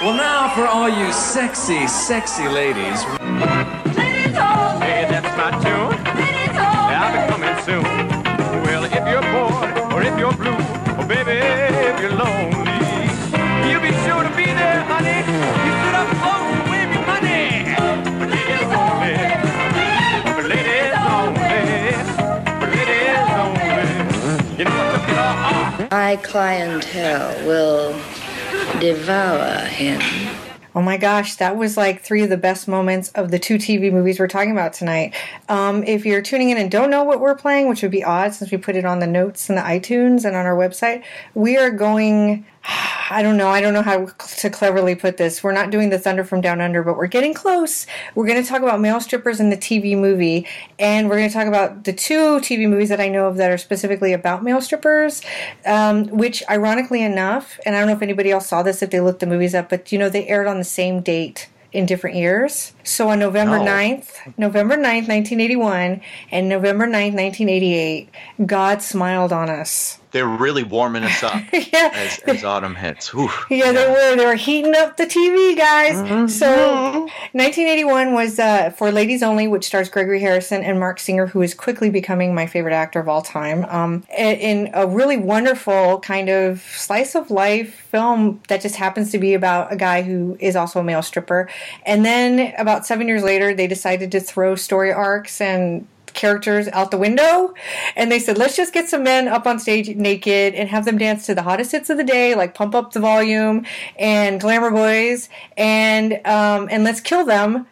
[0.00, 3.02] Well, now for all you sexy, sexy ladies.
[4.80, 5.92] Hey, that's my tune.
[6.56, 7.84] I'll be coming soon.
[8.64, 10.56] Well, if you're bored or if you're blue,
[10.96, 12.72] or baby, if you're lonely,
[13.68, 15.20] you'll be sure to be there, honey.
[15.66, 17.76] You sit up close and wave me money.
[18.16, 19.16] For ladies only.
[20.32, 21.60] For ladies only.
[22.56, 24.56] For ladies only.
[24.56, 25.88] You know, look at all.
[25.90, 27.92] My clientele will
[28.80, 30.00] devour him.
[30.74, 33.92] Oh my gosh, that was like three of the best moments of the two TV
[33.92, 35.14] movies we're talking about tonight.
[35.48, 38.34] Um, if you're tuning in and don't know what we're playing, which would be odd
[38.34, 41.02] since we put it on the notes and the iTunes and on our website,
[41.34, 42.46] we are going.
[43.10, 43.48] I don't know.
[43.48, 45.42] I don't know how to cleverly put this.
[45.42, 47.86] We're not doing the Thunder from Down Under, but we're getting close.
[48.14, 50.46] We're going to talk about male strippers in the TV movie,
[50.78, 53.50] and we're going to talk about the two TV movies that I know of that
[53.50, 55.22] are specifically about male strippers.
[55.66, 59.00] Um, which, ironically enough, and I don't know if anybody else saw this if they
[59.00, 62.16] looked the movies up, but you know they aired on the same date in different
[62.16, 62.72] years.
[62.84, 63.64] So on November No.
[63.64, 68.08] 9th, November 9th, 1981, and November 9th, 1988,
[68.46, 70.00] God smiled on us.
[70.12, 71.90] They're really warming us up yeah.
[71.94, 73.14] as, as autumn hits.
[73.14, 73.30] Whew.
[73.48, 74.16] Yeah, they were.
[74.16, 76.34] They were heating up the TV, guys.
[76.36, 81.42] So, 1981 was uh, for Ladies Only, which stars Gregory Harrison and Marc Singer, who
[81.42, 83.64] is quickly becoming my favorite actor of all time.
[83.66, 89.18] Um, in a really wonderful kind of slice of life film that just happens to
[89.18, 91.48] be about a guy who is also a male stripper.
[91.84, 96.90] And then about seven years later, they decided to throw story arcs and characters out
[96.90, 97.54] the window.
[97.96, 100.98] And they said let's just get some men up on stage naked and have them
[100.98, 103.64] dance to the hottest hits of the day like pump up the volume
[103.98, 107.66] and glamour boys and um, and let's kill them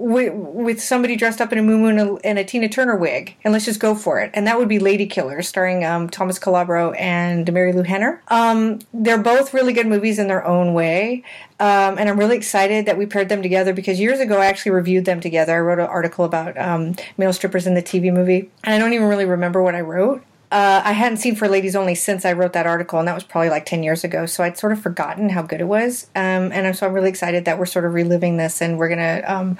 [0.00, 3.36] with, with somebody dressed up in a moo and a, and a Tina Turner wig,
[3.44, 4.30] and let's just go for it.
[4.34, 8.22] And that would be Lady Killers, starring um, Thomas Calabro and Marilu Henner.
[8.28, 11.22] Um, they're both really good movies in their own way,
[11.60, 14.72] um, and I'm really excited that we paired them together because years ago I actually
[14.72, 15.54] reviewed them together.
[15.54, 18.94] I wrote an article about um, male strippers in the TV movie, and I don't
[18.94, 20.24] even really remember what I wrote.
[20.50, 23.22] Uh, I hadn't seen For Ladies Only since I wrote that article, and that was
[23.22, 24.26] probably like 10 years ago.
[24.26, 26.08] So I'd sort of forgotten how good it was.
[26.16, 28.98] Um, and so I'm really excited that we're sort of reliving this and we're going
[28.98, 29.58] to um,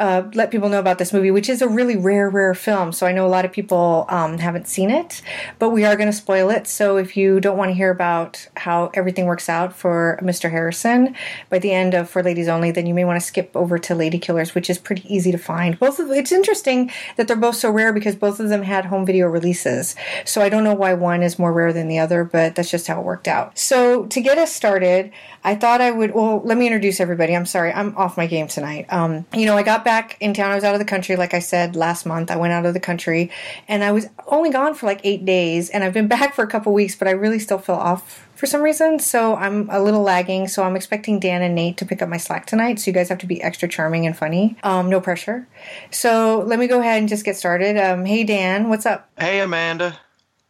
[0.00, 2.90] uh, let people know about this movie, which is a really rare, rare film.
[2.90, 5.20] So I know a lot of people um, haven't seen it,
[5.58, 6.66] but we are going to spoil it.
[6.66, 10.50] So if you don't want to hear about how everything works out for Mr.
[10.50, 11.14] Harrison
[11.50, 13.94] by the end of For Ladies Only, then you may want to skip over to
[13.94, 15.78] Lady Killers, which is pretty easy to find.
[15.78, 19.04] Both of it's interesting that they're both so rare because both of them had home
[19.04, 19.94] video releases.
[20.24, 22.86] So I don't know why one is more rare than the other, but that's just
[22.86, 23.58] how it worked out.
[23.58, 25.12] So to get us started,
[25.44, 26.14] I thought I would.
[26.14, 27.36] Well, let me introduce everybody.
[27.36, 28.86] I'm sorry, I'm off my game tonight.
[28.90, 29.89] Um, you know, I got back
[30.20, 30.52] in town.
[30.52, 32.30] I was out of the country, like I said last month.
[32.30, 33.30] I went out of the country,
[33.68, 36.48] and I was only gone for like eight days, and I've been back for a
[36.48, 38.98] couple weeks, but I really still feel off for some reason.
[38.98, 40.48] So I'm a little lagging.
[40.48, 42.80] So I'm expecting Dan and Nate to pick up my slack tonight.
[42.80, 44.56] So you guys have to be extra charming and funny.
[44.62, 45.46] Um, no pressure.
[45.90, 47.76] So let me go ahead and just get started.
[47.76, 49.10] Um, hey Dan, what's up?
[49.18, 49.98] Hey, Amanda.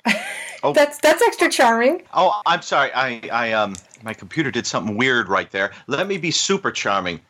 [0.63, 0.75] Oh.
[0.75, 2.03] That's that's extra charming.
[2.13, 2.91] Oh, I'm sorry.
[2.93, 5.73] I, I, um, my computer did something weird right there.
[5.87, 7.21] Let me be super charming.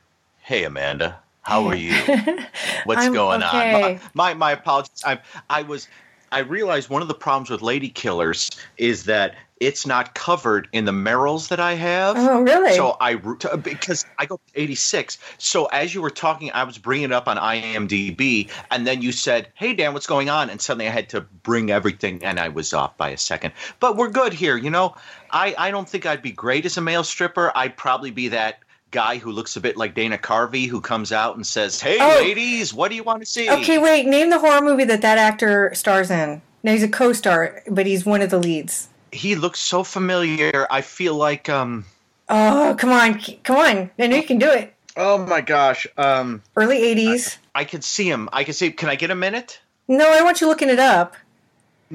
[0.40, 1.16] Hey, Amanda.
[1.42, 1.94] How are you?
[2.84, 3.74] What's going okay.
[3.74, 3.80] on?
[3.80, 5.02] My, my, my apologies.
[5.04, 5.88] I, I was,
[6.32, 10.86] I realized one of the problems with Lady Killers is that it's not covered in
[10.86, 12.16] the Marills that I have.
[12.18, 12.72] Oh, really?
[12.74, 15.18] So I because I go 86.
[15.36, 19.12] So as you were talking, I was bringing it up on IMDb, and then you
[19.12, 22.48] said, "Hey Dan, what's going on?" And suddenly I had to bring everything, and I
[22.48, 23.52] was off by a second.
[23.80, 24.96] But we're good here, you know.
[25.30, 27.52] I I don't think I'd be great as a male stripper.
[27.54, 31.36] I'd probably be that guy who looks a bit like Dana Carvey, who comes out
[31.36, 32.20] and says, "Hey Oh.
[32.20, 34.06] ladies, what do you want to see?" Okay, wait.
[34.06, 36.42] Name the horror movie that that actor stars in.
[36.62, 38.88] Now he's a co-star, but he's one of the leads.
[39.12, 40.66] He looks so familiar.
[40.70, 41.84] I feel like um.
[42.28, 43.90] Oh, come on, come on!
[43.98, 44.74] I know you can do it.
[44.96, 45.86] Oh my gosh.
[45.96, 46.42] Um.
[46.56, 47.38] Early '80s.
[47.54, 48.28] I could see him.
[48.32, 48.70] I could see.
[48.70, 49.60] Can I get a minute?
[49.88, 51.16] No, I want you looking it up.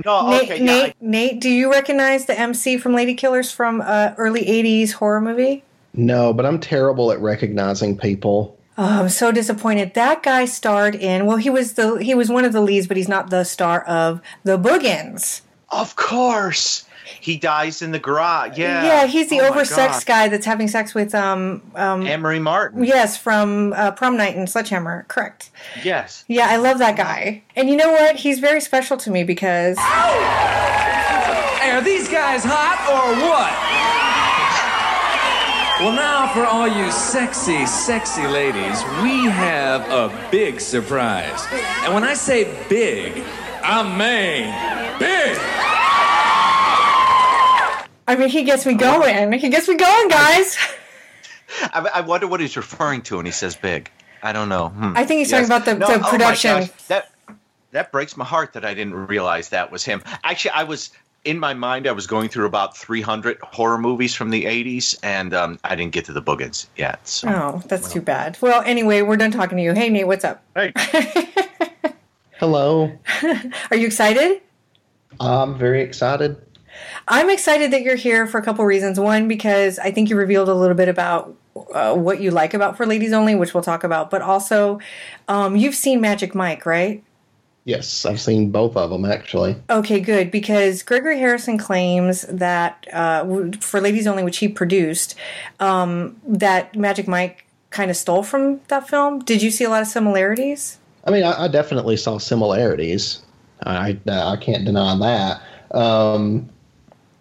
[0.03, 0.29] No.
[0.29, 0.57] Nate, okay.
[0.57, 4.43] yeah, Nate, I- Nate, do you recognize the MC from Lady Killers from uh, early
[4.45, 5.63] '80s horror movie?
[5.97, 8.57] No, but I'm terrible at recognizing people.
[8.77, 9.93] Oh, I'm so disappointed.
[9.93, 11.25] That guy starred in.
[11.25, 13.83] Well, he was the he was one of the leads, but he's not the star
[13.83, 15.41] of the Boogens.
[15.69, 16.85] Of course.
[17.21, 18.57] He dies in the garage.
[18.57, 18.83] Yeah.
[18.83, 22.05] Yeah, he's the Oh my oversexed guy that's having sex with um um.
[22.05, 22.83] Anne Marie Martin.
[22.83, 25.05] Yes, from uh, Prom Night and Sledgehammer.
[25.07, 25.51] Correct.
[25.83, 26.25] Yes.
[26.27, 27.43] Yeah, I love that guy.
[27.55, 28.17] And you know what?
[28.17, 33.64] He's very special to me because Hey, are these guys hot or what?
[35.79, 41.45] Well, now for all you sexy, sexy ladies, we have a big surprise.
[41.83, 43.21] And when I say big,
[43.61, 44.45] I mean
[44.99, 45.37] big.
[48.07, 49.33] I mean he gets me going.
[49.33, 50.57] He gets me going, guys.
[51.61, 53.91] I, I wonder what he's referring to when he says big.
[54.23, 54.69] I don't know.
[54.69, 54.93] Hmm.
[54.95, 56.59] I think he's talking about the- the oh my production.
[56.61, 57.11] gosh, that
[57.71, 60.01] that breaks my heart that I didn't realize that was him.
[60.23, 60.91] Actually, I was
[61.25, 61.87] in my mind.
[61.87, 65.91] I was going through about 300 horror movies from the 80s, and um, I didn't
[65.91, 67.05] get to the boogens yet.
[67.07, 67.27] So.
[67.27, 68.37] Oh, that's too bad.
[68.39, 69.73] Well, anyway, we're done talking to you.
[69.73, 70.43] Hey, Nate, what's up?
[70.55, 70.71] Hey,
[72.39, 72.91] Hello.
[73.71, 74.41] Are you excited?
[75.19, 76.41] I'm very excited.
[77.07, 78.99] I'm excited that you're here for a couple reasons.
[78.99, 81.33] One, because I think you revealed a little bit about
[81.73, 84.79] uh, what you like about For Ladies Only, which we'll talk about, but also
[85.29, 87.01] um, you've seen Magic Mike, right?
[87.65, 89.55] Yes, I've seen both of them actually.
[89.71, 90.29] Okay, good.
[90.29, 93.25] Because Gregory Harrison claims that uh,
[93.59, 95.15] for Ladies Only, which he produced,
[95.59, 99.19] um, that Magic Mike kind of stole from that film.
[99.19, 100.77] Did you see a lot of similarities?
[101.05, 103.21] I mean, I, I definitely saw similarities.
[103.65, 105.75] I I can't deny that.
[105.75, 106.47] Um,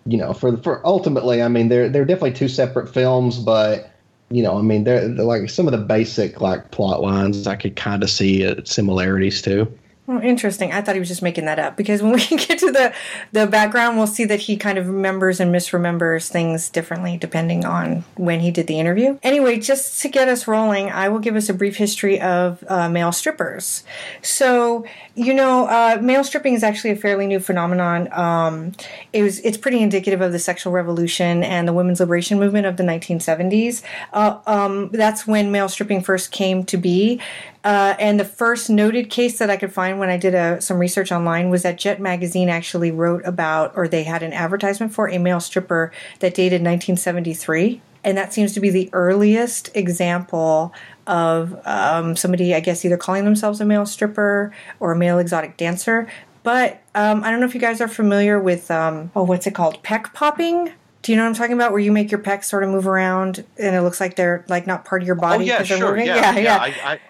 [0.04, 3.90] you know, for for ultimately, I mean, they're they're definitely two separate films, but
[4.30, 7.56] you know, I mean, they're, they're like some of the basic like plot lines I
[7.56, 9.72] could kind of see uh, similarities to.
[10.06, 10.70] Oh, interesting.
[10.70, 12.92] I thought he was just making that up because when we get to the
[13.32, 18.04] the background, we'll see that he kind of remembers and misremembers things differently depending on
[18.16, 19.18] when he did the interview.
[19.22, 22.90] Anyway, just to get us rolling, I will give us a brief history of uh,
[22.90, 23.82] male strippers.
[24.20, 24.84] So,
[25.14, 28.12] you know, uh, male stripping is actually a fairly new phenomenon.
[28.12, 28.72] Um,
[29.14, 32.76] it was it's pretty indicative of the sexual revolution and the women's liberation movement of
[32.76, 33.80] the 1970s.
[34.12, 37.22] Uh, um, that's when male stripping first came to be.
[37.64, 40.78] Uh, and the first noted case that I could find when I did a, some
[40.78, 45.08] research online was that Jet Magazine actually wrote about, or they had an advertisement for
[45.08, 45.90] a male stripper
[46.20, 47.80] that dated 1973.
[48.04, 50.74] And that seems to be the earliest example
[51.06, 55.56] of um, somebody, I guess, either calling themselves a male stripper or a male exotic
[55.56, 56.06] dancer.
[56.42, 59.54] But um, I don't know if you guys are familiar with, um, oh, what's it
[59.54, 59.82] called?
[59.82, 60.70] Peck popping?
[61.00, 61.72] Do you know what I'm talking about?
[61.72, 64.66] Where you make your pecs sort of move around and it looks like they're like
[64.66, 65.34] not part of your body.
[65.34, 65.90] Oh body yeah, they're sure.
[65.90, 66.06] moving?
[66.06, 66.56] Yeah, yeah.
[66.56, 67.00] I, I,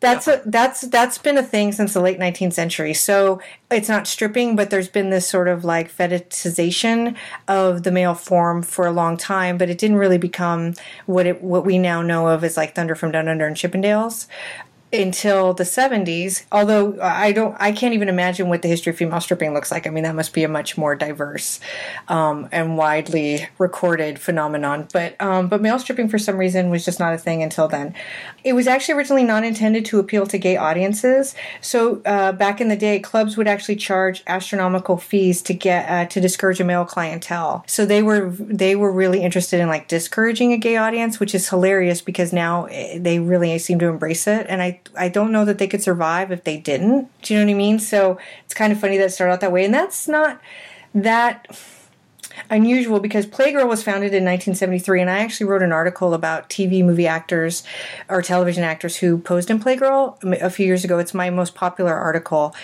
[0.00, 2.92] That's a, that's that's been a thing since the late 19th century.
[2.92, 3.40] So
[3.70, 7.16] it's not stripping, but there's been this sort of like fetishization
[7.48, 9.56] of the male form for a long time.
[9.56, 10.74] But it didn't really become
[11.06, 14.26] what it what we now know of as like Thunder from Down Under and Chippendales
[15.00, 19.20] until the 70s although i don't i can't even imagine what the history of female
[19.20, 19.86] stripping looks like.
[19.86, 21.60] I mean that must be a much more diverse
[22.08, 24.88] um, and widely recorded phenomenon.
[24.92, 27.94] But um, but male stripping for some reason was just not a thing until then.
[28.44, 31.34] It was actually originally not intended to appeal to gay audiences.
[31.60, 36.06] So uh, back in the day clubs would actually charge astronomical fees to get uh,
[36.06, 37.64] to discourage a male clientele.
[37.66, 41.48] So they were they were really interested in like discouraging a gay audience which is
[41.48, 44.46] hilarious because now eh, they really seem to embrace it.
[44.48, 47.08] And i I don't know that they could survive if they didn't.
[47.22, 47.78] Do you know what I mean?
[47.78, 49.64] So it's kind of funny that started out that way.
[49.64, 50.40] And that's not
[50.94, 51.48] that
[52.50, 56.84] unusual because Playgirl was founded in 1973, and I actually wrote an article about TV
[56.84, 57.62] movie actors
[58.08, 60.98] or television actors who posed in Playgirl a few years ago.
[60.98, 62.54] It's my most popular article.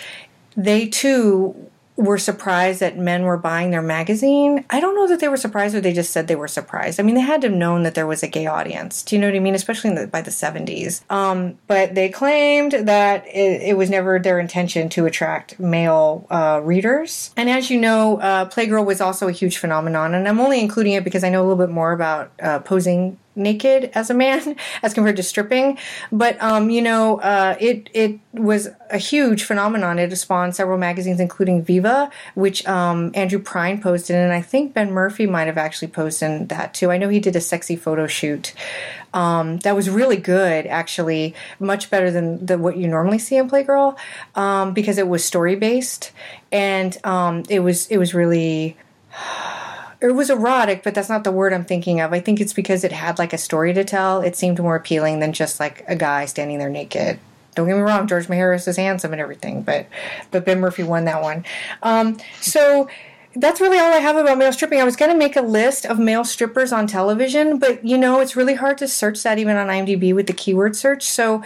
[0.55, 4.65] They too were surprised that men were buying their magazine.
[4.69, 6.99] I don't know that they were surprised or they just said they were surprised.
[6.99, 9.03] I mean, they had to have known that there was a gay audience.
[9.03, 9.55] Do you know what I mean?
[9.55, 11.03] Especially the, by the 70s.
[11.11, 16.61] Um, but they claimed that it, it, was never their intention to attract male uh,
[16.63, 17.31] readers.
[17.37, 20.13] And as you know, uh, Playgirl was also a huge phenomenon.
[20.13, 23.17] And I'm only including it because I know a little bit more about uh, posing
[23.35, 25.77] naked as a man as compared to stripping.
[26.11, 29.99] But um, you know uh, it it was a huge phenomenon.
[29.99, 34.91] It spawned several magazines including viva which um, andrew prine posted and i think ben
[34.91, 36.91] murphy might have actually posted in that too.
[36.91, 38.53] I know he did a sexy photo shoot.
[39.13, 41.35] Um, that was really good actually.
[41.59, 43.97] Much better than the, what you normally see in playgirl
[44.35, 46.11] um, because it was story based
[46.51, 48.77] and um, it was it was really
[50.09, 52.11] it was erotic, but that's not the word I'm thinking of.
[52.11, 54.21] I think it's because it had like a story to tell.
[54.21, 57.19] It seemed more appealing than just like a guy standing there naked.
[57.55, 59.87] Don't get me wrong, George Maharis is handsome and everything, but
[60.31, 61.45] but Ben Murphy won that one.
[61.83, 62.89] Um, so
[63.35, 64.81] that's really all I have about male stripping.
[64.81, 68.19] I was going to make a list of male strippers on television, but you know,
[68.19, 71.03] it's really hard to search that even on IMDb with the keyword search.
[71.03, 71.43] So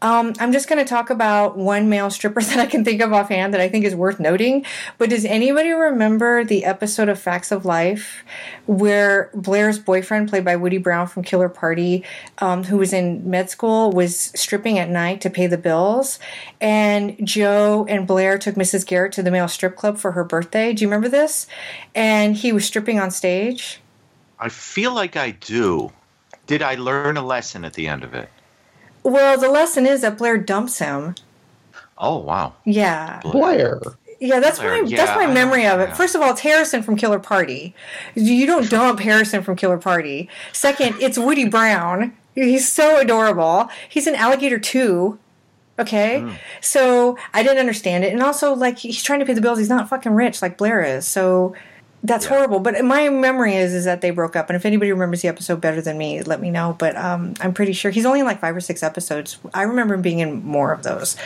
[0.00, 3.12] um, I'm just going to talk about one male stripper that I can think of
[3.12, 4.64] offhand that I think is worth noting.
[4.96, 8.22] But does anybody remember the episode of Facts of Life
[8.66, 12.04] where Blair's boyfriend, played by Woody Brown from Killer Party,
[12.38, 16.20] um, who was in med school, was stripping at night to pay the bills?
[16.60, 18.86] And Joe and Blair took Mrs.
[18.86, 20.72] Garrett to the male strip club for her birthday.
[20.72, 21.48] Do you remember this?
[21.94, 23.80] And he was stripping on stage.
[24.38, 25.92] I feel like I do.
[26.46, 28.30] Did I learn a lesson at the end of it?
[29.10, 31.14] Well, the lesson is that Blair dumps him.
[31.96, 32.54] Oh wow.
[32.64, 33.20] Yeah.
[33.22, 33.80] Blair.
[34.20, 35.90] Yeah, that's Claire, my yeah, that's my memory of it.
[35.90, 35.94] yeah.
[35.94, 37.74] First of all, it's Harrison from Killer Party.
[38.14, 40.28] You don't dump Harrison from Killer Party.
[40.52, 42.16] Second, it's Woody Brown.
[42.34, 43.68] He's so adorable.
[43.88, 45.18] He's an alligator too.
[45.78, 46.30] Okay, Hmm.
[46.60, 49.58] so I didn't understand it, and also like he's trying to pay the bills.
[49.58, 51.06] He's not fucking rich like Blair is.
[51.06, 51.54] So
[52.02, 52.30] that's Yeah.
[52.36, 52.60] horrible.
[52.60, 54.48] But my memory is is that they broke up.
[54.48, 56.76] And if anybody remembers the episode better than me, let me know.
[56.78, 59.38] But um, I'm pretty sure he's only in like five or six episodes.
[59.52, 61.16] I remember him being in more of those.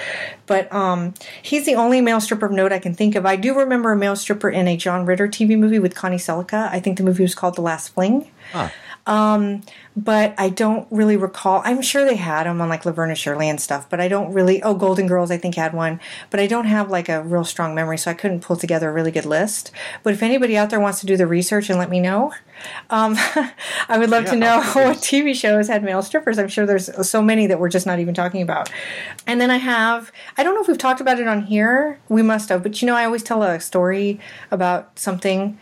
[0.47, 3.27] But um, he's the only male stripper of note I can think of.
[3.27, 6.69] I do remember a male stripper in a John Ritter TV movie with Connie Sellecca.
[6.71, 8.31] I think the movie was called The Last Fling.
[9.07, 9.63] Um,
[9.97, 11.61] but I don't really recall.
[11.65, 14.33] I'm sure they had them on like Laverne and Shirley and stuff, but I don't
[14.33, 14.63] really.
[14.63, 17.75] Oh, Golden Girls, I think had one, but I don't have like a real strong
[17.75, 19.73] memory, so I couldn't pull together a really good list.
[20.03, 22.33] But if anybody out there wants to do the research and let me know,
[22.91, 23.17] um,
[23.89, 26.39] I would love to know what TV shows had male strippers.
[26.39, 28.71] I'm sure there's so many that we're just not even talking about.
[29.27, 32.01] And then I have, I don't know if we've talked about it on here.
[32.09, 35.59] We must have, but you know, I always tell a story about something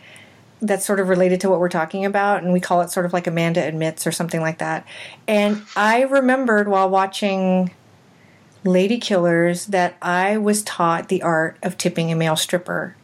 [0.61, 3.13] that's sort of related to what we're talking about, and we call it sort of
[3.13, 4.85] like Amanda Admits or something like that.
[5.27, 7.71] And I remembered while watching
[8.63, 12.95] Lady Killers that I was taught the art of tipping a male stripper.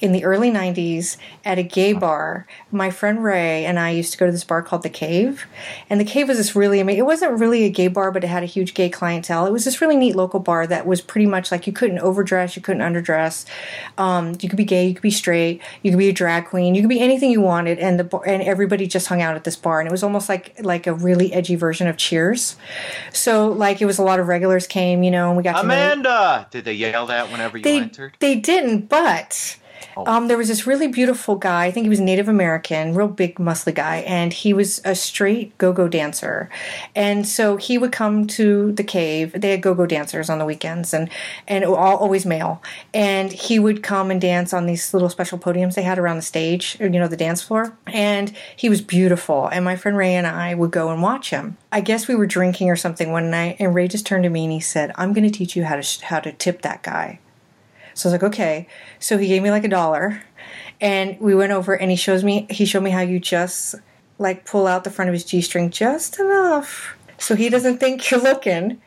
[0.00, 4.18] In the early 90s, at a gay bar, my friend Ray and I used to
[4.18, 5.46] go to this bar called The Cave.
[5.88, 8.26] And The Cave was this really amazing, it wasn't really a gay bar, but it
[8.26, 9.46] had a huge gay clientele.
[9.46, 12.56] It was this really neat local bar that was pretty much like you couldn't overdress,
[12.56, 13.46] you couldn't underdress.
[13.96, 16.74] Um, you could be gay, you could be straight, you could be a drag queen,
[16.74, 17.78] you could be anything you wanted.
[17.78, 19.80] And the bar, and everybody just hung out at this bar.
[19.80, 22.56] And it was almost like like a really edgy version of Cheers.
[23.12, 25.66] So like it was a lot of regulars came, you know, and we got to
[25.66, 26.48] know Amanda!
[26.50, 28.16] Did they yell that whenever you they entered?
[28.20, 29.56] they didn't, but
[29.96, 31.66] um, there was this really beautiful guy.
[31.66, 35.56] I think he was Native American, real big, muscly guy, and he was a straight
[35.58, 36.50] go-go dancer.
[36.94, 39.32] And so he would come to the cave.
[39.32, 41.08] They had go-go dancers on the weekends, and
[41.48, 42.62] and all, always male.
[42.92, 46.22] And he would come and dance on these little special podiums they had around the
[46.22, 47.76] stage, or, you know, the dance floor.
[47.86, 49.48] And he was beautiful.
[49.48, 51.56] And my friend Ray and I would go and watch him.
[51.72, 54.44] I guess we were drinking or something one night, and Ray just turned to me
[54.44, 57.18] and he said, "I'm going to teach you how to how to tip that guy."
[57.96, 58.68] So I was like, okay.
[59.00, 60.22] So he gave me like a dollar,
[60.80, 63.74] and we went over, and he shows me he showed me how you just
[64.18, 68.10] like pull out the front of his g string just enough so he doesn't think
[68.10, 68.80] you're looking.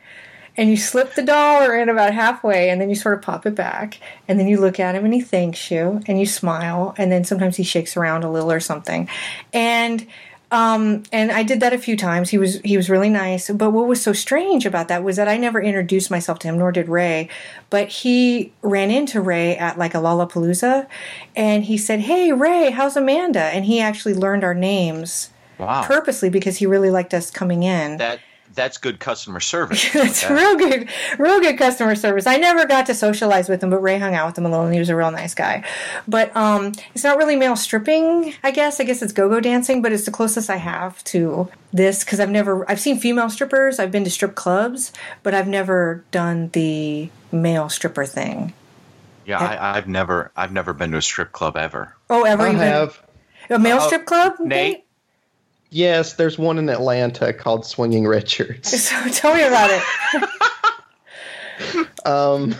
[0.56, 3.54] And you slip the dollar in about halfway, and then you sort of pop it
[3.54, 7.10] back, and then you look at him, and he thanks you, and you smile, and
[7.10, 9.08] then sometimes he shakes around a little or something,
[9.54, 10.06] and
[10.52, 12.30] um, and I did that a few times.
[12.30, 13.50] He was he was really nice.
[13.50, 16.58] But what was so strange about that was that I never introduced myself to him,
[16.58, 17.28] nor did Ray.
[17.70, 20.86] But he ran into Ray at like a Lollapalooza,
[21.36, 25.84] and he said, "Hey, Ray, how's Amanda?" And he actually learned our names Wow.
[25.84, 27.98] purposely because he really liked us coming in.
[27.98, 28.20] That
[28.60, 29.90] that's good customer service.
[29.94, 30.88] That's That- real good,
[31.18, 32.26] real good customer service.
[32.26, 34.66] I never got to socialize with him, but Ray hung out with him a little,
[34.66, 35.64] and he was a real nice guy.
[36.06, 38.78] But um, it's not really male stripping, I guess.
[38.78, 42.28] I guess it's go-go dancing, but it's the closest I have to this because I've
[42.30, 47.08] never, I've seen female strippers, I've been to strip clubs, but I've never done the
[47.32, 48.52] male stripper thing.
[49.24, 51.94] Yeah, I, I've never I've never been to a strip club ever.
[52.10, 53.00] Oh, ever I even have.
[53.48, 54.34] a male Oh, strip club?
[54.40, 54.84] Nate?
[55.70, 58.82] Yes, there's one in Atlanta called Swinging Richards.
[58.82, 60.28] So tell me about it.
[62.06, 62.54] Um,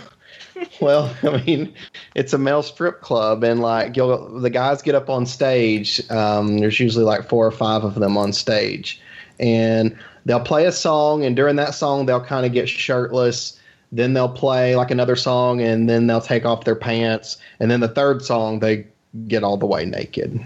[0.80, 1.74] well, I mean,
[2.14, 6.00] it's a male strip club, and like you'll, the guys get up on stage.
[6.10, 9.00] Um, there's usually like four or five of them on stage,
[9.38, 13.58] and they'll play a song, and during that song, they'll kind of get shirtless.
[13.92, 17.80] Then they'll play like another song, and then they'll take off their pants, and then
[17.80, 18.86] the third song, they
[19.26, 20.38] get all the way naked.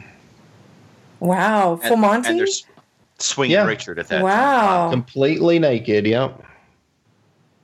[1.25, 2.29] Wow, full And- Monty.
[2.31, 2.65] And there's
[3.19, 3.65] swinging Yeah.
[3.67, 4.23] Richard at that.
[4.23, 4.85] Wow.
[4.85, 4.91] time.
[4.93, 6.07] Completely naked.
[6.07, 6.43] Yep.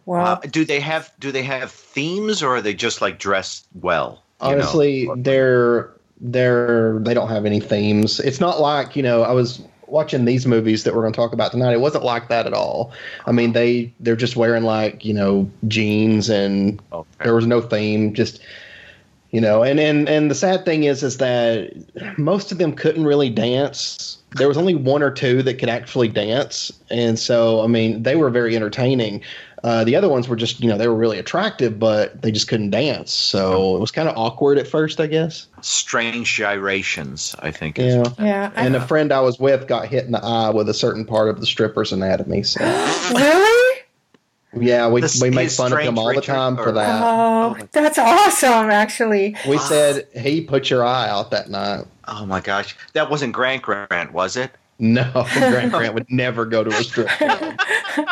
[0.07, 0.25] wow.
[0.25, 4.23] Uh, do they have do they have themes or are they just like dressed well?
[4.43, 4.53] you know?
[4.55, 5.91] honestly they're
[6.23, 10.47] they're they don't have any themes it's not like you know i was watching these
[10.47, 12.91] movies that we're going to talk about tonight it wasn't like that at all
[13.27, 17.07] i mean they they're just wearing like you know jeans and Okay.
[17.25, 18.41] there was no theme just
[19.31, 21.73] you know and and and the sad thing is is that
[22.19, 26.09] most of them couldn't really dance there was only one or two that could actually
[26.09, 29.23] dance and so i mean they were very entertaining
[29.63, 32.49] uh, the other ones were just you know they were really attractive but they just
[32.49, 37.37] couldn't dance so it was kind of awkward at first i guess strange gyrations.
[37.41, 37.79] I think.
[37.79, 38.53] Is yeah yeah.
[38.55, 41.29] And a friend i was with got hit in the eye with a certain part
[41.29, 42.61] of the stripper's anatomy so
[43.15, 43.70] really?
[44.59, 47.01] Yeah we, This we make fun of him Strange all the Richard, time for that
[47.05, 49.37] Oh, that's awesome, actually.
[49.49, 53.63] we said he put your eye out that night Oh my gosh, that wasn't Grant
[53.63, 54.51] Grant, was it?
[54.81, 57.59] No, Grant Grant would never go to a strip club.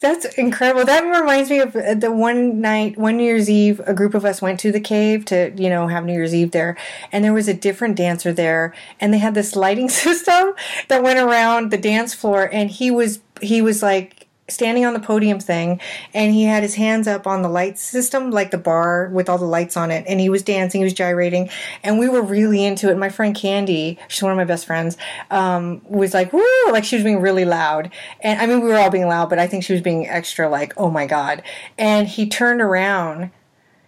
[0.00, 0.84] That's incredible.
[0.84, 4.24] That reminds me of uh, the one night, one New Year's Eve, a group of
[4.24, 6.76] us went to the cave to, you know, have New Year's Eve there.
[7.12, 8.74] And there was a different dancer there.
[8.98, 10.54] And they had this lighting system
[10.88, 12.48] that went around the dance floor.
[12.52, 14.21] And he was, he was like,
[14.52, 15.80] standing on the podium thing
[16.14, 19.38] and he had his hands up on the light system like the bar with all
[19.38, 21.48] the lights on it and he was dancing he was gyrating
[21.82, 22.96] and we were really into it.
[22.96, 24.96] My friend candy she's one of my best friends
[25.30, 26.42] um, was like woo!
[26.70, 27.90] Like she was being really loud.
[28.20, 30.48] And i mean we were all being loud but i think she was being extra
[30.48, 31.42] like oh my god.
[31.78, 33.30] And he turned around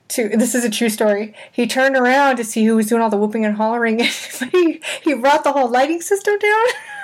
[0.09, 1.35] to this is a true story.
[1.51, 4.11] He turned around to see who was doing all the whooping and hollering, and
[4.53, 6.67] he he brought the whole lighting system down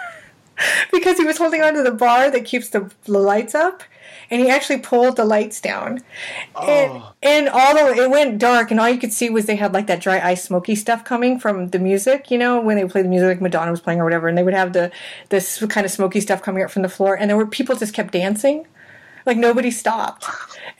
[0.92, 3.82] because he was holding onto the bar that keeps the, the lights up
[4.30, 6.00] and he actually pulled the lights down.
[6.60, 7.12] And, oh.
[7.22, 10.00] and although it went dark and all you could see was they had like that
[10.00, 13.28] dry ice smoky stuff coming from the music you know when they played the music
[13.28, 14.90] like madonna was playing or whatever and they would have the
[15.28, 17.94] this kind of smoky stuff coming up from the floor and there were people just
[17.94, 18.66] kept dancing
[19.30, 20.26] like nobody stopped.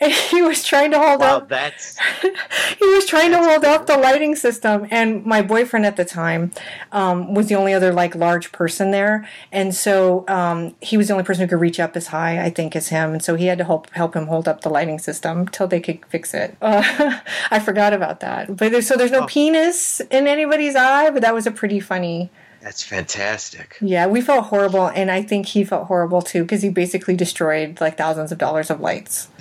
[0.00, 3.86] And he was trying to hold Wow, up that's he was trying to hold up
[3.86, 4.88] the lighting system.
[4.90, 6.50] And my boyfriend at the time
[6.90, 9.28] um, was the only other like large person there.
[9.52, 12.50] And so um, he was the only person who could reach up as high i
[12.50, 13.12] think as him.
[13.12, 15.80] And so he had to help help him hold up the lighting system till they
[15.80, 16.56] could fix it.
[16.60, 18.56] Uh, i forgot about that.
[18.56, 22.30] But there's, so there's no penis in anybody's eye but that was a pretty funny
[22.62, 23.76] that's fantastic.
[23.80, 27.80] yeah we felt horrible and i think he felt horrible too because he basically destroyed
[27.80, 29.28] like thousands of dollars of lights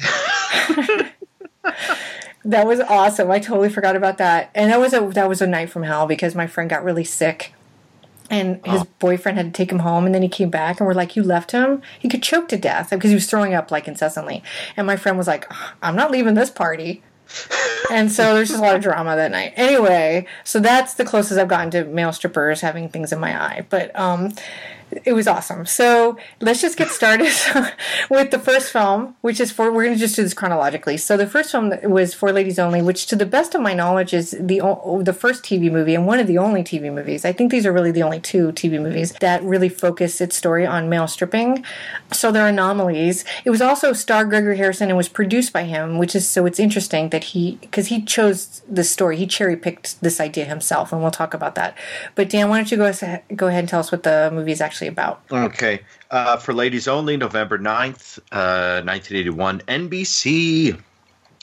[2.46, 3.30] that was awesome.
[3.32, 4.50] I totally forgot about that.
[4.56, 7.04] And that was a that was a night from hell because my friend got really
[7.04, 7.54] sick.
[8.32, 8.88] And his oh.
[9.00, 11.24] boyfriend had to take him home, and then he came back, and we're like, "You
[11.24, 11.82] left him?
[11.98, 14.44] He could choke to death because he was throwing up like incessantly."
[14.78, 17.02] And my friend was like, "I'm not leaving this party."
[17.92, 19.54] And so there's just a lot of drama that night.
[19.56, 23.66] Anyway, so that's the closest I've gotten to male strippers having things in my eye.
[23.70, 24.34] But um,
[25.06, 25.66] it was awesome.
[25.66, 27.32] So let's just get started
[28.10, 30.98] with the first film, which is for we're going to just do this chronologically.
[30.98, 34.14] So the first film was for ladies only, which to the best of my knowledge
[34.14, 34.60] is the
[35.02, 37.26] the first TV movie and one of the only TV movies.
[37.26, 40.66] I think these are really the only two TV movies that really focus its story
[40.66, 41.64] on male stripping.
[42.12, 43.24] So there are anomalies.
[43.46, 46.60] It was also star Gregory Harrison and was produced by him, which is so it's
[46.60, 49.18] interesting that he because he chose the story.
[49.18, 51.78] He cherry picked this idea himself, and we'll talk about that.
[52.16, 52.92] But Dan, why don't you go
[53.36, 55.22] go ahead and tell us what the movie is actually about?
[55.32, 55.82] Okay.
[56.10, 60.82] Uh, for ladies only, November 9th, uh, 1981, NBC.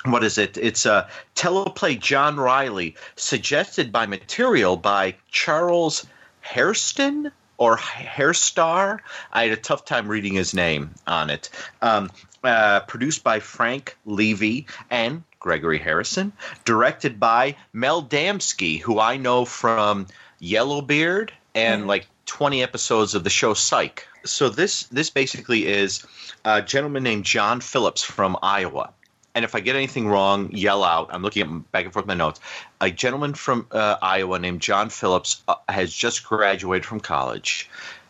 [0.04, 0.56] What is it?
[0.56, 6.06] It's a teleplay John Riley, suggested by material by Charles
[6.40, 9.00] Hairston or Hairstar.
[9.32, 11.50] I had a tough time reading his name on it.
[11.82, 12.10] Um,
[12.44, 16.32] uh, produced by Frank Levy and Gregory Harrison.
[16.64, 20.06] Directed by Mel Damski, who I know from
[20.38, 24.06] Yellowbeard and like 20 episodes of the show Psych.
[24.24, 26.04] So this this basically is
[26.44, 28.92] a gentleman named John Phillips from Iowa.
[29.34, 31.10] And if I get anything wrong, yell out.
[31.12, 32.40] I'm looking at back and forth my notes.
[32.80, 37.68] A gentleman from uh, Iowa named John Phillips uh, has just graduated from college.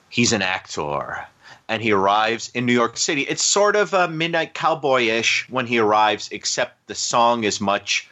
[0.08, 1.26] He's an actor,
[1.68, 3.22] and he arrives in New York City.
[3.22, 8.08] It's sort of a midnight cowboy-ish when he arrives, except the song is much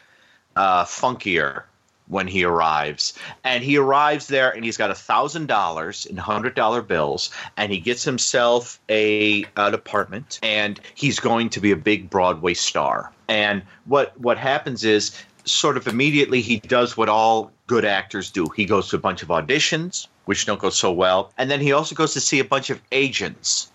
[0.57, 1.63] uh, funkier
[2.07, 3.13] when he arrives.
[3.43, 7.71] And he arrives there and he's got a thousand dollars in hundred dollar bills and
[7.71, 13.11] he gets himself a an apartment and he's going to be a big Broadway star.
[13.27, 18.47] And what what happens is sort of immediately he does what all good actors do.
[18.55, 21.71] He goes to a bunch of auditions, which don't go so well, and then he
[21.71, 23.71] also goes to see a bunch of agents,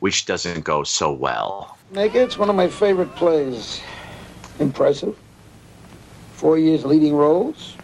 [0.00, 1.78] which doesn't go so well.
[1.90, 3.80] Nick, it's one of my favorite plays.
[4.58, 5.18] Impressive.
[6.34, 7.76] Four years leading roles.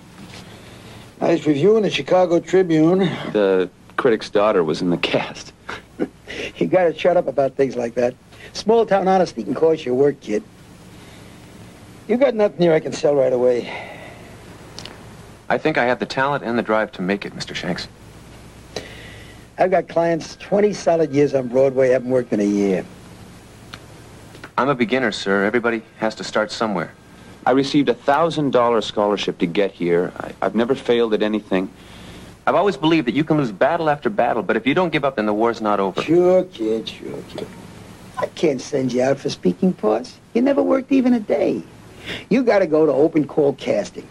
[1.20, 2.98] Nice review in the Chicago Tribune.
[3.32, 5.52] The critic's daughter was in the cast.
[6.56, 8.14] You gotta shut up about things like that.
[8.52, 10.42] Small town honesty can cost you work, kid.
[12.06, 13.70] You got nothing here I can sell right away.
[15.48, 17.54] I think I have the talent and the drive to make it, Mr.
[17.54, 17.88] Shanks.
[19.58, 22.84] I've got clients 20 solid years on Broadway, haven't worked in a year.
[24.56, 25.44] I'm a beginner, sir.
[25.44, 26.92] Everybody has to start somewhere.
[27.46, 30.12] I received a thousand dollar scholarship to get here.
[30.18, 31.70] I, I've never failed at anything.
[32.46, 35.04] I've always believed that you can lose battle after battle, but if you don't give
[35.04, 36.02] up, then the war's not over.
[36.02, 37.46] Sure, kid, sure, kid.
[38.18, 40.18] I can't send you out for speaking parts.
[40.34, 41.62] You never worked even a day.
[42.28, 44.06] You gotta go to open call casting.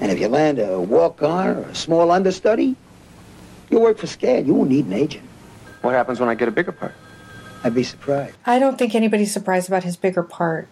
[0.00, 2.74] And if you land a walk-on or a small understudy,
[3.70, 4.46] you'll work for SCAD.
[4.46, 5.24] You won't need an agent.
[5.82, 6.94] What happens when I get a bigger part?
[7.64, 8.36] I'd be surprised.
[8.44, 10.68] I don't think anybody's surprised about his bigger part.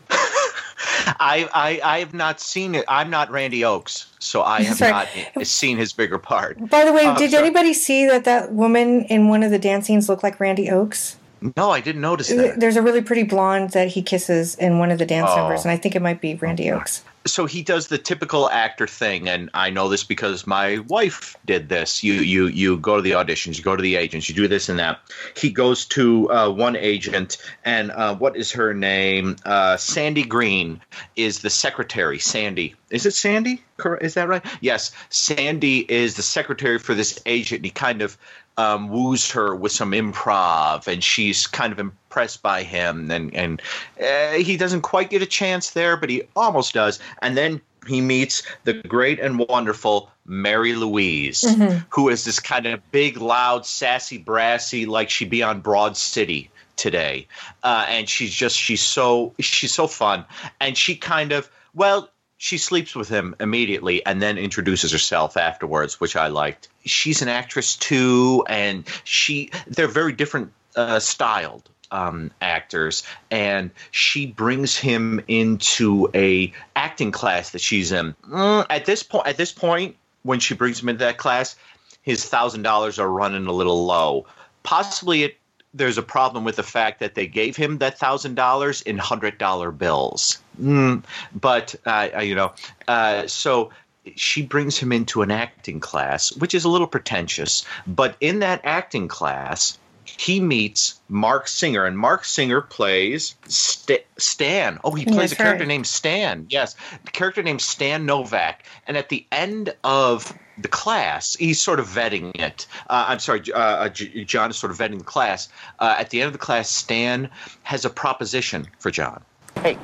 [0.83, 2.85] I, I I have not seen it.
[2.89, 4.91] I'm not Randi Oakes, so I have Sorry.
[4.91, 6.59] not seen his bigger part.
[6.71, 7.45] By the way, Oh, did sorry.
[7.45, 11.17] anybody see that that woman in one of the dance scenes looked like Randi Oakes?
[11.57, 12.61] No, I didn't notice that.
[12.61, 15.37] There's a really pretty blonde that he kisses in one of the dance Oh.
[15.37, 17.03] numbers, and I think it might be Randi Oakes.
[17.27, 21.69] so he does the typical actor thing and i know this because my wife did
[21.69, 22.03] this.
[22.03, 24.71] You you you go to the auditions you go to the agents you do this
[24.71, 25.01] and that.
[25.37, 29.37] He goes to uh, one agent and uh, what is her name?
[29.45, 30.81] Uh, sandy green
[31.15, 32.19] is the secretary.
[32.19, 32.75] Sandy.
[32.89, 33.63] Is it sandy?
[34.01, 34.45] Is that right?
[34.63, 34.91] Yes.
[35.11, 38.17] Sandy is the secretary for this agent and he kind of
[38.61, 43.11] um, woos her with some improv, and she's kind of impressed by him.
[43.11, 43.63] And and
[44.03, 46.99] uh, he doesn't quite get a chance there, but he almost does.
[47.23, 51.45] And then he meets the great and wonderful Mary Louise,
[51.89, 56.51] who is this kind of big, loud, sassy, brassy, like she'd be on Broad City
[56.77, 57.27] today.
[57.63, 60.25] Uh, and she's just she's so she's so fun,
[60.61, 62.11] and she kind of well
[62.43, 66.69] she sleeps with him immediately and then introduces herself afterwards, which I liked.
[66.87, 74.25] She's an actress too, and she they're very different uh, styled um, actors, and she
[74.25, 78.15] brings him into a acting class that she's in.
[78.27, 81.57] Mm, at this point, at this point, when she brings him into that class,
[82.01, 84.25] his thousand dollars are running a little low.
[84.63, 85.37] Possibly it
[85.75, 89.37] there's a problem with the fact that they gave him that thousand dollars in hundred
[89.37, 90.39] dollar bills.
[90.61, 92.53] Mm, but uh, uh, you know,
[92.89, 93.71] uh, so
[94.17, 97.65] she brings him into an acting class, which is a little pretentious.
[97.87, 104.79] But in that acting class, he meets Marc Singer, and Marc Singer plays St- Stan.
[104.83, 105.69] Oh, he plays That's a character right.
[105.69, 106.47] named Stan.
[106.51, 106.75] Yes,
[107.07, 108.65] a character named Stan Novak.
[108.87, 112.67] And at the end of the class, he's sort of vetting it.
[112.89, 115.49] Uh, I'm sorry, uh, uh, John is sort of vetting the class.
[115.79, 117.31] Uh, at the end of the class, Stan
[117.63, 119.23] has a proposition for John.
[119.63, 119.77] Hey,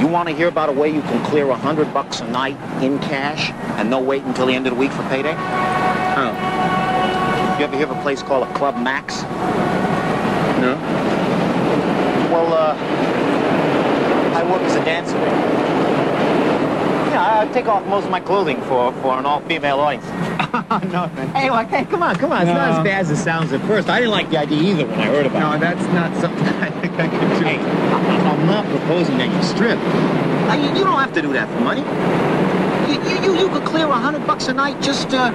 [0.00, 2.56] you want to hear about a way you can clear a hundred bucks a night
[2.82, 5.36] in cash and no wait until the end of the week for payday?
[5.36, 7.56] Oh.
[7.56, 9.22] You ever hear of a place called a Club Max?
[10.60, 10.74] No.
[12.32, 12.74] Well, uh,
[14.34, 15.71] I work as a dancer.
[17.12, 20.06] Yeah, I take off most of my clothing for, for an all-female audience.
[20.92, 22.40] no, Hey, like, hey, come on, come on.
[22.40, 23.90] It's not as bad as it sounds at first.
[23.90, 25.58] I didn't like the idea either when I heard about it.
[25.58, 27.44] No, that's not something I think I could do.
[27.44, 29.78] Hey, I- I'm not proposing that you strip.
[29.78, 31.82] Uh, you, you don't have to do that for money.
[32.90, 32.98] You,
[33.30, 35.32] you, you, could clear a hundred bucks a night just uh,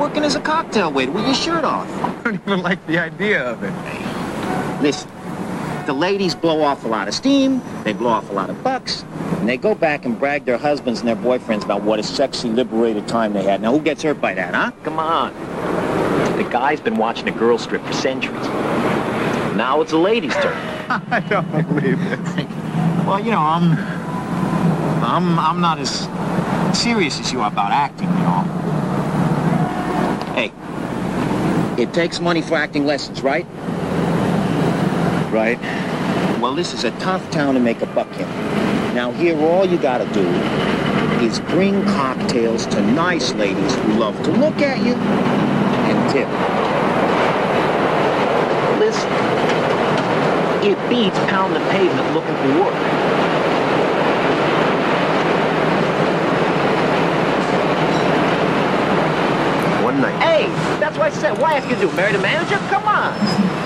[0.00, 1.88] working as a cocktail waiter with your shirt off.
[2.02, 3.72] I don't even like the idea of it.
[4.82, 5.08] Listen,
[5.90, 9.02] the ladies blow off a lot of steam, they blow off a lot of bucks,
[9.38, 12.48] and they go back and brag their husbands and their boyfriends about what a sexy,
[12.48, 13.60] liberated time they had.
[13.60, 14.70] Now, who gets hurt by that, huh?
[14.84, 15.34] Come on.
[16.36, 18.46] The guy's been watching a girl strip for centuries.
[19.56, 20.56] Now it's a lady's turn.
[21.10, 22.36] I don't believe this.
[23.04, 23.72] Well, you know, I'm,
[25.02, 26.08] I'm, I'm not as
[26.80, 28.42] serious as you are about acting, you know.
[30.36, 33.44] Hey, it takes money for acting lessons, right?
[35.30, 35.60] Right.
[36.40, 38.28] Well, this is a tough town to make a buck in.
[38.96, 40.26] Now, here, all you gotta do
[41.24, 46.26] is bring cocktails to nice ladies who love to look at you and tip.
[48.80, 49.08] Listen,
[50.68, 52.74] it beats pounding the pavement looking for work.
[59.84, 60.20] One night.
[60.20, 60.46] Hey,
[60.80, 61.38] that's what I said.
[61.38, 61.92] Why ask you to do?
[61.92, 62.56] Marry the manager?
[62.68, 63.60] Come on.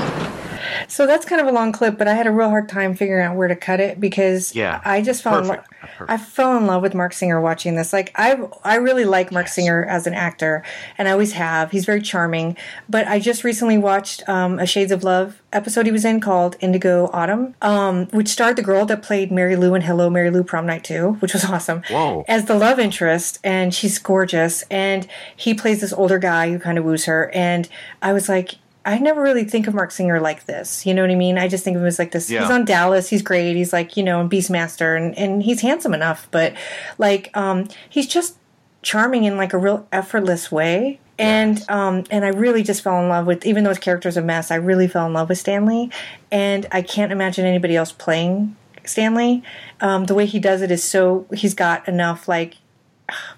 [0.94, 3.24] So that's kind of a long clip, but I had a real hard time figuring
[3.26, 4.80] out where to cut it because Yeah.
[4.84, 5.64] I just fell in love.
[6.06, 7.92] I fell in love with Marc Singer watching this.
[7.92, 10.62] Like I, I really like Marc Singer as an actor,
[10.96, 11.72] and I always have.
[11.72, 12.56] He's very charming.
[12.88, 16.56] But I just recently watched um, a Shades of Love episode he was in called
[16.60, 20.44] Indigo Autumn, um, which starred the girl that played Mary Lou in Hello Mary Lou
[20.44, 21.82] Prom Night Two, which was awesome.
[21.90, 22.24] Whoa.
[22.28, 26.78] As the love interest, and she's gorgeous, and he plays this older guy who kind
[26.78, 27.68] of woos her, and
[28.00, 28.54] I was like.
[28.86, 30.84] I never really think of Marc Singer like this.
[30.84, 31.38] You know what I mean?
[31.38, 32.30] I just think of him as like this.
[32.30, 32.42] Yeah.
[32.42, 33.08] He's on Dallas.
[33.08, 33.56] He's great.
[33.56, 36.54] He's like, you know, Beastmaster and, and he's handsome enough, but
[36.98, 38.36] like, um, he's just
[38.82, 41.00] charming in like a real effortless way.
[41.18, 44.22] And, um, and I really just fell in love with, even though his character's a
[44.22, 45.90] mess, I really fell in love with Stanley.
[46.30, 49.42] And I can't imagine anybody else playing Stanley.
[49.80, 52.56] Um, the way he does it is so, he's got enough like,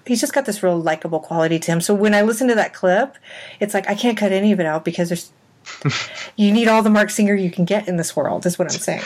[0.05, 1.81] he's just got this real likable quality to him.
[1.81, 3.17] So when I listen to that clip,
[3.59, 5.31] it's like I can't cut any of it out because there's
[6.35, 8.45] you need all the Marc Singer you can get in this world.
[8.45, 9.03] Is what I'm saying.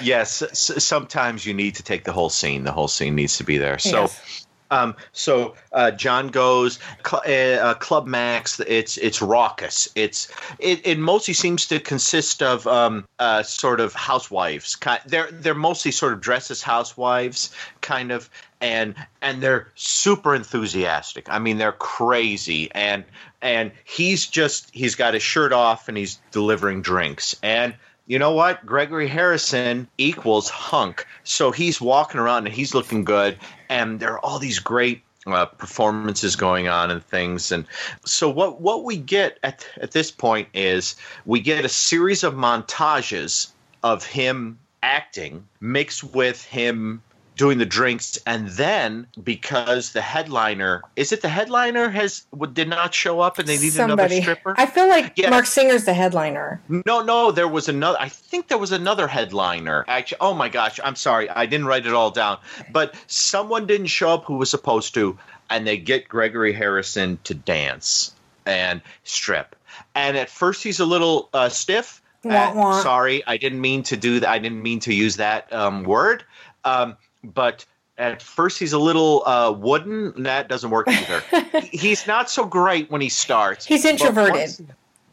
[0.00, 2.64] Yes, s- sometimes you need to take the whole scene.
[2.64, 3.78] The whole scene needs to be there.
[3.78, 4.02] So.
[4.02, 4.46] Yes.
[4.70, 8.58] Um, so uh, John goes Cl- uh, uh, Club Max.
[8.66, 9.86] It's it's raucous.
[9.94, 14.74] It's it, it mostly seems to consist of um, uh, sort of housewives.
[14.76, 17.50] Ki- They're they're mostly sort of dressed as housewives,
[17.82, 18.30] kind of,
[18.62, 21.28] and and they're super enthusiastic.
[21.28, 23.04] I mean, they're crazy, and
[23.42, 27.74] and he's just he's got his shirt off and he's delivering drinks and.
[28.06, 28.66] you know what?
[28.66, 31.06] Gregory Harrison equals hunk.
[31.22, 35.46] So he's walking around and he's looking good, and there are all these great uh,
[35.46, 37.52] performances going on and things.
[37.52, 37.64] And
[38.04, 42.34] so what what we get at at this point is we get a series of
[42.34, 47.02] montages of him acting mixed with him
[47.36, 52.92] doing the drinks and then because the headliner is it the headliner has did not
[52.92, 55.30] show up and they needed another stripper I feel like Yes.
[55.30, 56.60] Marc Singer's the headliner.
[56.68, 57.98] no, no, there was another.
[58.00, 59.84] I think there was another headliner.
[59.88, 62.38] Actually, oh my gosh, I'm sorry, I didn't write it all down.
[62.70, 65.18] But someone didn't show up who was supposed to,
[65.50, 68.14] and they get Gregory Harrison to dance
[68.46, 69.56] and strip.
[69.94, 72.00] And at first, he's a little uh, stiff.
[72.24, 72.80] Wah, Uh, wah.
[72.82, 74.28] sorry, I didn't mean to do that.
[74.28, 76.24] I didn't mean to use that um, word.
[76.64, 77.64] Um, but
[77.98, 80.22] at first, he's a little uh, wooden.
[80.24, 81.22] That doesn't work either.
[81.72, 83.66] he's not so great when he starts.
[83.66, 84.32] He's introverted.
[84.34, 84.62] once-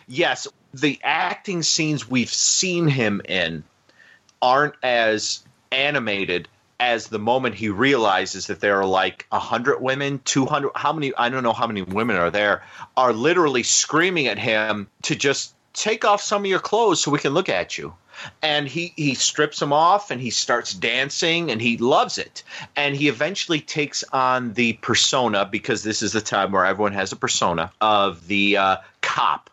[0.07, 3.63] yes, the acting scenes we've seen him in
[4.41, 6.47] aren't as animated
[6.79, 11.27] as the moment he realizes that there are like 100 women 200 how many i
[11.29, 12.63] don't know how many women are there
[12.95, 17.19] are literally screaming at him to just take off some of your clothes so we
[17.19, 17.93] can look at you
[18.41, 22.43] and he he strips him off and he starts dancing and he loves it
[22.75, 27.11] and he eventually takes on the persona because this is the time where everyone has
[27.11, 29.49] a persona of the uh, cop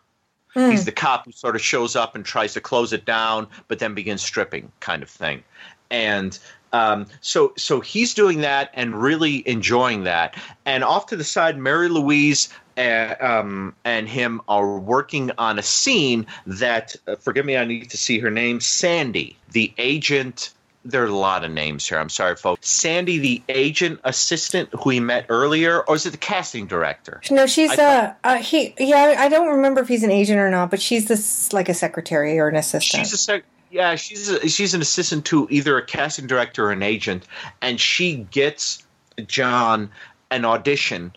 [0.57, 3.77] He's the cop who sort of shows up and tries to close it down, but
[3.77, 5.43] then begins stripping, kind of thing.
[5.91, 6.37] And
[6.73, 10.35] um, so, so he's doing that and really enjoying that.
[10.65, 15.63] And off to the side, Mary Louise uh, um, and him are working on a
[15.63, 20.53] scene that, uh, forgive me, I need to see her name, Sandy, the agent.
[20.85, 21.97] There are a lot of names here.
[21.97, 22.69] I'm sorry, folks.
[22.69, 27.19] Sandy, the agent assistant who we met earlier, or is it the casting director?
[27.29, 30.71] No, she's uh, uh he yeah, I don't remember if he's an agent or not,
[30.71, 33.05] but she's this like a secretary or an assistant.
[33.05, 36.71] She's a sec- yeah, she's a, she's an assistant to either a casting director or
[36.71, 37.25] an agent,
[37.61, 38.85] and she gets
[39.25, 39.89] John
[40.31, 41.11] an audition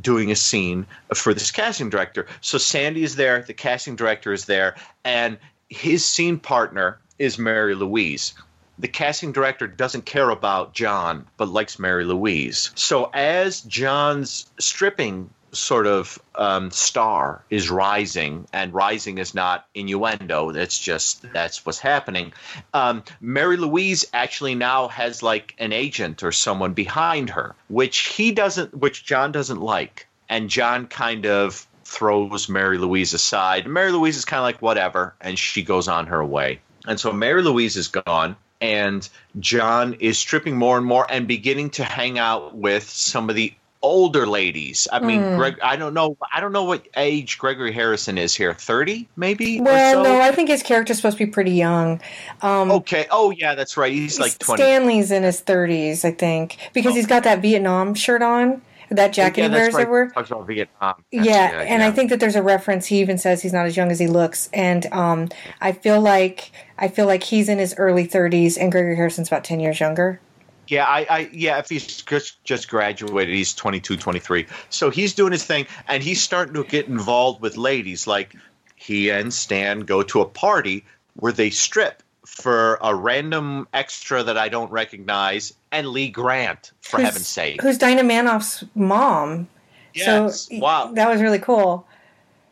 [0.00, 2.26] doing a scene for this casting director.
[2.40, 7.74] So Sandy is there, the casting director is there, and his scene partner is Mary
[7.74, 8.34] Louise.
[8.78, 12.70] The casting director doesn't care about John, but likes Mary Louise.
[12.74, 20.52] So as John's stripping sort of um, star is rising, and rising is not innuendo.
[20.52, 22.32] That's just that's what's happening.
[22.72, 28.32] Um, Mary Louise actually now has like an agent or someone behind her, which he
[28.32, 33.66] doesn't, which John doesn't like, and John kind of throws Mary Louise aside.
[33.66, 36.60] Mary Louise is kind of like whatever, and she goes on her way.
[36.86, 39.08] And so Mary Louise is gone, and
[39.40, 43.54] John is stripping more and more and beginning to hang out with some of the
[43.84, 44.88] older ladies.
[44.90, 45.36] I mean, Hmm.
[45.36, 46.16] Greg, I don't know.
[46.32, 48.54] I don't know what age Gregory Harrison is here.
[48.54, 49.60] Thirty, maybe.
[49.60, 50.10] well, or so?
[50.12, 52.00] no, I think his character's supposed to be pretty young.
[52.42, 53.06] Um, Okay.
[53.10, 53.92] Oh, yeah, that's right.
[53.92, 54.62] He's like twenty.
[54.62, 59.38] Stanley's in his thirties, I think, because he's got that Vietnam shirt on, that jacket
[59.42, 59.82] yeah, he that's wears right.
[59.82, 60.08] everywhere.
[60.10, 61.04] Talks about Vietnam.
[61.10, 62.86] Yeah, and I think that there's a reference.
[62.86, 65.28] He even says he's not as young as he looks, and um,
[65.60, 69.44] I feel like I feel like he's in his early 30s, and Gregory Harrison's about
[69.44, 70.20] 10 years younger.
[70.68, 74.46] Yeah, I, I yeah, if he's just just graduated, he's 22, 23.
[74.70, 78.34] So he's doing his thing and he's starting to get involved with ladies like
[78.76, 84.38] he and Stan go to a party where they strip for a random extra that
[84.38, 87.60] I don't recognize and Lee Grant for Who's- heaven's sake.
[87.60, 89.48] Who's Dinah Manoff's mom?
[89.92, 90.90] Yes, So wow.
[90.94, 91.86] that was really cool.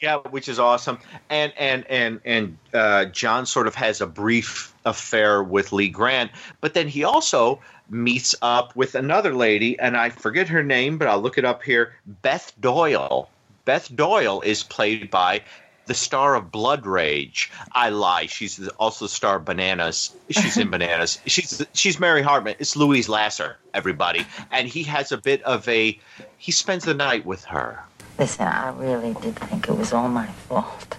[0.01, 0.98] Yeah, which is awesome.
[1.31, 6.33] And and and and uh, John sort of has a brief affair with Lee Grant,
[6.61, 7.61] but then he also
[7.92, 11.62] meets up with another lady, and I forget her name, but I'll look it up
[11.62, 11.94] here.
[12.07, 13.28] Beth Doyle.
[13.64, 15.42] Beth Doyle is played by
[15.87, 17.50] the star of Blood Rage.
[17.72, 18.26] I lie.
[18.26, 20.14] She's also the star of Bananas.
[20.31, 21.20] She's in Bananas.
[21.26, 22.55] She's she's Mary Hartman.
[22.59, 23.59] It's Louise Lasser.
[23.74, 25.98] Everybody, and he has a bit of a.
[26.38, 27.81] He spends the night with her.
[28.18, 30.96] Listen, I really did think it was all my fault.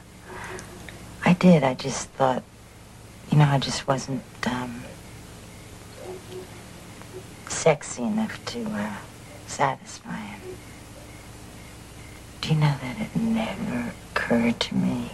[1.25, 1.63] I did.
[1.63, 2.43] I just thought,
[3.32, 4.83] you know, I just wasn't um,
[7.63, 8.93] sexy enough to uh,
[9.47, 10.41] satisfy him.
[12.41, 15.12] Do you know that it never occurred to me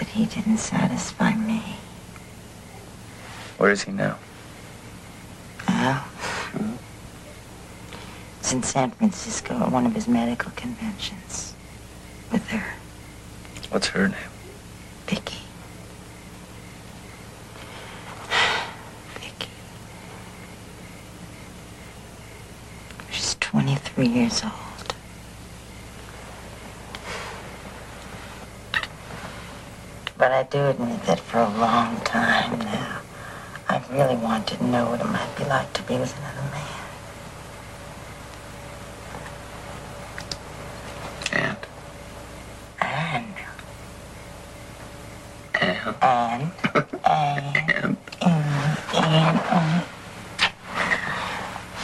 [0.00, 1.76] that he didn't satisfy me?
[3.58, 4.18] Where is he now?
[5.68, 6.04] Well,
[8.40, 11.54] it's in San Francisco at one of his medical conventions
[12.32, 12.74] with her.
[13.70, 14.18] What's her name?
[15.06, 15.38] Vicky.
[23.10, 24.52] She's 23 years old.
[30.16, 33.00] but I do admit that for a long time now,
[33.68, 36.66] I've really wanted to know what it might be like to be with another man.
[41.32, 41.56] And?
[42.80, 43.34] And.
[45.60, 45.96] And.
[46.02, 46.52] And.
[47.08, 47.96] And.
[48.22, 48.40] And.
[48.94, 49.84] And.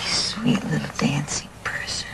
[0.03, 2.09] You sweet little dancing person.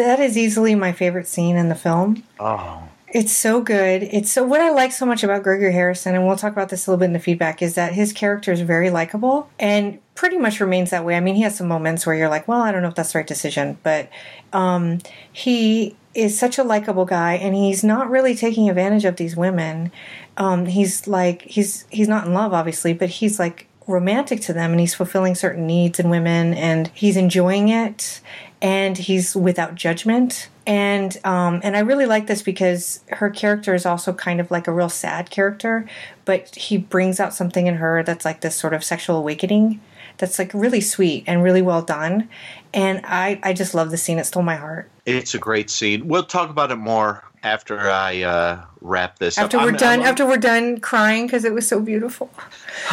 [0.00, 2.22] That is easily my favorite scene in the film.
[2.38, 2.88] Oh.
[3.08, 4.02] It's so good.
[4.02, 6.86] It's so what I like so much about Gregory Harrison, and we'll talk about this
[6.86, 10.38] a little bit in the feedback, is that his character is very likable and pretty
[10.38, 11.16] much remains that way.
[11.16, 13.12] I mean, he has some moments where you're like, well, I don't know if that's
[13.12, 14.08] the right decision, but
[14.54, 19.36] um, he is such a likable guy, and he's not really taking advantage of these
[19.36, 19.92] women.
[20.38, 24.70] Um, he's like, he's he's not in love, obviously, but he's like romantic to them,
[24.70, 28.20] and he's fulfilling certain needs in women, and he's enjoying it,
[28.62, 33.84] and he's without judgment and um, and I really like this because her character is
[33.84, 35.84] also kind of like a real sad character,
[36.24, 39.80] but he brings out something in her that's like this sort of sexual awakening
[40.18, 42.28] that's like really sweet and really well done,
[42.72, 44.18] and I I just love the scene.
[44.18, 44.88] It stole my heart.
[45.06, 46.06] It's a great scene.
[46.06, 49.38] We'll talk about it more after I uh, wrap this.
[49.38, 49.64] After up.
[49.64, 52.30] we're I'm- done, I'm- after we're done crying because it was so beautiful.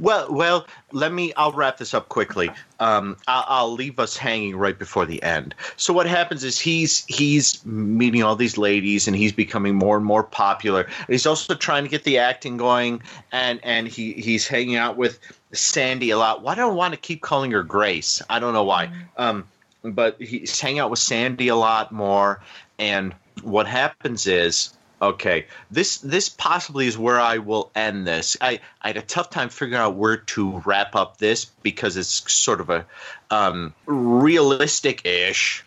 [0.00, 1.32] well, well, let me.
[1.36, 2.50] I'll wrap this up quickly.
[2.80, 5.54] Um, I'll, I'll leave us hanging right before the end.
[5.76, 10.04] So what happens is he's he's meeting all these ladies, and he's becoming more and
[10.04, 10.82] more popular.
[10.82, 14.96] And he's also trying to get the acting going, and and he he's hanging out
[14.96, 15.20] with
[15.52, 16.42] Sandy a lot.
[16.42, 18.22] Why do I want to keep calling her Grace?
[18.28, 18.90] I don't know why.
[19.16, 19.44] Um,
[19.84, 22.42] but he's hanging out with Sandy a lot more,
[22.78, 28.36] and what happens is Okay, this this possibly is where I will end this.
[28.40, 32.32] I, I had a tough time figuring out where to wrap up this because it's
[32.32, 32.86] sort of a
[33.30, 35.64] um, realistic-ish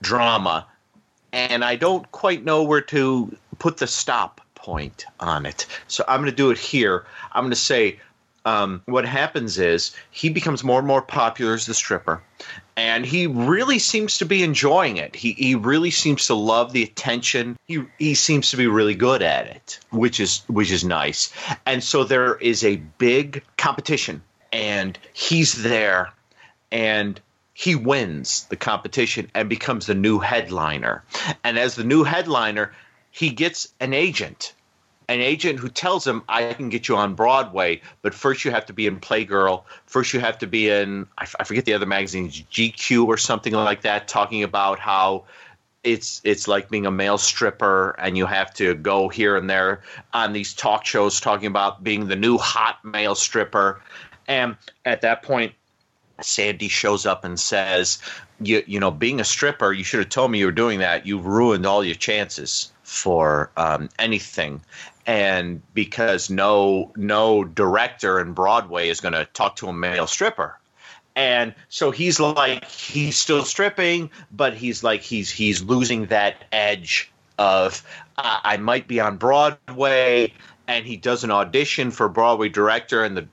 [0.00, 0.66] drama,
[1.32, 5.66] and I don't quite know where to put the stop point on it.
[5.88, 7.06] So I'm going to do it here.
[7.32, 7.98] I'm going to say
[8.44, 12.22] um, what happens is he becomes more and more popular as the stripper,
[12.76, 15.14] and he really seems to be enjoying it.
[15.14, 17.56] He he really seems to love the attention.
[17.66, 21.32] He he seems to be really good at it, which is which is nice.
[21.66, 26.12] And so there is a big competition, and he's there,
[26.72, 27.20] and
[27.54, 31.04] he wins the competition and becomes the new headliner.
[31.44, 32.72] And as the new headliner,
[33.12, 34.52] he gets an agent
[35.08, 38.66] an agent who tells him, I can get you on Broadway, but first you have
[38.66, 39.64] to be in Playgirl.
[39.86, 43.16] First you have to be in, I, f- I forget the other magazines, GQ or
[43.16, 45.24] something like that, talking about how
[45.82, 49.82] it's it's like being a male stripper and you have to go here and there
[50.14, 53.82] on these talk shows talking about being the new hot male stripper.
[54.26, 55.52] And at that point,
[56.22, 57.98] Sandy shows up and says,
[58.40, 61.06] you, you know, being a stripper, you should have told me you were doing that.
[61.06, 64.60] You've ruined all your chances for um, anything.
[65.06, 70.58] And because no no director in Broadway is going to talk to a male stripper.
[71.16, 77.12] And so he's like he's still stripping, but he's like he's he's losing that edge
[77.38, 77.84] of
[78.16, 80.32] uh, I might be on Broadway,
[80.66, 83.28] and he does an audition for Broadway director, and the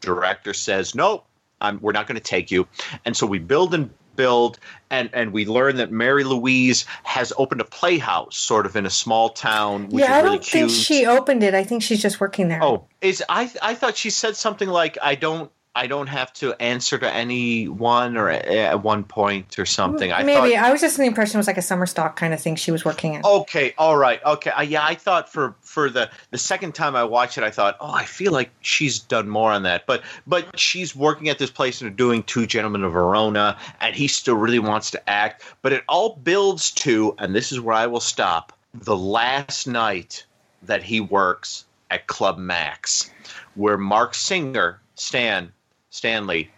[0.00, 1.26] director says nope,
[1.60, 2.68] I'm, we're not going to take you.
[3.04, 4.58] And so we build and build,
[4.90, 8.90] and and we learn that Mary Louise has opened a playhouse, sort of in a
[8.90, 10.70] small town, which yeah, I is really don't cute.
[10.70, 11.54] think she opened it.
[11.54, 12.62] I think she's just working there.
[12.62, 16.54] Oh, is I I thought she said something like I don't I don't have to
[16.54, 20.10] answer to anyone or at, at one point or something.
[20.10, 22.16] I maybe thought, I was just in the impression it was like a summer stock
[22.16, 23.22] kind of thing she was working in.
[23.22, 24.50] Okay, all right, okay.
[24.50, 27.76] Uh, yeah, I thought for for the the second time I watched it, I thought,
[27.78, 29.84] oh, I feel like she's done more on that.
[29.84, 34.08] But but she's working at this place and doing Two Gentlemen of Verona, and he
[34.08, 35.44] still really wants to act.
[35.60, 38.54] But it all builds to, and this is where I will stop.
[38.72, 40.24] The last night
[40.62, 43.10] that he works at Club Max,
[43.54, 45.52] where Marc Singer, Stan
[45.96, 46.50] Stanley,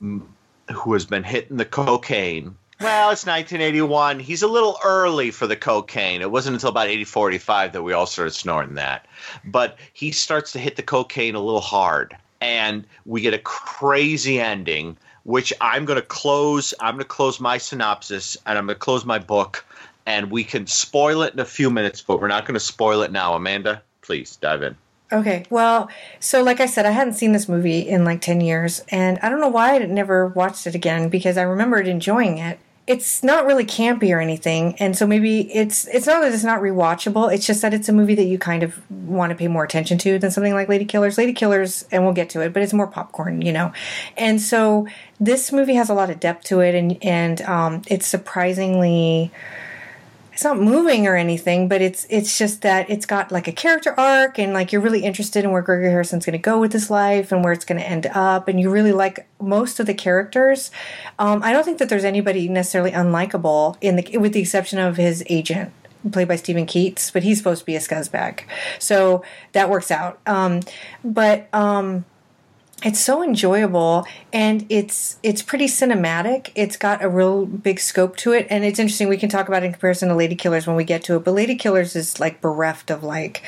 [0.00, 2.56] who has been hitting the cocaine.
[2.80, 4.20] Well, it's 1981.
[4.20, 6.20] He's a little early for the cocaine.
[6.20, 9.06] It wasn't until about 84, 85 that we all started snorting that.
[9.44, 12.16] But he starts to hit the cocaine a little hard.
[12.40, 16.74] And we get a crazy ending, which I'm going to close.
[16.80, 19.64] I'm going to close my synopsis and I'm going to close my book.
[20.04, 23.02] And we can spoil it in a few minutes, but we're not going to spoil
[23.02, 23.34] it now.
[23.34, 24.76] Amanda, please dive in.
[25.12, 25.88] Okay, well,
[26.18, 29.28] so like I said, I hadn't seen this movie in like 10 years, and I
[29.28, 32.58] don't know why I never watched it again because I remembered enjoying it.
[32.88, 36.60] It's not really campy or anything, and so maybe it's it's not that it's not
[36.60, 37.32] rewatchable.
[37.32, 39.98] It's just that it's a movie that you kind of want to pay more attention
[39.98, 41.18] to than something like Ladykillers.
[41.18, 43.72] Lady Killers, and we'll get to it, but it's more popcorn, you know.
[44.16, 44.86] And so
[45.18, 49.32] this movie has a lot of depth to it, and and um, it's surprisingly
[50.36, 53.98] it's not moving or anything, but it's it's just that it's got like a character
[53.98, 56.90] arc and like you're really interested in where Gregory Harrison's going to go with his
[56.90, 59.94] life and where it's going to end up, and you really like most of the
[59.94, 60.70] characters.
[61.18, 64.98] Um, I don't think that there's anybody necessarily unlikable in the with the exception of
[64.98, 65.72] his agent.
[66.12, 68.40] Played by Steven Keats, but he's supposed to be a scuzzbag,
[68.78, 70.20] so that works out.
[70.26, 70.60] Um,
[71.02, 72.04] but um,
[72.82, 76.50] it's so enjoyable and it's it's pretty cinematic.
[76.54, 79.62] It's got a real big scope to it and it's interesting we can talk about
[79.62, 82.90] it in comparison to ladykillers when we get to it but ladykillers is like bereft
[82.90, 83.42] of like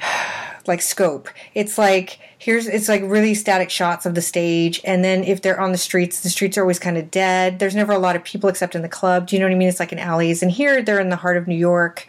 [0.66, 1.28] like scope.
[1.54, 5.60] It's like here's it's like really static shots of the stage and then if they're
[5.60, 7.58] on the streets the streets are always kind of dead.
[7.58, 9.26] There's never a lot of people except in the club.
[9.26, 9.68] Do you know what i mean?
[9.68, 12.06] It's like in alleys and here they're in the heart of new york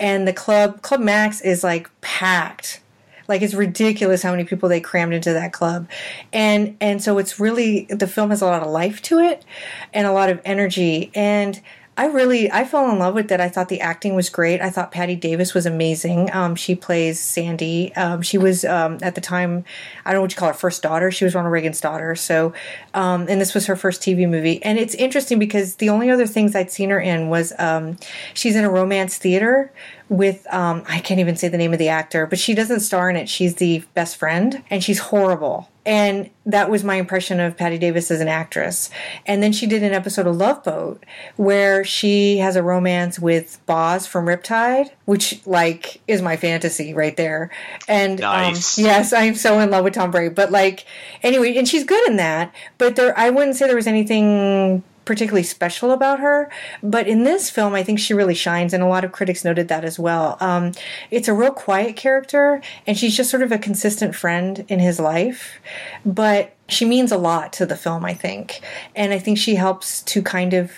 [0.00, 2.80] and the club club max is like packed
[3.28, 5.88] like it's ridiculous how many people they crammed into that club.
[6.32, 9.44] And and so it's really the film has a lot of life to it
[9.92, 11.60] and a lot of energy and
[11.98, 13.40] I really I fell in love with it.
[13.40, 14.60] I thought the acting was great.
[14.60, 16.32] I thought Patti Davis was amazing.
[16.32, 17.92] Um, she plays Sandy.
[17.96, 19.64] Um, she was um, at the time
[20.04, 21.10] I don't know what you call her first daughter.
[21.10, 22.14] She was Ronald Reagan's daughter.
[22.14, 22.54] So
[22.94, 24.62] um, and this was her first TV movie.
[24.62, 27.96] And it's interesting because the only other things I'd seen her in was um,
[28.32, 29.72] she's in a romance theater
[30.08, 33.10] with um, I can't even say the name of the actor, but she doesn't star
[33.10, 33.28] in it.
[33.28, 35.68] She's the best friend, and she's horrible.
[35.88, 38.90] And that was my impression of Patti Davis as an actress.
[39.24, 41.02] And then she did an episode of Love Boat
[41.36, 47.16] where she has a romance with Boz from Riptide, which like is my fantasy right
[47.16, 47.50] there.
[47.88, 48.78] And Nice.
[48.78, 50.28] um, yes, I'm so in love with Thom Bray.
[50.28, 50.84] But like
[51.22, 52.54] anyway, and she's good in that.
[52.76, 56.50] But there, I wouldn't say there was anything particularly special about her.
[56.82, 59.68] But in this film, I think she really shines, and a lot of critics noted
[59.68, 60.36] that as well.
[60.38, 60.72] Um,
[61.10, 65.00] it's a real quiet character, and she's just sort of a consistent friend in his
[65.00, 65.60] life.
[66.04, 68.60] But she means a lot to the film, I think.
[68.94, 70.72] And I think she helps to kind of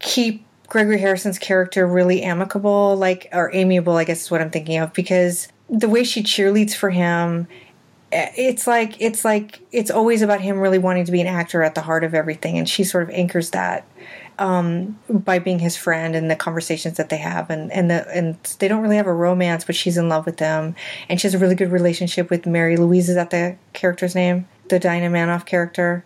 [0.00, 4.76] keep Gregory Harrison's character really amicable, like, or amiable, I guess is what I'm thinking
[4.76, 7.48] of, because the way she cheerleads for him
[8.12, 11.74] it's like it's like it's always about him really wanting to be an actor at
[11.74, 13.86] the heart of everything and she sort of anchors that
[14.38, 18.36] um, by being his friend and the conversations that they have and and the and
[18.58, 20.74] they don't really have a romance but she's in love with them
[21.08, 24.48] and she has a really good relationship with Mary Louise is that the character's name
[24.68, 26.04] the Dinah Manoff character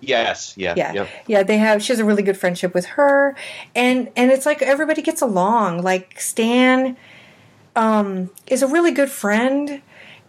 [0.00, 0.54] Yes.
[0.56, 0.74] Yeah.
[0.76, 1.08] yeah Yep.
[1.28, 3.36] yeah they have she has a really good friendship with her
[3.74, 6.96] and and it's like everybody gets along like stan
[7.76, 9.80] um is a really good friend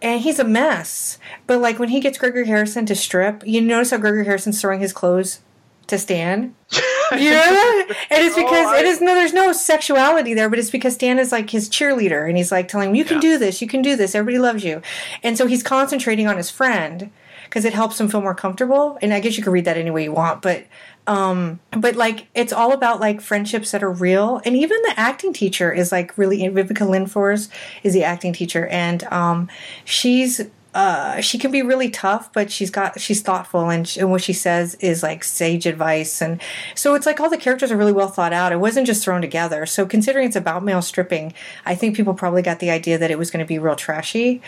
[0.04, 1.18] and he's a mess.
[1.46, 4.80] But like when he gets gregory harrison to strip you notice how gregory harrison's throwing
[4.80, 5.40] his clothes
[5.88, 6.54] to stan?
[7.12, 7.36] You know?
[7.36, 7.96] That?
[8.10, 11.18] and it's oh, because it is no there's no sexuality there but it's because stan
[11.18, 13.82] is like his cheerleader and he's like telling him you can do this you can
[13.82, 14.80] do this everybody loves you.
[15.22, 17.10] And so he's concentrating on his friend
[17.44, 19.90] because it helps him feel more comfortable and i guess you can read that any
[19.90, 20.64] way you want but
[21.06, 24.40] um but like it's all about like friendships that are real.
[24.44, 27.48] And even the acting teacher is like really viveca lindfors
[27.82, 28.66] is the acting teacher.
[28.68, 29.48] And um
[29.84, 30.40] she's
[30.72, 33.68] uh she can be really tough but she's got she's thoughtful.
[33.68, 36.22] And, sh and what she says is like sage advice.
[36.22, 36.40] And
[36.74, 38.52] so it's like all the characters are really well thought out.
[38.52, 39.66] It wasn't just thrown together.
[39.66, 41.34] So considering it's about male stripping
[41.66, 44.40] i think people probably got the idea that it was going to be real trashy.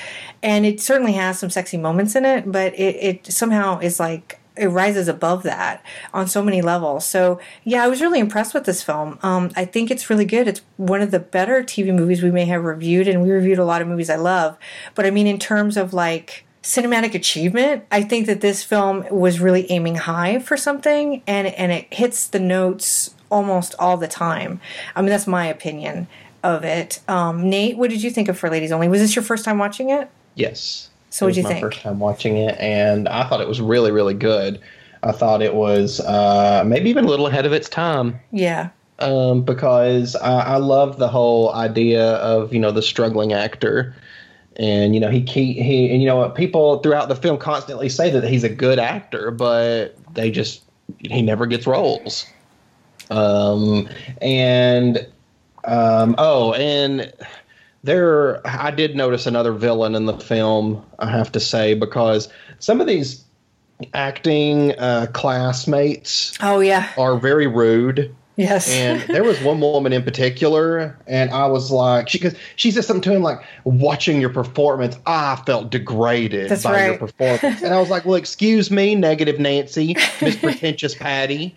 [0.42, 4.40] And it certainly has some sexy moments in it but it, it somehow is like
[4.56, 7.06] it rises above that on so many levels.
[7.06, 9.18] So yeah, I was really impressed with this film.
[9.22, 10.48] Um, I think it's really good.
[10.48, 13.64] It's one of the better TV movies we may have reviewed, and we reviewed a
[13.64, 14.56] lot of movies I love.
[14.94, 19.40] But I mean, in terms of like cinematic achievement, I think that this film was
[19.40, 24.60] really aiming high for something, and and it hits the notes almost all the time.
[24.94, 26.06] I mean, that's my opinion
[26.42, 27.00] of it.
[27.08, 28.88] Um, Nate, what did you think of For Ladies Only?
[28.88, 30.10] Was this your first time watching it?
[30.34, 30.90] Yes.
[31.16, 31.60] So was you my think?
[31.60, 34.60] first time watching it, and I thought it was really, really good.
[35.02, 38.70] I thought it was uh, maybe even a little ahead of its time Yeah.
[38.98, 43.94] um, because I, I love the whole idea of you know the struggling actor,
[44.56, 48.10] and you know he he, he and you know people throughout the film constantly say
[48.10, 50.64] that he's a good actor, but they just
[50.98, 52.26] he never gets roles.
[53.10, 53.88] Um,
[54.20, 55.06] and
[55.64, 57.12] um, oh, and
[57.86, 60.84] there I did notice another villain in the film.
[60.98, 62.28] I have to say because
[62.58, 63.24] some of these
[63.94, 66.90] acting uh, classmates Oh yeah.
[66.98, 68.14] are very rude.
[68.36, 68.70] Yes.
[68.70, 72.84] And there was one woman in particular, and I was like, she because she said
[72.84, 77.72] something to him like, "Watching your performance, I felt degraded That's by your performance." and
[77.72, 81.54] I was like, "Well, excuse me, negative Nancy, Miss Pretentious Patty."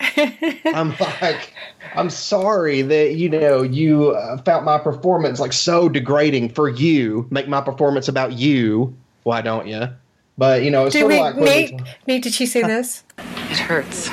[0.65, 1.53] I'm like,
[1.95, 7.27] I'm sorry that you know you uh, felt my performance like so degrading for you.
[7.30, 8.95] Make my performance about you.
[9.23, 9.89] Why don't you?
[10.38, 13.03] But you know, it's Did sort of like Nate, Nate, did she say this?
[13.17, 14.09] It hurts.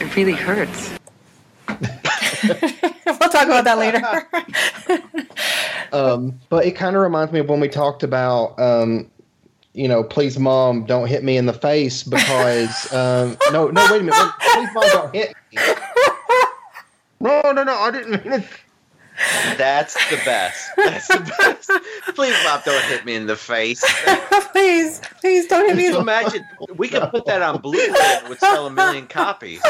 [0.00, 0.95] It really hurts.
[3.06, 4.00] we'll talk about that later.
[5.92, 9.10] Um, but it kind of reminds me of when we talked about, um,
[9.72, 14.00] you know, please, mom, don't hit me in the face because um, no, no, wait
[14.00, 15.62] a minute, wait, please, mom, don't hit me.
[17.20, 18.48] No, no, no, I didn't mean it.
[19.56, 20.70] That's the best.
[20.76, 21.70] That's the best.
[22.14, 23.82] Please, Bob, don't hit me in the face.
[24.52, 25.84] please, please don't hit me.
[25.84, 26.44] Can you imagine?
[26.76, 29.62] We could put that on Blu-ray and it would sell a million copies.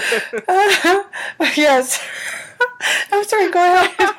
[1.56, 2.02] yes.
[3.12, 3.50] I'm sorry.
[3.50, 4.16] Go ahead.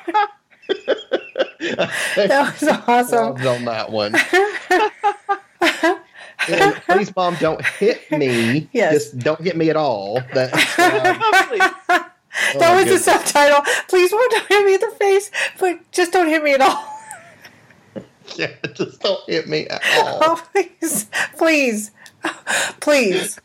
[2.27, 3.47] that was awesome.
[3.47, 4.15] On that one.
[6.47, 8.69] And please, mom, don't hit me.
[8.71, 8.93] Yes.
[8.93, 10.21] Just don't hit me at all.
[10.33, 12.09] That, um,
[12.53, 13.61] that my was the subtitle.
[13.87, 16.85] Please, won't don't hit me in the face, but just don't hit me at all.
[18.35, 20.19] yeah, just don't hit me at all.
[20.21, 21.91] Oh, please, please,
[22.79, 23.39] please.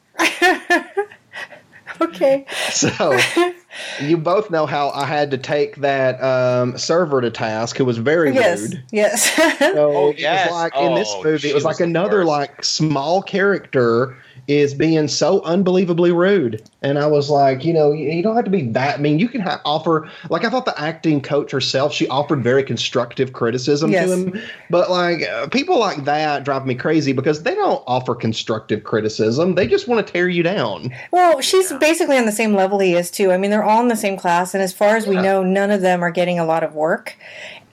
[2.01, 2.47] Okay.
[2.71, 3.17] So
[4.03, 7.99] you both know how I had to take that um, server to task, who was
[7.99, 8.61] very Yes.
[8.61, 8.83] rude.
[8.91, 9.35] Yes.
[9.35, 12.19] So Oh, it was like in this Oh, movie, it was was like the another
[12.19, 12.29] worst.
[12.29, 14.17] like small character
[14.49, 18.51] is being so unbelievably rude, and I was like, you know, you, don't have to
[18.51, 19.01] be that.
[19.01, 22.63] Mean, you can ha- offer like I thought the acting coach herself, she offered very
[22.63, 24.09] constructive criticism Yes.
[24.09, 28.15] to him, but like uh, people like that drive me crazy because they don't offer
[28.15, 30.93] constructive criticism; they just want to tear you down.
[31.11, 33.33] Well, she's basically on the same level he is too.
[33.33, 35.23] I mean, they're all in the same class, and as far as we Yeah.
[35.23, 37.17] know, none of them are getting a lot of work.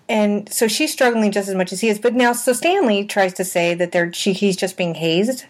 [0.09, 1.99] And so she's struggling just as much as he is.
[1.99, 5.45] But now, so Stanley tries to say that they're she he's just being hazed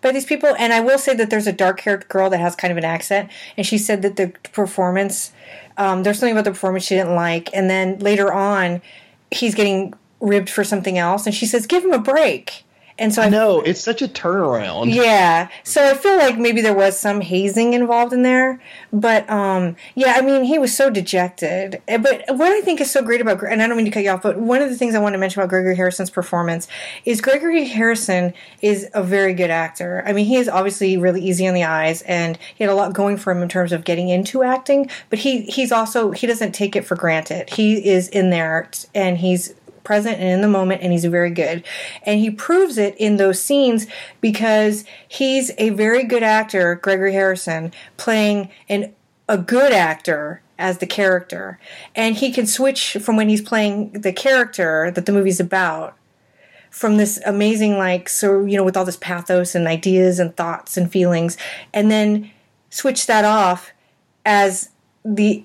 [0.00, 0.54] by these people.
[0.58, 3.30] And I will say that there's a dark-haired girl that has kind of an accent,
[3.56, 5.32] and she said that the performance,
[5.76, 7.48] um, there's something about the performance she didn't like.
[7.52, 8.82] And then later on,
[9.30, 12.64] he's getting ribbed for something else, and she says, "Give him a break."
[12.98, 14.92] And so I know it's such a turnaround.
[14.92, 15.48] yeah.
[15.62, 18.60] So I feel like maybe there was some hazing involved in there.
[18.92, 21.80] But um yeah, I mean, he was so dejected.
[21.86, 24.10] But what I think is so great about and I don't mean to cut you
[24.10, 26.66] off, but one of the things I want to mention about Gregory Harrison's performance
[27.04, 30.02] is Gregory Harrison is a very good actor.
[30.06, 32.92] I mean, he is obviously really easy on the eyes and he had a lot
[32.92, 36.52] going for him in terms of getting into acting, but he he's also he doesn't
[36.52, 37.50] take it for granted.
[37.50, 39.54] He is in there and he's
[39.88, 41.64] present and in the moment and he's very good.
[42.02, 43.86] And he proves it in those scenes
[44.20, 48.92] because he's a very good actor gregory harrison playing an
[49.30, 51.58] a good actor as the character.
[51.94, 55.96] And he can switch from when he's playing the character that the movie's about
[56.70, 60.76] from this amazing like so you know with all this pathos and ideas and thoughts
[60.76, 61.38] and feelings
[61.72, 62.30] and then
[62.68, 63.72] switch that off
[64.26, 64.68] as
[65.02, 65.42] the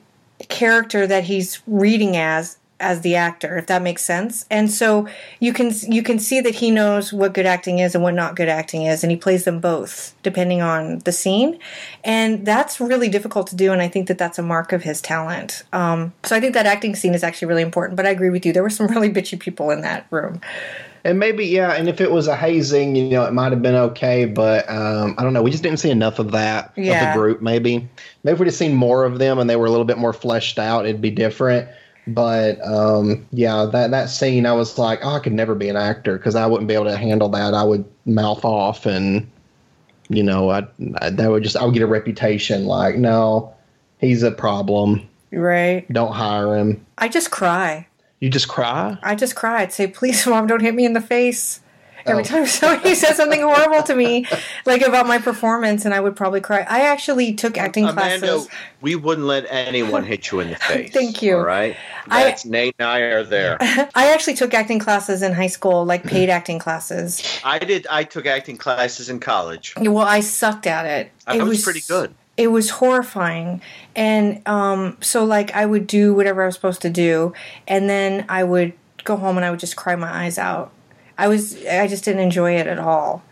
[0.49, 5.07] character that he's reading as as the actor if that makes sense and so
[5.39, 8.35] you can you can see that he knows what good acting is and what not
[8.35, 11.57] good acting is and he plays them both depending on the scene
[12.03, 15.01] and that's really difficult to do and i think that that's a mark of his
[15.01, 18.29] talent um, so i think that acting scene is actually really important but i agree
[18.29, 20.41] with you there were some really bitchy people in that room
[21.05, 23.75] And maybe, yeah, and if it was a hazing, you know, it might have been
[23.75, 25.43] okay, but um, I don't know.
[25.43, 26.71] We just didn't see enough of that
[27.01, 27.89] of the group, maybe.
[28.23, 30.13] Maybe if we'd have seen more of them and they were a little bit more
[30.13, 31.67] fleshed out, it'd be different.
[32.05, 35.77] But um, yeah, that, that scene, I was like, oh, I could never be an
[35.77, 37.53] actor because I wouldn't be able to handle that.
[37.53, 39.29] I would mouth off and,
[40.09, 40.67] you know, I,
[41.01, 43.53] I that would just, I would get a reputation like, no,
[43.99, 45.07] he's a problem.
[45.31, 46.85] right Don't hire him.
[46.97, 47.87] i just cry
[48.19, 48.97] You just cry?
[49.01, 49.61] I just cry.
[49.61, 51.61] I'd say, please, mom, don't hit me in the face.
[52.05, 52.25] Every Oh.
[52.25, 54.25] time somebody says something horrible to me,
[54.65, 56.65] like about my performance, and I would probably cry.
[56.69, 58.49] I actually took acting Amanda, classes.
[58.81, 60.91] we wouldn't let anyone hit you in the face.
[60.91, 61.37] Thank you.
[61.37, 61.75] All right.
[62.09, 63.57] I- That's Nate and I are there.
[63.61, 67.23] I actually took acting classes in high school, like paid acting classes.
[67.43, 67.87] I did.
[67.89, 69.73] I took acting classes in college.
[69.77, 71.11] Well, I sucked at it.
[71.25, 72.13] I it was, pretty good.
[72.35, 73.61] it was horrifying
[73.95, 77.31] and um, so like i would do whatever i was supposed to do
[77.67, 78.73] and then i would
[79.05, 80.71] go home and i would just cry my eyes out
[81.17, 83.23] i was i just didn't enjoy it at all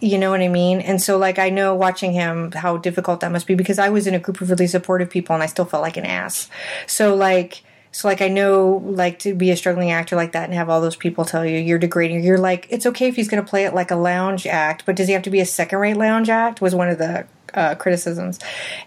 [0.00, 3.32] you know what i mean and so like i know watching him how difficult that
[3.32, 5.64] must be because i was in a group of really supportive people and i still
[5.64, 6.48] felt like an ass
[6.86, 10.54] so like so like I know like to be a struggling actor like that and
[10.54, 12.22] have all those people tell you you're degrading.
[12.22, 14.96] You're like it's okay if he's going to play it like a lounge act, but
[14.96, 16.60] does he have to be a second rate lounge act?
[16.60, 18.38] Was one of the uh, criticisms,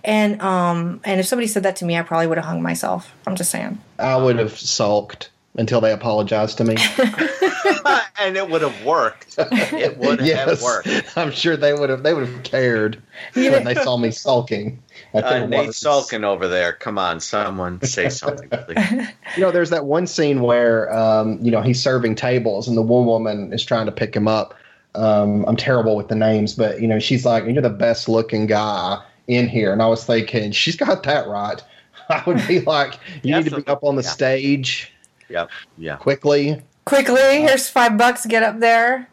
[0.03, 3.13] and um and if somebody said that to me, I probably would have hung myself.
[3.25, 3.79] I'm just saying.
[3.97, 6.75] I would have sulked until they apologized to me.
[8.19, 9.35] and it would have worked.
[9.37, 10.87] It would have worked.
[11.17, 12.03] I'm sure they would have.
[12.03, 13.01] They would have cared
[13.33, 14.81] when they saw me sulking.
[15.13, 15.81] at Uh, their Nate worst.
[15.81, 16.73] sulking over there.
[16.73, 19.07] Come on, someone say something, please.
[19.35, 22.81] You know, there's that one scene where um, you know he's serving tables and the
[22.81, 24.53] one woman is trying to pick him up.
[24.95, 28.45] Um, I'm terrible with the names, but you know she's like, "You're the best looking
[28.47, 31.61] guy in here," and I was thinking, she's got that right.
[32.09, 34.91] I would be like, you need to be up on the stage
[35.31, 35.49] Yep.
[35.77, 35.95] Yeah.
[35.97, 36.61] quickly.
[36.85, 38.25] Quickly, here's five bucks.
[38.25, 39.07] Get up there.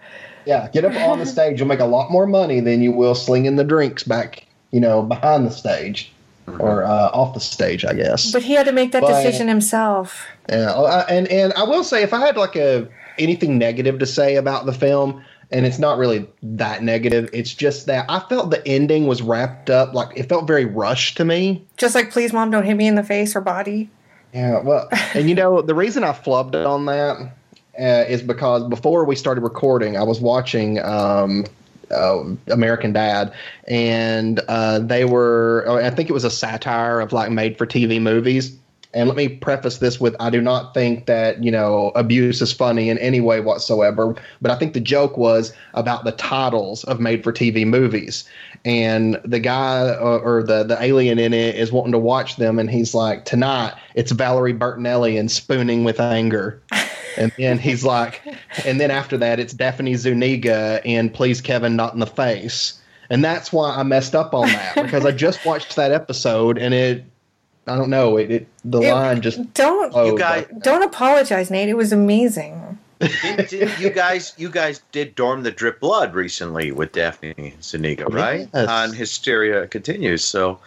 [0.47, 1.59] Yeah, get up on the stage.
[1.59, 5.03] You'll make a lot more money than you will slinging the drinks back, you know,
[5.03, 6.13] behind the stage
[6.59, 8.33] or uh, off the stage, I guess.
[8.33, 10.27] But he had to make that But- decision himself.
[10.49, 12.89] Yeah, uh, and and I will say, if I had like a
[13.19, 17.85] anything negative to say about the film, and it's not really that negative, it's just
[17.87, 21.67] that I felt the ending was wrapped up like it felt very rushed to me.
[21.77, 23.91] Just like, please, mom, don't hit me in the face or body.
[24.33, 27.33] Yeah, well, and you know the reason I flubbed on that
[27.79, 31.45] uh, is because before we started recording, I was watching um,
[31.91, 33.33] uh, American Dad,
[33.67, 38.01] and uh, they were I think it was a satire of like made for TV
[38.01, 38.57] movies.
[38.95, 42.53] And let me preface this with I do not think that, you know, abuse is
[42.53, 46.99] funny in any way whatsoever, but I think the joke was about the titles of
[46.99, 48.25] made for TV movies.
[48.65, 52.59] And the guy uh, or the, the alien in it is wanting to watch them,
[52.59, 56.63] and he's like, Tonight, it's Valerie Bertinelli and Spooning with Anger.
[57.17, 58.23] And then he's like,
[58.65, 62.81] and then after that, it's Daphne Zuniga and Please Kevin Not in the Face.
[63.11, 66.73] And that's why I messed up on that because I just watched that episode and
[66.73, 67.05] it,
[67.69, 71.51] I don't know, it, it the It- line just Don't You guys- but- don't apologize,
[71.51, 71.69] Nate.
[71.69, 72.79] It was amazing.
[73.01, 78.07] did, did you guys you guys did Dorm That Dripped Blood recently with Daphne Zuniga,
[78.07, 78.49] right?
[78.53, 78.69] Yes.
[78.69, 80.25] On Hysteria Continues.
[80.25, 80.59] So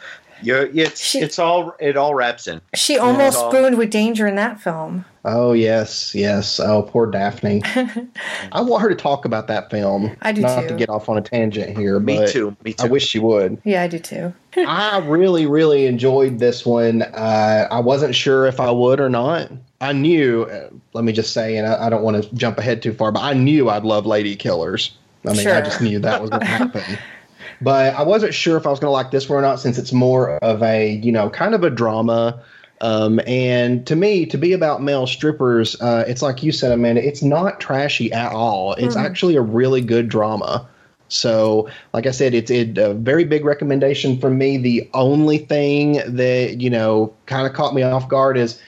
[0.41, 2.61] you're it's it's all it all wraps in.
[2.73, 5.05] She almost all- spooned with danger in that film.
[5.23, 6.59] Oh yes, yes.
[6.59, 7.61] Oh, poor Daphne.
[8.51, 10.15] I want her to talk about that film.
[10.23, 10.67] I do Not too.
[10.69, 12.85] to get off on a tangent here, Me but too, me too.
[12.85, 13.61] I wish she would.
[13.63, 14.33] Yeah, I do too.
[14.57, 17.03] I really, really enjoyed this one.
[17.03, 19.51] Uh, I wasn't sure if I would or not.
[19.79, 20.43] I knew.
[20.45, 23.11] Uh, let me just say, and I, I don't want to jump ahead too far,
[23.11, 24.89] but I knew I'd love Ladykillers.
[25.23, 26.97] I mean, I just knew that was going to happen.
[27.62, 29.78] But I wasn't sure if I was going to like this one or not, since
[29.78, 32.41] it's more of a, you know, kind of a drama.
[32.82, 37.05] Um, and to me, to be about male strippers, uh, it's like you said, Amanda.
[37.05, 38.74] It's not trashy at all.
[38.74, 39.05] It's Mhm.
[39.05, 40.68] actually a really good drama.
[41.07, 44.57] So, like I said, it's it, a very big recommendation from me.
[44.57, 48.59] The only thing that you know kind of caught me off guard is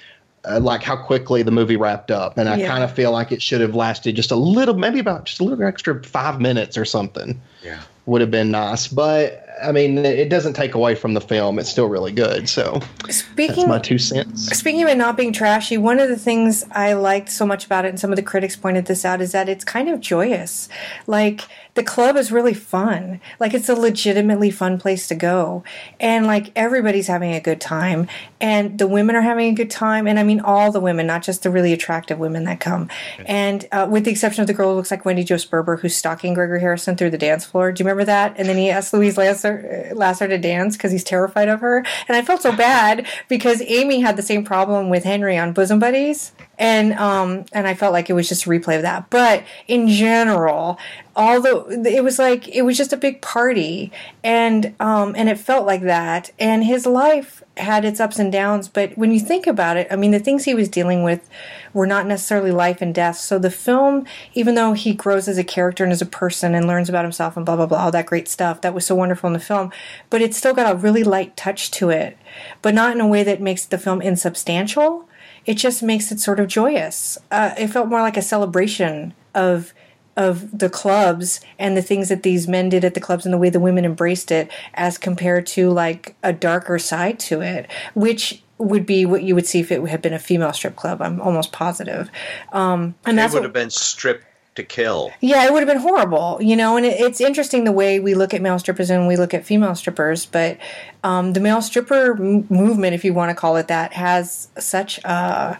[0.46, 2.68] uh, like how quickly the movie wrapped up, and I Yeah.
[2.68, 5.44] kind of feel like it should have lasted just a little, maybe about just a
[5.46, 7.40] little extra five minutes or something.
[7.64, 7.80] Yeah.
[8.06, 8.88] Would have been nice.
[8.88, 11.60] But I mean, it doesn't take away from the film.
[11.60, 12.50] It's still really good.
[12.50, 14.48] So that's Speaking my two cents.
[14.58, 17.86] Speaking of it not being trashy, one of the things I liked so much about
[17.86, 20.70] it, and some of the critics pointed this out, is that it's kind of joyous.
[21.08, 21.42] Like,
[21.76, 23.20] the club is really fun.
[23.40, 25.64] Like, it's a legitimately fun place to go.
[26.00, 28.08] And, like, everybody's having a good time.
[28.40, 30.08] And the women are having a good time.
[30.08, 32.90] And I mean, all the women, not just the really attractive women that come.
[33.26, 35.96] And uh, with the exception of the girl who looks like Wendy Jo Sperber, who's
[35.96, 37.72] stalking Gregory Harrison through the dance floor.
[37.72, 38.36] Do you remember that?
[38.38, 41.86] And then he asked Louise Lasser, Lasser to dance because he's terrified of her.
[42.08, 45.80] And I felt so bad because Amy had the same problem with Henry on Bosom
[45.80, 46.32] Buddies.
[46.60, 49.10] And um and I felt like it was just a replay of that.
[49.10, 50.78] But in general,
[51.16, 53.92] the it was like it was just a big party
[54.24, 56.32] and um and it felt like that.
[56.40, 59.96] And his life had its ups and downs, but when you think about it, I
[59.96, 61.28] mean the things he was dealing with
[61.74, 63.18] were not necessarily life and death.
[63.18, 66.68] So the film, even though he grows as a character and as a person and
[66.68, 69.28] learns about himself and blah blah blah, all that great stuff that was so wonderful
[69.28, 69.72] in the film,
[70.10, 72.18] but it's still got a really light touch to it,
[72.62, 75.08] but not in a way that makes the film insubstantial.
[75.46, 77.18] It just makes it sort of joyous.
[77.30, 79.74] Uh, it felt more like a celebration of
[80.16, 83.38] of the clubs and the things that these men did at the clubs and the
[83.38, 88.43] way the women embraced it as compared to like a darker side to it which
[88.58, 91.20] would be what you would see if it had been a female strip club i'm
[91.22, 92.10] almost positive
[92.52, 94.26] um and that would what, have been stripped
[94.56, 95.12] to kill.
[95.20, 96.78] yeah, it would have been horrible, you know.
[96.78, 99.46] And it, it's interesting the way we look at male strippers and we look at
[99.46, 100.58] female strippers, but
[101.04, 105.00] um, the male stripper m- movement, if you want to call it that, has such
[105.00, 105.58] a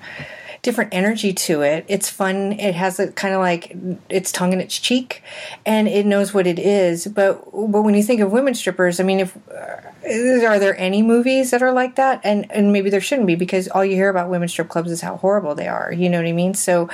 [0.64, 1.86] different energy to it.
[1.88, 2.54] It's fun.
[2.54, 3.76] It has a kind of like
[4.10, 5.22] its tongue in its cheek,
[5.66, 7.06] and it knows what it is.
[7.06, 11.04] But but when you think of women strippers, I mean, if uh, are there any
[11.04, 12.22] movies that are like that?
[12.24, 15.02] And and maybe there shouldn't be because all you hear about women strip clubs is
[15.02, 15.92] how horrible they are.
[15.92, 16.54] You know what I mean?
[16.56, 16.90] So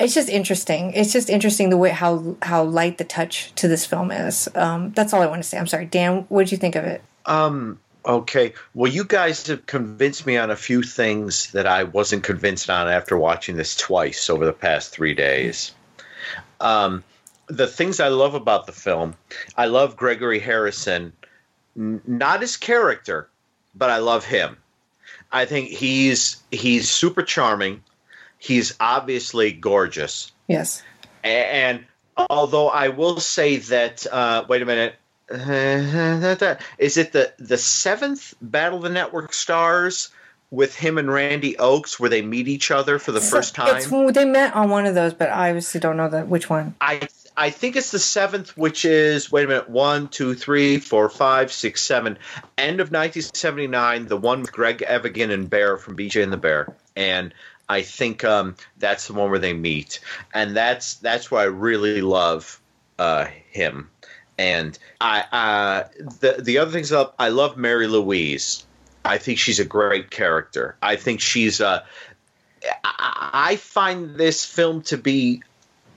[0.00, 0.92] it's just interesting.
[0.92, 4.48] It's just interesting the way how how light the touch to this film is.
[4.54, 5.56] Um, that's all I want to say.
[5.56, 6.26] I'm sorry, Dan.
[6.28, 7.02] What did you think of it?
[7.26, 7.78] Um.
[8.08, 8.54] Okay.
[8.72, 12.88] Well, you guys have convinced me on a few things that I wasn't convinced on
[12.88, 15.72] after watching this twice over the past three days.
[16.60, 17.04] Um,
[17.48, 19.14] the things I love about the film,
[19.56, 21.12] I love Gregory Harrison,
[21.76, 23.28] n- not his character,
[23.74, 24.56] but I love him.
[25.30, 27.82] I think he's he's super charming.
[28.38, 30.32] He's obviously gorgeous.
[30.46, 30.82] Yes.
[31.24, 31.84] A- And
[32.16, 34.94] although I will say that, uh, wait a minute,
[35.30, 40.10] is it the the seventh Battle of the Network Stars
[40.50, 43.76] with him and Randi Oakes where they meet each other for the first time?
[43.76, 46.74] It's, they met on one of those, but I obviously don't know the, which one.
[46.80, 51.08] I I think it's the seventh, which is wait a minute, one, two, three, four,
[51.08, 52.18] five, six, seven.
[52.56, 56.74] End of 1979, the one with Greg Evigan and Bear from BJ and the Bear,
[56.96, 57.34] and
[57.68, 60.00] I think um, that's the one where they meet,
[60.32, 62.60] and that's that's why I really love
[62.98, 63.90] uh, him.
[64.38, 65.88] And I uh,
[66.20, 68.64] the the other things up, I love Mary Louise.
[69.04, 70.76] I think she's a great character.
[70.80, 71.84] I think she's a.
[72.84, 75.42] I I find this film to be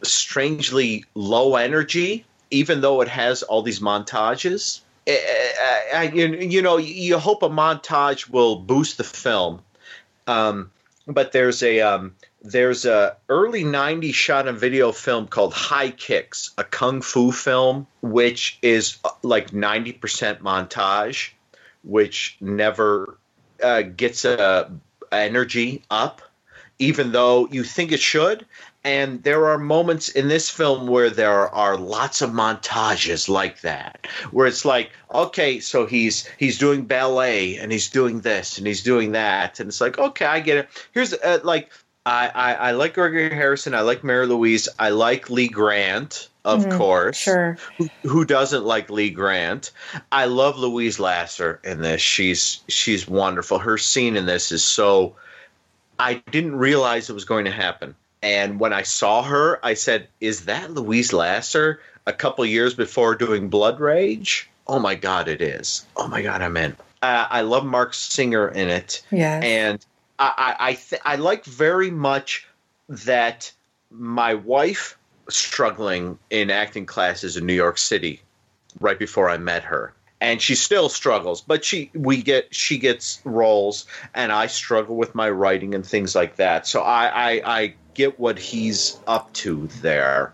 [0.04, 4.82] strangely low energy, even though it has all these montages.
[5.08, 9.62] Eh, eh, eh, you, you know, you hope a montage will boost the film,
[10.28, 10.72] um,
[11.08, 16.52] but there's a um, there's a early '90s shot and video film called High Kicks,
[16.58, 21.32] a kung fu film, which is uh, like 90% montage,
[21.84, 23.18] which never
[23.62, 24.72] uh, gets a
[25.12, 26.22] energy up,
[26.80, 28.46] even though you think it should.
[28.84, 34.08] And there are moments in this film where there are lots of montages like that
[34.32, 38.82] where it's like okay so he's he's doing ballet and he's doing this and he's
[38.82, 39.60] doing that.
[39.60, 40.70] And it's like okay i get it.
[40.94, 41.70] Here's uh, like
[42.06, 43.76] I, I, I like Gregory Harrison.
[43.76, 44.68] I like Mary Louise.
[44.80, 47.18] I like Lee Grant, of Mhm, course.
[47.18, 47.58] sure.
[47.78, 49.72] Who, who doesn't like Lee Grant?
[50.12, 52.02] I love Louise Lasser in this.
[52.02, 53.60] She's she's wonderful.
[53.60, 55.16] Her scene in this is so.
[56.00, 57.94] I didn't realize it was going to happen.
[58.24, 63.14] And when I saw her, I said, "Is that Louise Lasser?" A couple years before
[63.14, 64.50] doing Blood Rage.
[64.66, 65.86] Oh my God, it is.
[65.96, 66.76] Oh my God, I'm in.
[67.04, 69.40] Uh, I love Marc Singer in it, Yeah.
[69.44, 69.86] and
[70.22, 72.48] I I th- I like very much
[72.90, 73.52] that
[73.90, 74.98] my wife
[75.30, 78.22] struggling in acting classes in New York City
[78.80, 79.94] right before I met her.
[80.20, 85.16] And she still struggles, but she we get she gets roles, and I struggle with
[85.16, 86.68] my writing and things like that.
[86.68, 90.34] So I I, I get what he's up to there.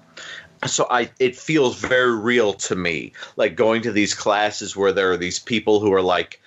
[0.66, 5.12] So I it feels very real to me, like going to these classes where there
[5.12, 6.42] are these people who are like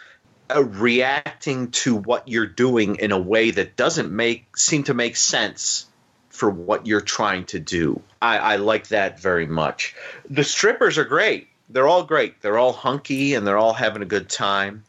[0.57, 5.17] uh, reacting to what you're doing in a way that doesn't make seem to make
[5.17, 5.87] sense
[6.29, 8.01] for what you're trying to do.
[8.23, 9.95] I, I like that very much.
[10.29, 11.49] The strippers are great.
[11.69, 12.41] They're all great.
[12.41, 14.85] They're all hunky and they're all having a good time.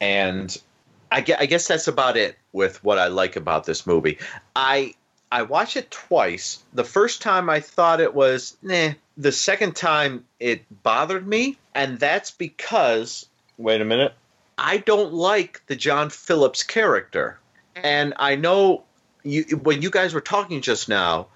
[0.00, 0.56] And
[1.10, 4.18] I I guess that's about it with what I like about this movie.
[4.54, 4.94] I
[5.30, 6.62] I watched it twice.
[6.72, 8.90] The first time I thought it was nah.
[9.16, 13.26] The second time it bothered me, and that's because
[13.58, 14.14] wait a minute.
[14.56, 17.38] I don't like the John Phillips character.
[17.76, 18.84] And I know
[19.22, 21.28] you when you guys were talking just now,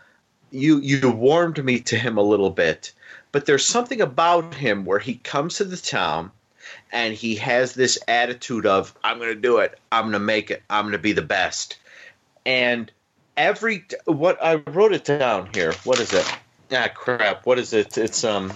[0.50, 2.92] you you warmed me to him a little bit.
[3.32, 6.30] But there's something about him where he comes to the town
[6.92, 9.78] and he has this attitude of I'm going to do it.
[9.92, 10.62] I'm going to make it.
[10.70, 11.76] I'm going to be the best.
[12.46, 12.90] And
[13.36, 15.72] every what I wrote it down here.
[15.84, 16.26] What is it?
[16.72, 17.46] Ah crap.
[17.46, 17.98] What is it?
[17.98, 18.52] It's um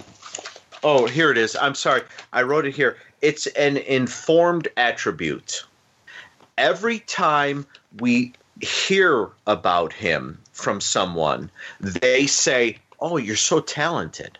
[0.83, 1.55] Oh, here it is.
[1.55, 2.01] I'm sorry.
[2.33, 2.97] I wrote it here.
[3.21, 5.63] It's an informed attribute.
[6.57, 7.65] Every time
[7.99, 14.37] we hear about him from someone, they say, "Oh, you're so talented.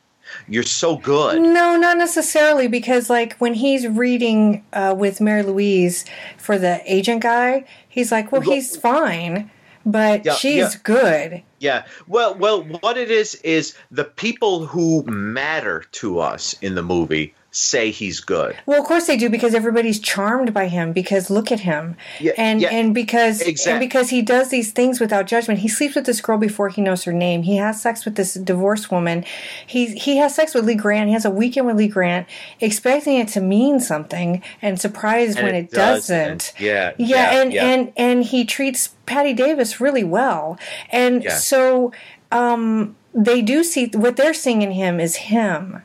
[0.47, 6.05] You're so good." No, not necessarily, because like when he's reading uh, with Mary Louise
[6.37, 9.49] for the agent guy, he's like, "Well, he's fine,
[9.85, 10.79] but Yeah, she's yeah.
[10.83, 11.86] good." Yeah.
[12.07, 17.36] Well, well, what it is is the people who matter to us in the movie
[17.55, 18.57] say he's good.
[18.65, 21.95] Well, of course they do because everybody's charmed by him because look at him.
[22.37, 25.59] and yeah, and because exact- and because he does these things without judgment.
[25.59, 27.43] He sleeps with this girl before he knows her name.
[27.43, 29.23] He has sex with this divorced woman.
[29.67, 31.07] He he has sex with Lee Grant.
[31.07, 32.27] He has a weekend with Lee Grant
[32.59, 36.53] expecting it to mean something and surprised And when it it, doesn't.
[36.59, 36.93] Yeah.
[36.97, 37.65] Yeah, and yeah.
[37.67, 40.57] and and he treats Patti Davis really well.
[40.91, 41.37] And Yeah.
[41.37, 41.91] so
[42.31, 45.83] um they do see what they're seeing in him is him.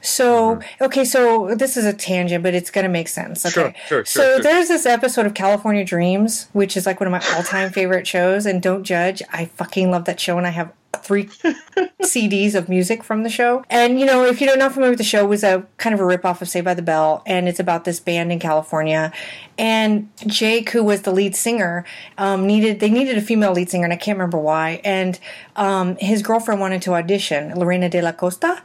[0.00, 0.84] So Mm-hmm.
[0.84, 3.44] okay, so this is a tangent, but it's gonna make sense.
[3.44, 3.52] Okay.
[3.52, 4.42] Sure, sure, so sure, sure.
[4.42, 8.46] there's this episode of California Dreams, which is like one of my all-time favorite shows.
[8.46, 10.72] And don't judge, I fucking love that show, and I have
[11.02, 11.24] three
[12.02, 13.64] CDs of music from the show.
[13.70, 16.00] And you know, if you're not familiar with the show, it was a kind of
[16.00, 19.12] a ripoff of Saved by the Bell, and it's about this band in California.
[19.60, 21.84] And Jake, who was the lead singer,
[22.16, 24.80] um, needed they needed a female lead singer, and I can't remember why.
[24.84, 25.20] And
[25.54, 28.62] um, his girlfriend wanted to audition, Lorena de la Costa,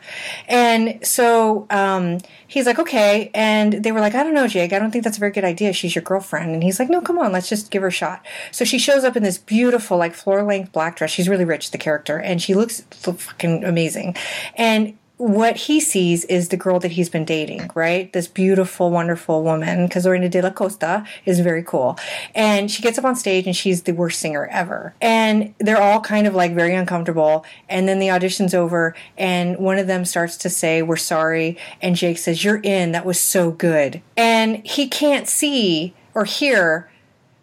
[0.47, 3.29] and so um, he's like, okay.
[3.33, 5.43] And they were like, I don't know, Jake, I don't think that's a very good
[5.43, 5.73] idea.
[5.73, 8.25] She's your girlfriend, and he's like, no, come on, let's just give her a shot.
[8.51, 11.11] So she shows up in this beautiful, like floor length black dress.
[11.11, 14.15] She's really rich, the character, and she looks fucking amazing.
[14.55, 18.11] And what he sees is the girl that he's been dating, right?
[18.11, 21.97] This beautiful, wonderful woman, because de la Costa is very cool.
[22.33, 24.93] And she gets up on stage and she's the worst singer ever.
[24.99, 27.45] And they're all kind of like very uncomfortable.
[27.69, 31.57] And then the audition's over and one of them starts to say, We're sorry.
[31.81, 32.91] And Jake says, You're in.
[32.91, 34.01] That was so good.
[34.17, 36.89] And he can't see or hear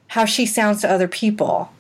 [0.09, 1.73] how she sounds to other people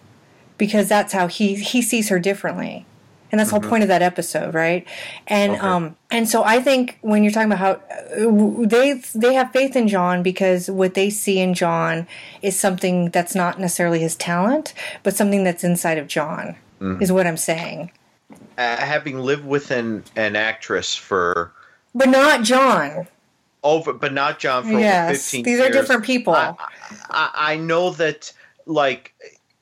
[0.56, 2.86] because that's how he, he sees her differently
[3.32, 4.86] and that's the whole point of that episode, right?
[5.26, 7.70] And um, and so I think when you're talking about how
[8.14, 12.06] uh, they they have faith in John because what they see in John
[12.42, 17.00] is something that's not necessarily his talent, but something that's inside of John Mhm.
[17.02, 17.90] is what I'm saying.
[18.58, 21.52] Uh, having lived with an, an actress for
[21.94, 23.08] But not John.
[23.64, 25.68] over, but not John for over Yes, 15 these years.
[25.70, 26.34] are different people.
[26.34, 26.54] I,
[27.10, 28.32] I, I know that,
[28.66, 29.14] like,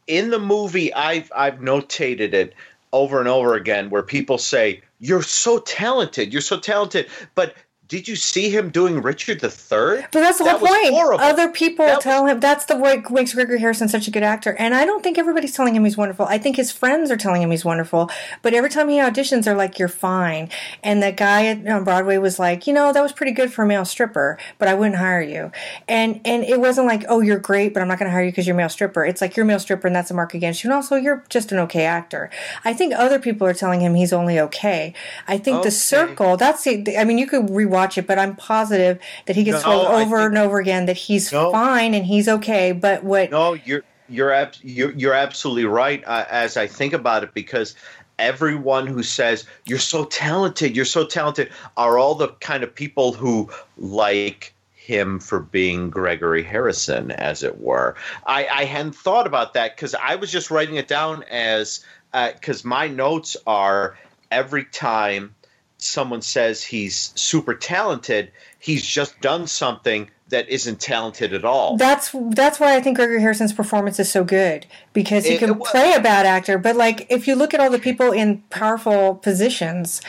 [0.06, 2.54] in the movie, I've I've notated it
[2.92, 7.54] over and over again where people say, "You're so talented, you're so talented," but
[7.90, 9.50] did you see him doing Richard III?
[9.50, 10.94] But that's the That whole was point.
[10.94, 11.22] horrible.
[11.22, 14.54] Other people tell him that's the what makes Gregory Harrison such a good actor.
[14.58, 16.24] And I don't think everybody's telling him he's wonderful.
[16.26, 18.08] I think his friends are telling him he's wonderful.
[18.42, 20.48] But every time he auditions, they're like, "You're fine."
[20.84, 23.66] And the guy on Broadway was like, "You know, that was pretty good for a
[23.66, 25.50] male stripper, but I wouldn't hire you."
[25.88, 28.30] And and it wasn't like, "Oh, you're great, but I'm not going to hire you
[28.30, 30.32] because you're a male stripper." It's like you're a male stripper, and that's a mark
[30.32, 30.70] against you.
[30.70, 32.30] And also, you're just an okay actor.
[32.64, 34.94] I think other people are telling him he's only okay.
[35.26, 35.64] I think Okay.
[35.68, 36.36] the circle.
[36.36, 36.96] That's the.
[36.96, 40.26] I mean, you could rewatch it, but I'm positive that he gets No, told over
[40.26, 42.72] and over again that he's fine and he's okay.
[42.72, 43.30] But what?
[43.30, 46.02] No, you're you're ab- you're, you're absolutely right.
[46.06, 47.74] Uh, as I think about it, because
[48.18, 53.12] everyone who says you're so talented, you're so talented, are all the kind of people
[53.12, 57.94] who like him for being Gregory Harrison, as it were.
[58.26, 62.64] I, I hadn't thought about that because I was just writing it down as because
[62.64, 63.96] my notes are
[64.30, 65.34] every time
[65.82, 71.76] someone says he's super talented, he's just done something that isn't talented at all.
[71.76, 75.50] That's that's why I think Gregory Harrison's performance is so good because he It- can
[75.50, 78.38] it play a bad actor, but like if you look at all the people in
[78.50, 80.00] powerful positions,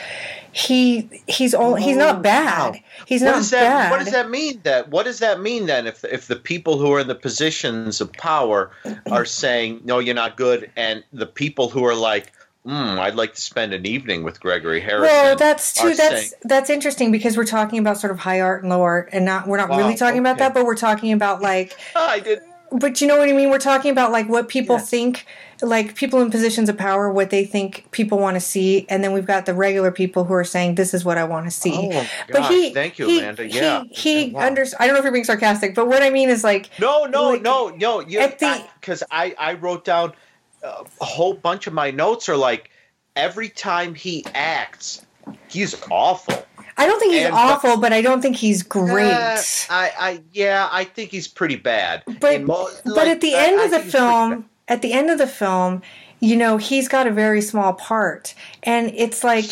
[0.52, 2.80] he he's all he's not oh, bad.
[3.06, 3.90] He's Oh, what not that, bad.
[3.90, 4.60] What does that mean?
[4.62, 5.86] That what does that mean then?
[5.86, 8.70] If if the people who are in the positions of power
[9.10, 12.32] are saying no, you're not good, and the people who are like,
[12.66, 15.14] mm, I'd like to spend an evening with Gregory Harrison.
[15.14, 15.94] Well, that's too.
[15.94, 19.08] That's saying- that's interesting because we're talking about sort of high art and low art,
[19.12, 21.76] and not we're not Wow, really talking about that, but we're talking about like.
[21.96, 22.40] I did.
[22.74, 23.50] But you know what I mean.
[23.50, 25.26] We're talking about like what people think,
[25.60, 29.12] like people in positions of power, what they think people want to see, and then
[29.12, 31.90] we've got the regular people who are saying this is what I want to see.
[31.92, 33.46] Oh, but he, thank you, he, Amanda.
[33.46, 33.84] Yeah.
[33.90, 34.64] he, he under.
[34.80, 37.34] I don't know if you're being sarcastic, but what I mean is like No, no,
[37.34, 38.00] no, no.
[38.00, 40.14] You because I I wrote down
[40.62, 42.70] a whole bunch of my notes are like
[43.16, 45.04] every time he acts,
[45.48, 46.44] he's awful.
[46.76, 49.12] I don't think he's And- awful, but I don't think he's great.
[49.12, 49.36] Uh,
[49.70, 52.02] I, I, yeah, I think he's pretty bad.
[52.20, 54.82] But mo- but like, at the end I of the think he's pretty film, at
[54.82, 55.82] the end of the film,
[56.20, 59.44] you know, he's got a very small part, and it's like,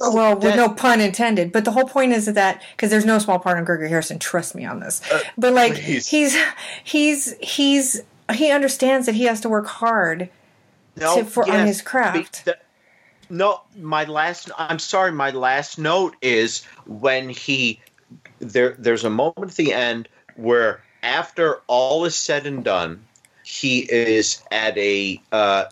[0.00, 1.52] well, with no pun intended.
[1.52, 4.18] But the whole point is that because there's no small part on Gregory Harrison.
[4.18, 5.02] Trust me on this.
[5.36, 6.06] but like, Uh, please.
[6.08, 6.36] he's
[6.84, 8.00] he's he's
[8.32, 10.30] he understands that he has to work hard
[10.96, 12.44] No, to, for on his craft.
[12.44, 12.58] the-
[13.28, 14.50] no, my last.
[14.56, 15.12] I'm sorry.
[15.12, 17.80] My last note is when he
[18.38, 18.76] there.
[18.78, 23.04] There's a moment at the end where, after all is said and done,
[23.42, 25.20] he is at a.
[25.32, 25.64] Uh,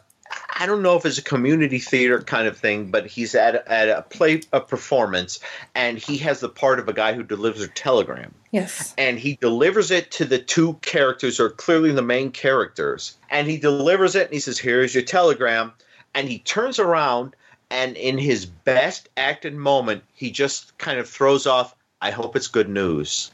[0.54, 3.72] I don't know if it's a community theater kind of thing, but he's at a,
[3.72, 5.40] at a play a performance,
[5.74, 8.94] and he has the part of a guy who delivers a telegram yes.
[8.96, 13.16] and he delivers it to the two characters who are clearly the main characters.
[13.28, 15.72] And he delivers it and he says, Here's your telegram.
[16.14, 17.34] And he turns around
[17.70, 22.46] and in his best acted moment, he just kind of throws off, I hope it's
[22.46, 23.32] good news.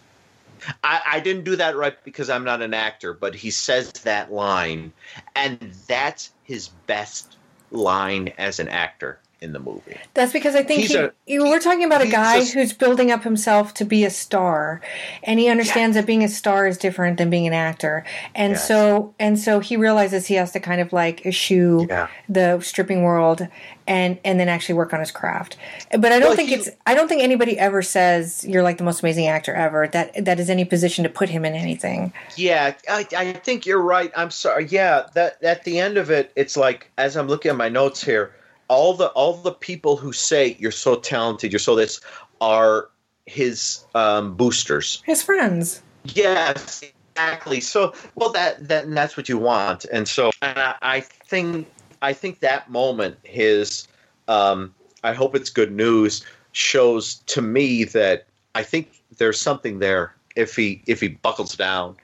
[0.84, 4.32] I, I didn't do that right because I'm not an actor, but he says that
[4.32, 4.92] line,
[5.34, 7.36] and that's his best
[7.70, 9.96] line as an actor in the movie.
[10.14, 13.72] That's because I think he, a- we're talking about a guy who's building up himself
[13.74, 14.80] to be a star,
[15.22, 18.68] and he understands that being a star is different than being an actor, and Yes.
[18.68, 22.08] so and so he realizes he has to kind of like eschew Yeah.
[22.28, 23.48] the stripping world
[23.86, 25.56] and and then actually work on his craft.
[25.90, 28.76] But I don't Well, think he- it's I don't think anybody ever says you're like
[28.78, 29.88] the most amazing actor ever.
[29.88, 32.12] That that is any position to put him in anything.
[32.36, 34.12] Yeah, I, I think you're right.
[34.14, 34.66] I'm sorry.
[34.66, 38.04] Yeah, that at the end of it, it's like as I'm looking at my notes
[38.04, 38.32] here,
[38.70, 42.00] all the all the people who say you're so talented, you're so this,
[42.40, 42.88] are
[43.26, 45.02] his um, boosters.
[45.04, 45.82] His friends.
[46.04, 47.60] Yes, exactly.
[47.60, 51.66] So, well, that that that's what you want, and so and I, I think
[52.00, 53.88] I think that moment, his,
[54.28, 60.14] um, I hope it's good news, shows to me that I think there's something there
[60.36, 61.96] if he if he buckles down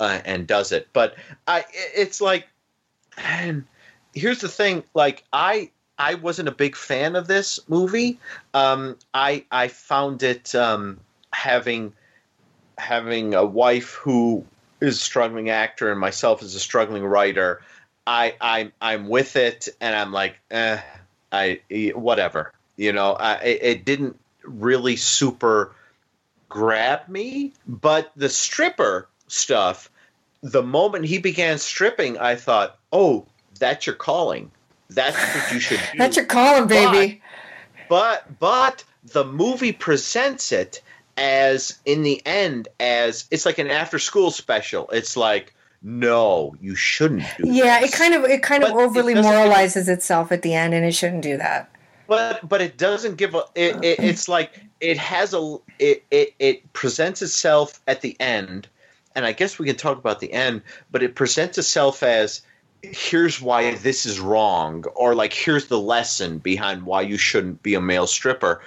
[0.00, 0.88] uh, and does it.
[0.92, 1.14] But
[1.46, 2.48] I it's like
[3.16, 3.64] and
[4.14, 8.18] here's the thing like I I wasn't a big fan of this movie.
[8.54, 11.00] Um, I I found it um,
[11.32, 11.92] having
[12.76, 14.44] having a wife who
[14.80, 17.60] is a struggling actor and myself as a struggling writer.
[18.06, 20.80] I I'm I'm with it and I'm like eh,
[21.32, 21.60] I
[21.94, 25.72] whatever you know I, it didn't really super
[26.48, 29.90] grab me, but the stripper stuff.
[30.40, 33.26] The moment he began stripping, I thought, "Oh,
[33.58, 34.52] that's your calling.
[34.90, 37.22] That's what you should do." That's your calling, baby.
[37.88, 40.82] But but the movie presents it
[41.16, 44.88] as in the end as it's like an after school special.
[44.90, 47.44] It's like no, you shouldn't do.
[47.52, 50.54] Yeah, it kind of it kind of But it overly doesn't- moralizes itself at the
[50.54, 51.70] end, and it shouldn't do that.
[52.08, 53.44] But but it doesn't give a.
[53.54, 55.58] It, it, it's like it has a.
[55.78, 58.66] It, it it presents itself at the end,
[59.14, 60.62] and I guess we can talk about the end.
[60.90, 62.40] But it presents itself as
[62.82, 67.74] here's why this is wrong, or like here's the lesson behind why you shouldn't be
[67.74, 68.62] a male stripper.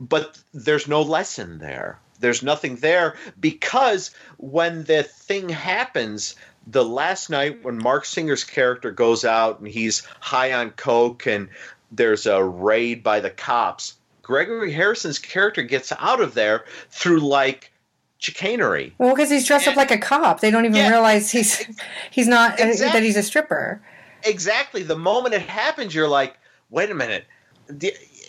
[0.00, 1.98] But there's no lesson there.
[2.20, 6.34] There's nothing there because when the thing happens,
[6.66, 11.48] the last night when Marc Singer's character goes out and he's high on coke and
[11.92, 17.70] there's a raid by the cops, Gregory Harrison's character gets out of there through like
[18.18, 18.94] chicanery.
[18.98, 21.64] Well, because he's dressed up like a cop, they don't even realize he's
[22.10, 23.80] he's not uh, that he's a stripper.
[24.24, 24.82] Exactly.
[24.82, 26.36] The moment it happens, you're like,
[26.70, 27.24] wait a minute.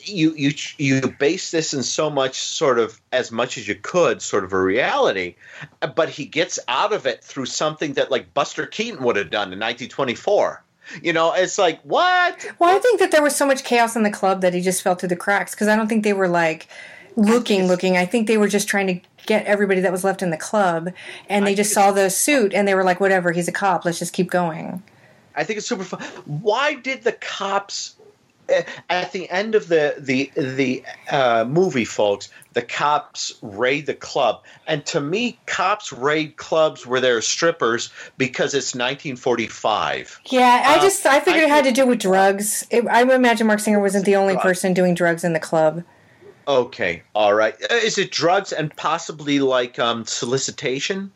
[0.03, 4.21] You you you base this in so much sort of as much as you could,
[4.21, 5.35] sort of a reality,
[5.95, 9.51] but he gets out of it through something that like Buster Keaton would have done
[9.51, 10.63] in 1924.
[11.01, 12.45] You know, it's like what?
[12.57, 14.81] Well, I think that there was so much chaos in the club that he just
[14.81, 16.67] fell through the cracks because I don't think they were like
[17.17, 17.97] looking, looking.
[17.97, 20.91] I think they were just trying to get everybody that was left in the club,
[21.29, 23.85] and they just saw the suit and they were like, "Whatever, he's a cop.
[23.85, 24.81] Let's just keep going."
[25.35, 26.01] I think it's super fun.
[26.25, 27.95] Why did the cops
[28.49, 32.29] eh, at the end of the the the uh, movie, folks?
[32.53, 37.91] The cops raid the club, and to me, cops raid clubs where there are strippers
[38.17, 40.21] because it's 1945.
[40.31, 42.65] Yeah, I Uh, just I figured it had to do with drugs.
[42.71, 45.83] It, I would imagine Marc Singer wasn't the only person doing drugs in the club.
[46.47, 47.55] Okay, all right.
[47.69, 51.11] Uh, Is it drugs and possibly like um, solicitation?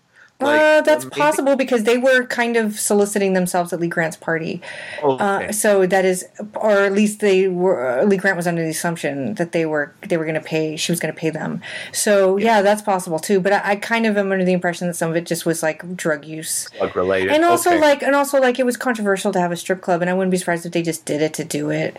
[0.47, 4.61] Uh, that's maybe- possible because they were kind of soliciting themselves at Lee Grant's party.
[5.03, 5.47] Okay.
[5.47, 6.25] Uh, so that is,
[6.55, 7.99] or at least they were.
[7.99, 10.75] Uh, Lee Grant was under the assumption that they were they were going to pay.
[10.77, 11.61] She was going to pay them.
[11.91, 12.61] So yeah.
[12.61, 13.39] that's possible too.
[13.39, 15.61] But I, I kind of am under the impression that some of it just was
[15.63, 16.69] like drug use.
[16.77, 17.31] Drug related.
[17.31, 17.79] And also Okay.
[17.79, 20.31] like and also like it was controversial to have a strip club and I wouldn't
[20.31, 21.97] be surprised if they just did it to do it.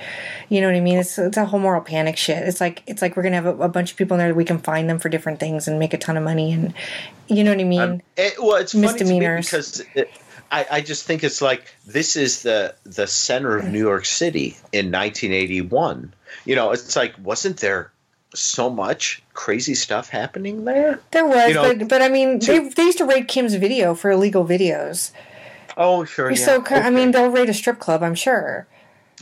[0.48, 0.98] You know what I mean?
[0.98, 2.46] It's it's a whole moral panic shit.
[2.46, 4.34] It's like it's like we're gonna have a, a bunch of people in there that
[4.34, 6.74] we can find them for different things and make a ton of money and
[7.32, 7.80] you know what I mean?
[7.80, 9.46] Um, it, well, it's funny to me Misdemeanors.
[9.46, 10.10] because it,
[10.50, 14.56] I, I just think it's like this is the the center of New York City
[14.72, 16.12] in 1981.
[16.44, 17.90] You know, it's like wasn't there
[18.34, 21.00] so much crazy stuff happening there?
[21.10, 23.54] there was, you know, but but I mean to- they they used to raid Kim's
[23.54, 25.12] video for illegal videos.
[25.76, 26.30] Oh, sure.
[26.30, 26.36] Yeah.
[26.36, 28.66] So I mean they'll raid a strip club, I'm sure.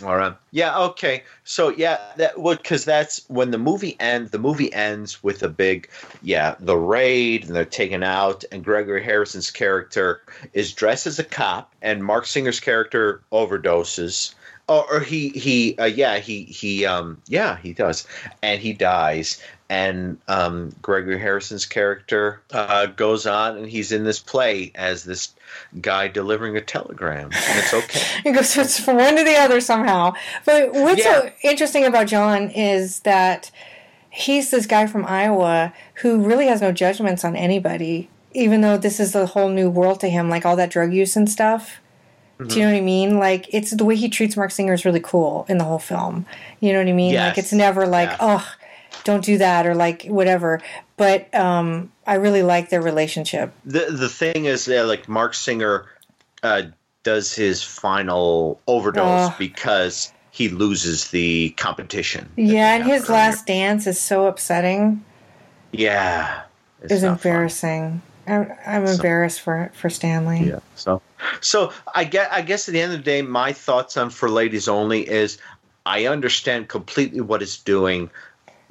[0.02, 0.34] All right.
[0.50, 0.78] Yeah.
[0.78, 1.24] Okay.
[1.44, 4.30] So yeah, that would because that's when the movie ends.
[4.30, 5.88] The movie ends with a big,
[6.22, 10.22] yeah, the raid, and they're taken out, and Gregory Harrison's character
[10.52, 14.34] is dressed as a cop, and Marc Singer's character overdoses.
[14.68, 18.06] Or, or he he uh, yeah he he um yeah he does
[18.40, 24.18] and he dies and um Gregory Harrison's character uh goes on and he's in this
[24.18, 25.32] play as this
[25.80, 29.60] guy delivering a telegram and it's okay It goes it's from one to the other
[29.60, 30.12] somehow.
[30.44, 33.50] But what's so interesting about John is that
[34.10, 38.98] he's this guy from Iowa who really has no judgments on anybody, even though this
[38.98, 41.80] is a whole new world to him, like all that drug use and stuff.
[42.48, 43.18] Do you know what I mean?
[43.18, 46.24] Like it's the way he treats Marc Singer is really cool in the whole film.
[46.58, 47.12] You know what I mean?
[47.12, 47.28] Yes.
[47.28, 48.50] Like it's never like, oh,
[49.04, 50.60] don't do that or like whatever.
[50.96, 53.52] But um I really like their relationship.
[53.64, 55.86] the the thing is that like Marc Singer
[56.42, 56.62] uh,
[57.02, 59.34] does his final overdose Ugh.
[59.38, 62.28] because he loses the competition.
[62.36, 65.04] Yeah, and his last dance is so upsetting.
[65.72, 66.42] Yeah,
[66.82, 67.12] it's fun.
[67.12, 68.02] embarrassing.
[68.26, 70.44] I'm, I'm embarrassed for for Stanley.
[70.48, 70.60] Yeah.
[70.76, 71.02] So,
[71.40, 72.32] so I get.
[72.32, 75.38] I guess at the end of the day, my thoughts on For Ladies Only is
[75.86, 78.10] I understand completely what it's doing,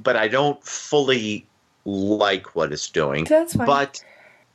[0.02, 1.46] but I don't fully
[1.86, 3.26] like what it's doing.
[3.26, 3.66] That's fine.
[3.68, 4.04] But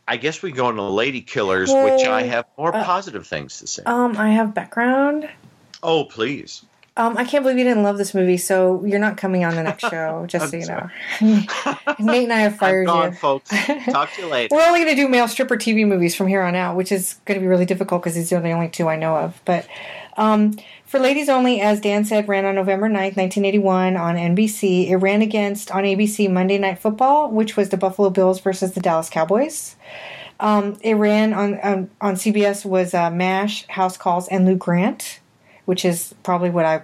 [0.07, 3.82] I guess we go into Ladykillers, which I have more uh, positive things to say.
[3.86, 5.28] Um, I have background.
[5.82, 6.64] oh, please.
[6.97, 9.64] Um, I can't believe you didn't love this movie, so you're not coming on the
[9.64, 10.88] next show, just so you know.
[11.99, 13.16] Nate and I have fired Gone, you.
[13.16, 13.51] folks.
[13.86, 14.55] Talk to you later.
[14.55, 17.14] We're only going to do male stripper TV movies from here on out, which is
[17.24, 19.40] going to be really difficult because these are the only two I know of.
[19.45, 19.66] But
[20.16, 20.57] um,
[20.95, 24.88] for Ladies Only, as Dan said, ran on November 9th, 1981 on NBC.
[24.88, 28.80] It ran against on ABC Monday Night Football, which was the Buffalo Bills versus the
[28.80, 29.74] Dallas Cowboys.
[30.38, 35.18] Um, it ran on on, on CBS was uh, MASH, House Calls, and Lou Grant,
[35.64, 36.82] which is probably what I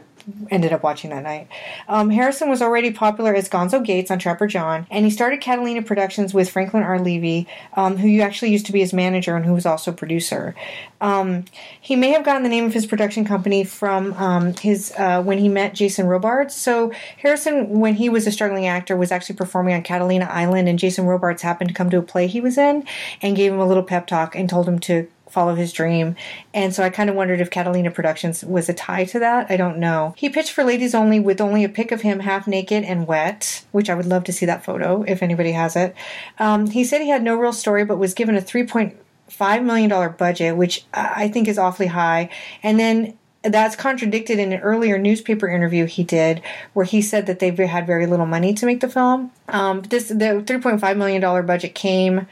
[0.50, 1.48] ended up watching that night.
[1.88, 5.82] Um, Harrison was already popular as Gonzo Gates on Trapper John, and he started Catalina
[5.82, 6.98] Productions with Franklin R.
[6.98, 10.54] Levy, um, who you actually used to be his manager and who was also producer.
[11.00, 11.44] Um,
[11.80, 15.38] he may have gotten the name of his production company from um, his uh, when
[15.38, 16.54] he met Jason Robards.
[16.54, 20.78] So Harrison, when he was a struggling actor, was actually performing on Catalina Island, and
[20.78, 22.86] Jason Robards happened to come to a play he was in
[23.22, 26.16] and gave him a little pep talk and told him to follow his dream.
[26.52, 29.50] And so I kind of wondered if Catalina Productions was a tie to that.
[29.50, 30.14] I don't know.
[30.16, 33.64] He pitched for Ladies Only with only a pic of him half naked and wet,
[33.72, 35.94] which I would love to see that photo if anybody has it.
[36.38, 38.96] Um, he said he had no real story, but was given a three point
[39.28, 42.30] five million dollar budget, which I think is awfully high.
[42.62, 46.42] And then that's contradicted in an earlier newspaper interview he did,
[46.74, 49.30] where he said that they had very little money to make the film.
[49.48, 52.26] Um, this the three point five million dollar budget came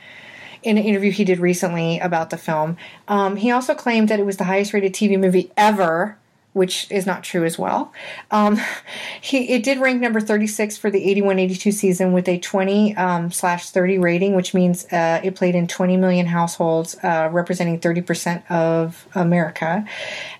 [0.63, 2.77] in an interview he did recently about the film.
[3.07, 6.19] Um, he also claimed that it was the highest rated TV movie ever.
[6.55, 7.93] Which is not true as well.
[8.33, 8.59] Um,
[9.21, 13.71] he it did rank number 36 for the 81-82 season with a 20 um, slash
[13.71, 19.07] 30 rating, which means uh, it played in 20 million households, uh, representing 30% of
[19.15, 19.85] America.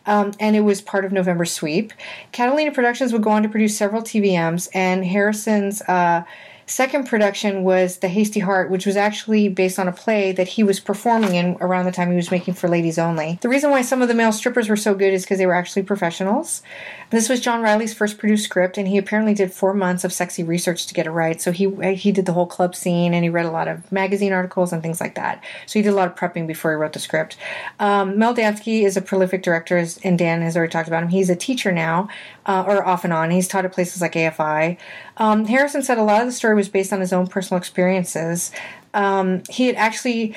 [0.07, 1.93] Um, and it was part of November sweep.
[2.33, 6.25] Catalina Productions would go on to produce several TVMs, and Harrison's uh,
[6.69, 10.63] second production was The Hasty Heart, which was actually based on a play that he
[10.63, 13.39] was performing in around the time he was making for Ladies Only.
[13.41, 15.55] The reason why some of the male strippers were so good is because they were
[15.55, 16.63] actually professionals.
[17.11, 20.45] This was John Riley's first produced script, and he apparently did four months of sexy
[20.45, 21.41] research to get it right.
[21.41, 24.33] So he he did the whole club scene, and he read a lot of magazine
[24.33, 25.43] articles and things like that.
[25.67, 27.39] So he did a lot of prepping before he wrote the script.
[27.81, 31.09] Um, Mel Damski is a prolific director, and Dan has already talked about him.
[31.09, 32.09] He's a teacher now,
[32.45, 33.31] uh, or off and on.
[33.31, 34.77] He's taught at places like AFI.
[35.19, 38.51] Um, Harrison said a lot of the story was based on his own personal experiences.
[38.95, 40.35] Um, he had actually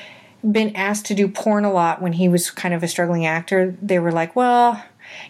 [0.50, 3.78] been asked to do porn a lot when he was kind of a struggling actor.
[3.82, 4.84] They were like, well,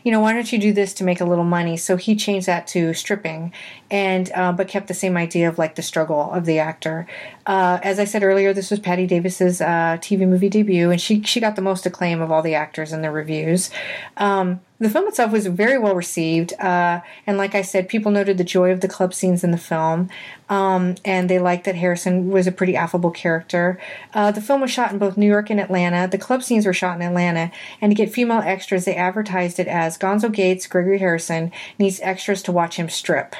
[0.04, 1.76] you know, why don't you do this to make a little money?
[1.78, 3.52] So he changed that to stripping,
[3.90, 7.08] and uh, but kept the same idea of like the struggle of the actor.
[7.46, 11.24] Uh, as I said earlier, this was Patti Davis's uh, TV movie debut, and she
[11.24, 13.72] she got the most acclaim of all the actors in the reviews.
[14.18, 18.40] Um, the film itself was very well received, uh, and like I said, people noted
[18.40, 20.10] the joy of the club scenes in the film,
[20.50, 23.80] um, and they liked that Harrison was a pretty affable character.
[24.16, 26.08] Uh, the film was shot in both New York and Atlanta.
[26.08, 29.68] The club scenes were shot in Atlanta, and to get female extras, they advertised it
[29.68, 33.36] as Gonzo Gates, Gregory Harrison needs extras to watch him strip.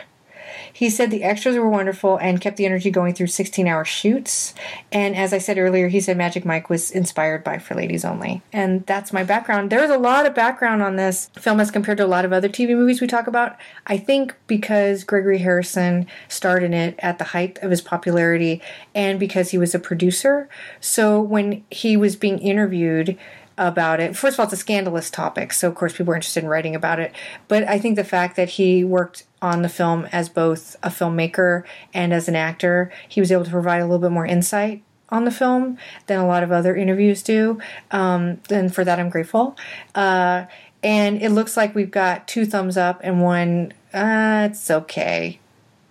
[0.74, 4.54] He said the extras were wonderful and kept the energy going through 16 hour shoots.
[4.92, 8.42] And as I said earlier, he said Magic Mike was inspired by For Ladies Only.
[8.52, 9.70] And that's my background.
[9.70, 12.50] There's a lot of background on this film as compared to a lot of other
[12.50, 13.58] TV movies we talk about.
[13.88, 18.62] I think because Gregory Harrison starred in it at the height of his popularity
[18.96, 20.50] and because he was a producer.
[20.80, 23.18] So when he was being interviewed,
[23.62, 24.18] about it.
[24.18, 26.76] First of all, it's a scandalous topic, so of course people are interested in writing
[26.76, 27.14] about it.
[27.48, 31.64] But I think the fact that he worked on the film as both a filmmaker
[31.94, 35.26] and as an actor, he was able to provide a little bit more insight on
[35.26, 37.60] the film than a lot of other interviews do.
[37.92, 39.56] Um, and for that, I'm grateful.
[39.94, 40.46] Uh,
[40.82, 45.40] and it looks like we've got two thumbs up and one, uh, it's okay.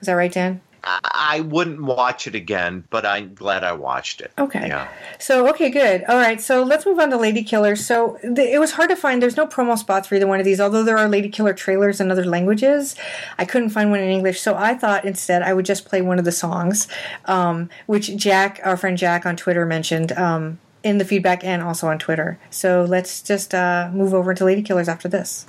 [0.01, 0.61] Is that right, Dan?
[0.85, 4.33] I wouldn't watch it again, but I'm glad I watched it.
[4.39, 4.69] Okay.
[4.69, 4.89] Yeah.
[5.19, 6.05] So, okay, good.
[6.09, 7.77] All right, so let's move on to Lady Killer.
[7.77, 10.45] So, the, it was hard to find, there's no promo spots for either one of
[10.45, 12.97] these, although there are Lady Killer trailers in other languages.
[13.39, 16.19] I couldn't find one in English, so I thought instead I would just play one
[16.19, 16.89] of the songs,
[17.27, 20.13] um, which Jack, our friend Jack on Twitter, mentioned.
[20.13, 22.39] Um, in the feedback and also on Twitter.
[22.49, 25.47] So let's just uh, move over to Ladykillers after this.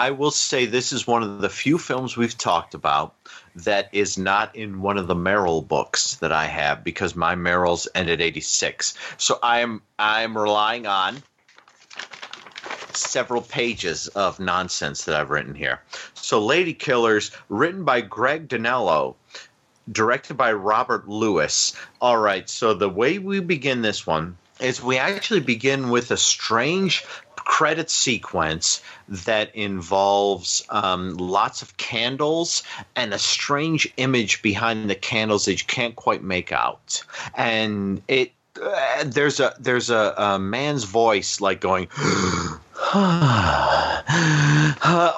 [0.00, 3.14] I will say this is one of the few films we've talked about
[3.56, 7.86] that is not in one of the Marill books that I have because my Marills
[7.94, 8.94] end at 86.
[9.18, 11.22] So I'm I'm relying on
[12.94, 15.82] several pages of nonsense that I've written here.
[16.14, 19.16] So Ladykillers, written by Greg Dinallo,
[19.92, 21.76] directed by Robert Lewis.
[22.00, 26.16] All right, so the way we begin this one is we actually begin with a
[26.16, 27.04] strange
[27.44, 32.62] credit sequence that involves um, lots of candles
[32.96, 37.02] and a strange image behind the candles that you can't quite make out,
[37.34, 41.88] and it uh, there's a there's a, a man's voice like going.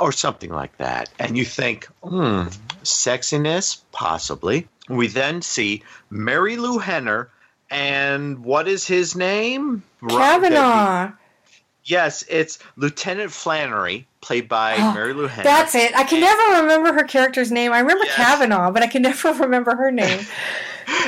[0.00, 1.08] or something like that.
[1.18, 2.48] And you think, hmm,
[2.82, 3.80] sexiness?
[3.92, 4.68] Possibly.
[4.88, 7.30] We then see Marilu Henner,
[7.70, 9.82] and what is his name?
[10.06, 11.12] Kavanaugh.
[11.84, 15.42] Yes, it's Lieutenant Flannery, played by Oh, Marilu Henner.
[15.42, 15.96] That's it.
[15.96, 17.72] I can never remember her character's name.
[17.72, 20.24] I remember Kavanaugh, but I can never remember her name.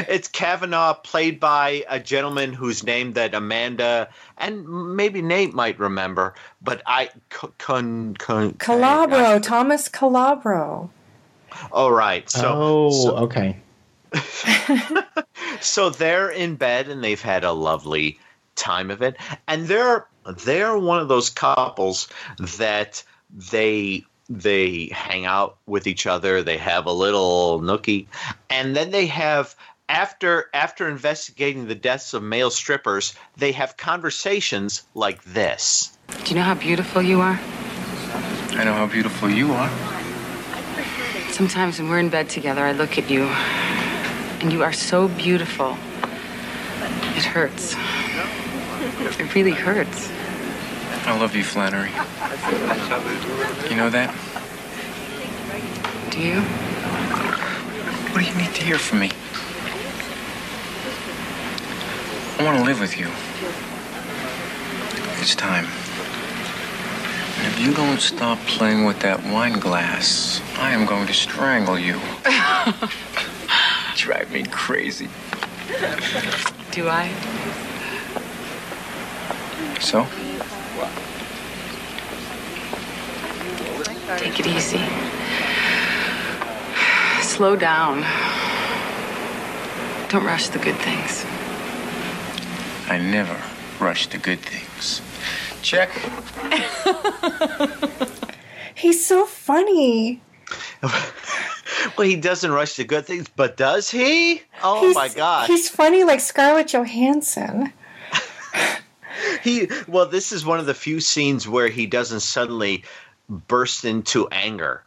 [0.09, 6.35] It's Kavanaugh, played by a gentleman whose name that Amanda and maybe Nate might remember,
[6.63, 8.15] but I con con.
[8.15, 10.91] con Calabro, Thomas Calabro.
[11.73, 13.57] All right, so oh, so- okay.
[15.61, 18.19] so they're in bed and they've had a lovely
[18.55, 19.17] time of it
[19.49, 20.07] and they're
[20.45, 22.09] they're one of those couples
[22.59, 28.07] that they they hang out with each other they have a little nookie
[28.49, 29.55] and then they have
[29.89, 36.37] after after investigating the deaths of male strippers they have conversations like this Do you
[36.37, 37.39] know how beautiful you are?
[38.57, 39.69] I know how beautiful you are.
[41.33, 43.25] Sometimes when we're in bed together, I look at you,
[44.41, 45.77] and you are so beautiful.
[47.17, 47.75] It hurts.
[49.05, 50.11] It really hurts.
[51.07, 51.91] I love you, Flannery.
[53.69, 54.15] You know that?
[56.11, 56.41] Do you?
[58.11, 59.11] What do you need to hear from me?
[62.39, 63.09] I want to live with you.
[65.21, 65.67] It's time.
[67.37, 71.79] And if you don't stop playing with that wine glass, I am going to strangle
[71.79, 72.01] you.
[73.97, 75.09] Drive me crazy.
[76.71, 77.13] Do I?
[79.81, 80.07] So?
[84.19, 84.81] Take it easy.
[87.23, 88.03] Slow down.
[90.09, 91.25] Don't rush the good things.
[92.89, 93.37] I never
[93.81, 95.01] rush the good things.
[95.63, 95.91] Check.
[98.75, 100.21] He's so funny.
[101.97, 105.69] well he doesn't rush the good things but does he oh He's- my god, He's
[105.69, 107.73] funny like Scarlett Johansson.
[109.43, 112.85] he well this is one of the few scenes where he doesn't suddenly
[113.29, 114.83] burst into anger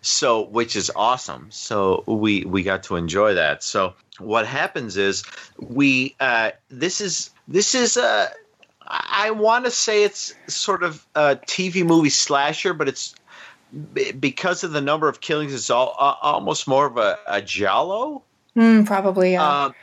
[0.00, 5.24] so which is awesome so we we got to enjoy that so what happens is
[5.58, 8.28] we uh this is this is uh
[8.90, 13.14] I want to say it's sort of a TV movie slasher, but it's
[14.18, 15.54] because of the number of killings.
[15.54, 18.22] It's all uh, almost more of a, a giallo.
[18.54, 19.64] Hmm, probably, yeah.
[19.66, 19.74] Um,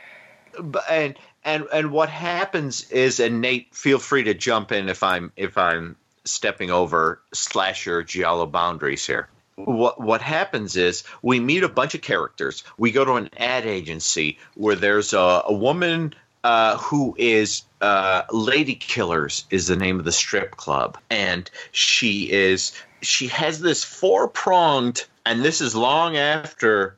[0.60, 1.16] but and
[1.48, 5.56] and and what happens is, and Nate, feel free to jump in if I'm if
[5.56, 9.28] I'm stepping over slasher giallo boundaries here.
[9.56, 12.64] What what happens is we meet a bunch of characters.
[12.76, 16.14] We go to an ad agency where there's a, a woman
[16.44, 22.30] uh, who is uh, Lady Killers is the name of the strip club, and she
[22.30, 26.96] is she has this four pronged, and this is long after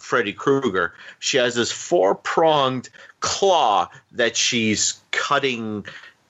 [0.00, 0.92] Freddy Krueger.
[1.20, 2.90] She has this four pronged
[3.22, 5.86] claw that she's cutting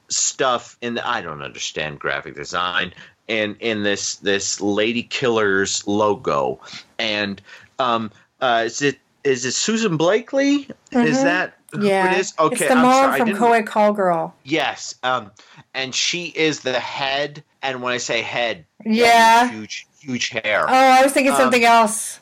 [0.08, 0.94] stuff in.
[0.94, 2.94] The I don't understand graphic design.
[3.28, 6.60] And in this this Lady Killers logo,
[6.98, 7.40] and
[7.78, 8.10] um,
[8.40, 10.68] uh, is it is it Susan Blakely?
[10.90, 11.22] Is Mhm.
[11.24, 12.12] that who yeah.
[12.12, 12.34] it is?
[12.38, 14.34] Okay, It's the I'm mom sorry, from Coed Call Girl.
[14.44, 15.30] Yes, um,
[15.72, 17.42] and she is the head.
[17.62, 19.48] And when I say head, Yeah.
[19.48, 20.66] huge, huge hair.
[20.68, 22.18] Oh, I was thinking Um, something else.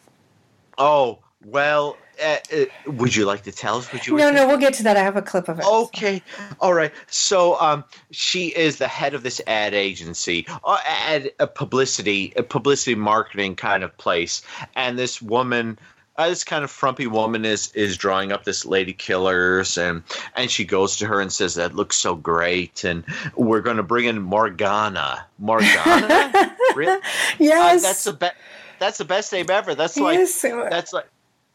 [0.77, 4.17] Oh well, uh, uh, would you like to tell us what you?
[4.17, 4.97] No, no, we'll get to that.
[4.97, 5.65] I have a clip of it.
[5.65, 6.23] Okay,
[6.61, 6.93] all right.
[7.09, 12.43] So, um, she is the head of this ad agency, uh, ad a publicity, a
[12.43, 14.43] publicity marketing kind of place,
[14.77, 15.79] and this woman.
[16.17, 20.03] Uh, this kind of frumpy woman is is drawing up this lady killers and
[20.37, 23.05] and she goes to her and says that looks so great and
[23.37, 27.01] we're going to bring in Morgana Morgana really
[27.39, 28.35] yes Uh, that's the best
[28.79, 30.43] that's the best name ever that's like Yes.
[30.43, 31.07] that's like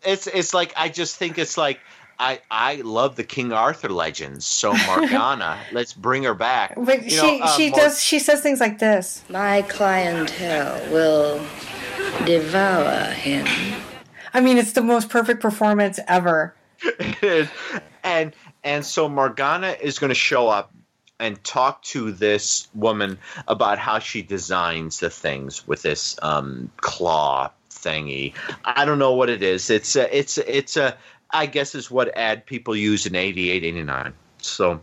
[0.03, 1.79] it's it's like I just think it's like
[2.19, 4.45] I I love the King Arthur legends.
[4.45, 6.75] So Morgana, let's bring her back.
[6.77, 9.23] But You she know, uh, she Mor- does she says things like this.
[9.29, 11.45] My clientele will
[12.25, 13.47] devour him.
[14.33, 16.53] I mean, it's the most perfect performance ever.
[16.83, 17.49] it is,
[18.03, 20.71] and and so Morgana is going to show up
[21.19, 23.17] and talk to this woman
[23.47, 27.49] about how she designs the things with this um, claw
[27.85, 28.33] thingy.
[28.65, 29.69] I don't know what it is.
[29.69, 30.97] It's a, it's it's a
[31.31, 34.13] I guess is what ad people use in 88, 89.
[34.41, 34.81] So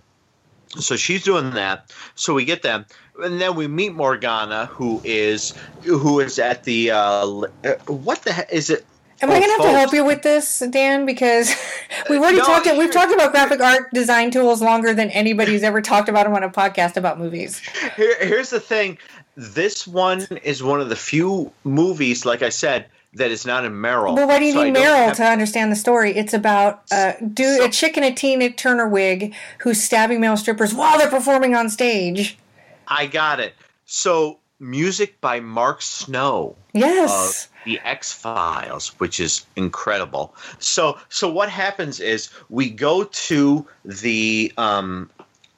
[0.78, 1.92] So she's doing that.
[2.14, 2.86] So we get them,
[3.22, 6.96] and then we meet Morgana, who is who is at the uh,
[7.64, 8.86] uh, what the heck is it?
[9.20, 11.06] Am I Oh, gonna have to help you with this, Dan?
[11.06, 11.54] Because
[12.10, 12.66] we've already No, talked.
[12.66, 16.42] We've talked about graphic art design tools longer than anybody's ever talked about them on
[16.42, 17.60] a podcast about movies.
[17.96, 18.98] Here, here's the thing.
[19.36, 23.72] This one is one of the few movies, like I said, that is not in
[23.72, 24.14] Marill.
[24.14, 26.12] Well, why do you So need Marill have- to understand the story?
[26.16, 30.74] It's about uh, dude, a chick in a Tina Turner wig who's stabbing male strippers
[30.74, 32.38] while they're performing on stage.
[32.88, 33.54] I got it.
[33.86, 36.56] So music by Mark Snow.
[36.72, 37.44] Yes.
[37.46, 40.34] Of the X Files, which is incredible.
[40.58, 45.10] So so what happens is we go to the um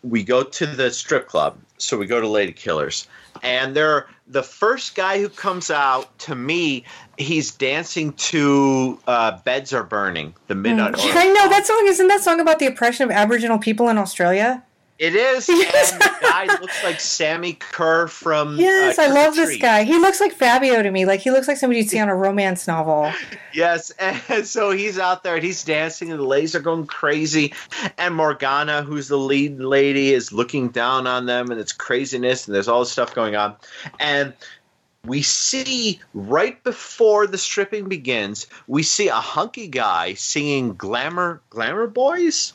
[0.03, 1.57] we go to the strip club.
[1.79, 3.07] So we go to Lady Killers.
[3.43, 6.85] And they're the first guy who comes out to me,
[7.19, 11.05] he's dancing to uh, Beds Are Burning, the Midnight Oil.
[11.05, 11.17] Mm.
[11.17, 14.63] I know that song isn't that song about the oppression of Aboriginal people in Australia?
[14.99, 15.49] It is.
[15.75, 18.59] And the guy looks like Sammy Kerr from.
[18.59, 19.85] Yes, uh, I love this guy.
[19.85, 21.05] He looks like Fabio to me.
[21.05, 23.13] Like he looks like somebody you'd see on a romance novel.
[23.53, 27.55] Yes, and so he's out there and he's dancing, and the ladies are going crazy.
[27.97, 32.55] And Morgana, who's the lead lady, is looking down on them, and it's craziness, and
[32.55, 33.55] there's all this stuff going on.
[34.01, 34.33] And
[35.05, 41.87] we see right before the stripping begins, we see a hunky guy singing "Glamour, Glamour
[41.87, 42.55] Boys."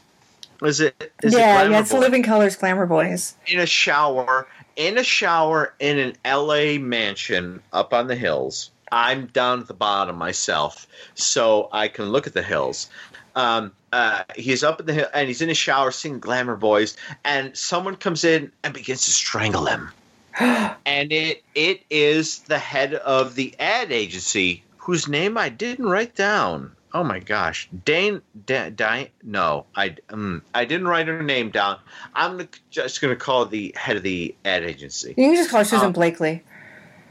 [0.62, 1.14] Is it?
[1.24, 3.36] Is it yeah, Glamour yeah, it's the Living Colour's Glamour Boys.
[3.48, 4.48] in a shower
[4.80, 8.72] in a shower in an LA mansion up on the hills.
[8.92, 12.90] I'm down at the bottom myself, so I can look at the hills.
[13.36, 16.96] Um, uh, he's up in the hill and he's in a shower singing "Glamour Boys,"
[17.26, 19.92] and someone comes in and begins to strangle him.
[20.40, 26.16] and it it is the head of the ad agency whose name I didn't write
[26.16, 26.72] down.
[26.94, 31.78] Oh my gosh, Dane, da, Di, no, I um, I didn't write her name down.
[32.16, 35.10] I'm just going to call the head of the ad agency.
[35.10, 36.44] You can just call Susan Um, Blakely.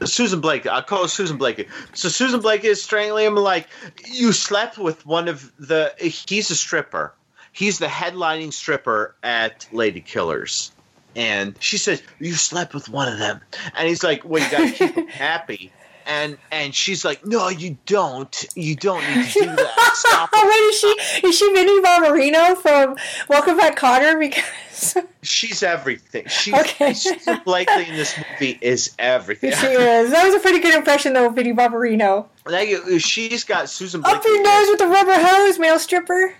[0.03, 0.65] Susan Blake.
[0.65, 1.67] I'll call Susan Blakey.
[1.93, 3.67] So Susan Blake is strangling him like
[4.05, 5.93] you slept with one of the.
[5.97, 7.13] He's a stripper.
[7.51, 10.71] He's the headlining stripper at Lady Killers,
[11.15, 13.41] and she says you slept with one of them,
[13.75, 15.71] and he's like, "Well, you got to keep him happy."
[16.11, 18.45] And and she's like, "No, you don't.
[18.55, 19.91] You don't need to do that.
[19.93, 20.87] Stop." Wait, is she
[21.27, 22.95] is she Minnie Barbarino from
[23.29, 24.19] Welcome Back, Kotter?
[24.19, 26.25] Because She's everything.
[26.27, 26.93] She's Okay.
[26.93, 29.51] Susan Blakely in this movie is everything.
[29.51, 30.09] she is.
[30.09, 32.25] That was a pretty good impression, though, of Minnie Barbarino.
[32.47, 32.97] Thank you.
[32.97, 36.33] She's got Susan Blakely Up your nose with the rubber hose, male stripper.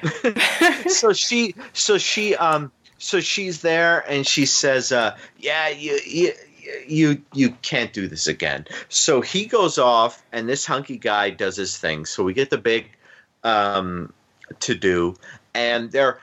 [0.88, 6.32] so she so she um so she's there and she says uh yeah you you
[6.86, 8.66] you you can't do this again.
[8.88, 12.04] So he goes off and this hunky guy does his thing.
[12.04, 12.90] So we get the big
[13.44, 14.12] um
[14.60, 15.14] to do
[15.54, 16.20] and there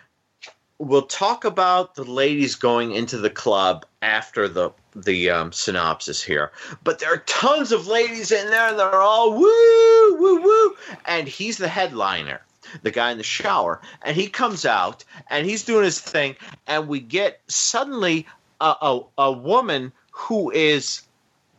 [0.78, 6.52] we'll talk about the ladies going into the club after the the um, synopsis here.
[6.84, 11.28] But there are tons of ladies in there and they're all woo woo woo and
[11.28, 12.42] he's the headliner
[12.82, 13.82] the guy in the shower.
[14.02, 16.36] And he comes out and he's doing his thing
[16.68, 18.26] and we get suddenly
[18.62, 21.02] a, a, a woman who is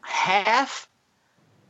[0.02, 0.88] half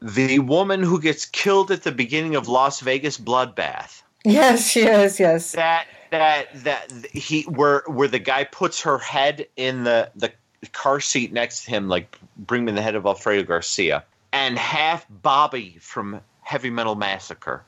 [0.00, 5.20] the woman who gets killed at the beginning of las vegas bloodbath Yes, yes.
[5.20, 5.52] Yes.
[5.52, 10.32] that that that he where where the guy puts her head in the the
[10.72, 15.06] car seat next to him like bring me the head of alfredo garcia and half
[15.22, 17.64] bobby from heavy metal massacre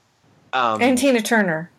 [0.53, 1.71] um, And Tina Turner.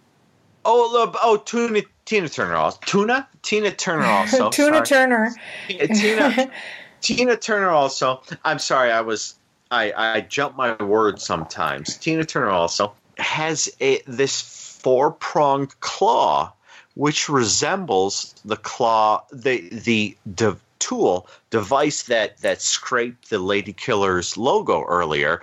[0.65, 2.79] Oh, look, oh, Tuna, Tina Turner also.
[2.85, 3.27] Tuna?
[3.41, 4.49] Tina Turner also.
[4.51, 4.85] Tuna.
[4.85, 5.33] Turner.
[5.67, 6.51] Tina,
[7.01, 8.21] Tina Turner also.
[8.43, 9.35] I'm sorry, I was,
[9.71, 11.97] I, I jump my words sometimes.
[11.97, 14.41] Tina Turner also has a this
[14.81, 16.53] four pronged claw,
[16.95, 24.37] which resembles the claw, the the de- tool device that that scraped the Lady Killer's
[24.37, 25.41] logo earlier.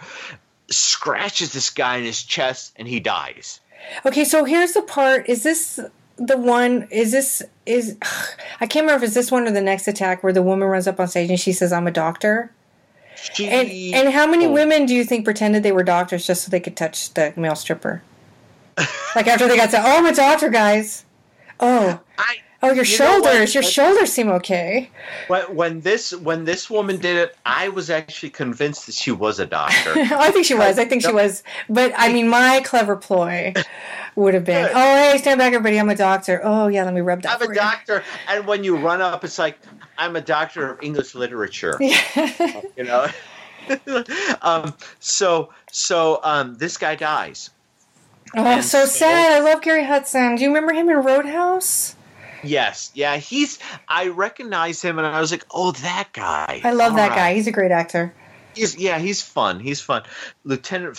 [0.68, 3.60] Scratches this guy in his chest and he dies.
[4.04, 5.28] Okay, so here's the part.
[5.28, 5.78] Is this
[6.16, 6.88] the one?
[6.90, 7.96] Is this is?
[8.60, 10.86] I can't remember if it's this one or the next attack where the woman runs
[10.86, 12.52] up on stage and she says, "I'm a doctor."
[13.40, 14.52] And and how many oh.
[14.52, 17.54] women do you think pretended they were doctors just so they could touch the male
[17.54, 18.02] stripper?
[19.14, 21.04] like after they got to, "Oh, I'm a doctor, guys."
[21.60, 22.00] Oh,
[22.62, 23.54] oh, your you shoulders.
[23.54, 24.90] Your shoulders seem okay.
[25.28, 29.38] When, when this when this woman did it, I was actually convinced that she was
[29.38, 29.92] a doctor.
[29.96, 30.78] I think she was.
[30.78, 31.42] I think she was.
[31.68, 33.52] But I mean, my clever ploy
[34.14, 35.78] would have been, "Oh, hey, stand back, everybody.
[35.78, 36.40] I'm a doctor.
[36.42, 39.38] Oh, yeah, let me rub that." I'm a doctor, and when you run up, it's
[39.38, 39.58] like
[39.98, 41.76] I'm a doctor of English literature.
[41.80, 43.08] you know.
[44.42, 47.50] um, so so um, this guy dies.
[48.34, 49.32] Oh, so sad.
[49.32, 50.34] I love Gary Hudson.
[50.34, 51.96] Do you remember him in Roadhouse?
[52.42, 53.58] Yes, yeah, he's.
[53.88, 57.16] I recognize him, and I was like, "Oh, that guy." I love All that right.
[57.16, 57.34] guy.
[57.34, 58.14] He's a great actor.
[58.54, 59.60] He's yeah, he's fun.
[59.60, 60.02] He's fun.
[60.44, 60.96] Lieutenant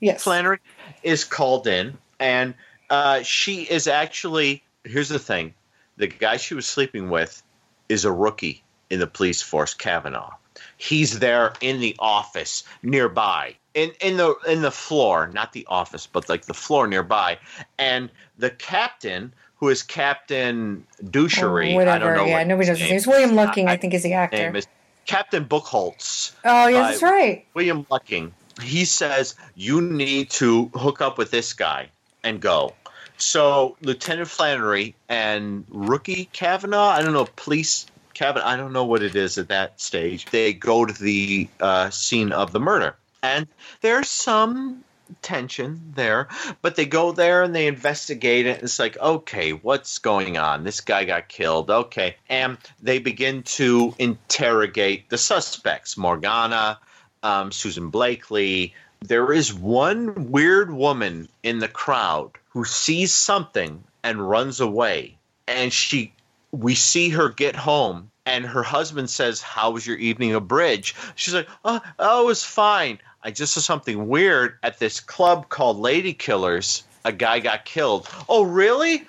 [0.00, 0.22] Yes.
[0.22, 0.58] Flannery
[1.02, 2.54] is called in, and
[2.90, 4.62] uh, she is actually.
[4.84, 5.54] Here's the thing:
[5.96, 7.42] the guy she was sleeping with
[7.88, 10.32] is a rookie in the police force, Kavanaugh.
[10.76, 16.06] He's there in the office nearby, in in the in the floor, not the office,
[16.06, 17.38] but like the floor nearby,
[17.78, 19.32] and the captain.
[19.58, 21.74] Who is Captain Douchery?
[21.74, 22.22] Or I don't know.
[22.22, 22.96] Oh, Yeah, nobody knows his name.
[22.98, 24.36] It's William Lucking, I, think, is the actor.
[24.36, 24.66] name is
[25.06, 26.32] Captain Buchholz.
[26.44, 27.46] oh, yeah, that's right.
[27.54, 28.32] William Lucking.
[28.62, 31.88] He says you need to hook up with this guy
[32.22, 32.74] and go.
[33.18, 39.02] So Lieutenant Flannery and Rookie Kavanaugh, I don't know, police Kavanaugh, I don't know what
[39.02, 40.26] it is at that stage.
[40.26, 43.46] They go to the uh, scene of the murder, and
[43.82, 44.84] there's some
[45.22, 46.28] tension there,
[46.62, 48.62] but they go there and they investigate it.
[48.62, 50.64] It's like, okay, what's going on?
[50.64, 51.70] This guy got killed.
[51.70, 56.78] Okay, and they begin to interrogate the suspects: Morgana,
[57.22, 58.74] um, Susan Blakely.
[59.00, 65.16] There is one weird woman in the crowd who sees something and runs away,
[65.46, 66.12] and she.
[66.52, 70.94] We see her get home, and her husband says, "How was your evening of bridge?"
[71.16, 72.98] She's like, "Oh, oh it was fine.
[73.26, 76.84] I just saw something weird at this club called Lady Killers.
[77.04, 78.08] A guy got killed.
[78.28, 79.04] Oh, really?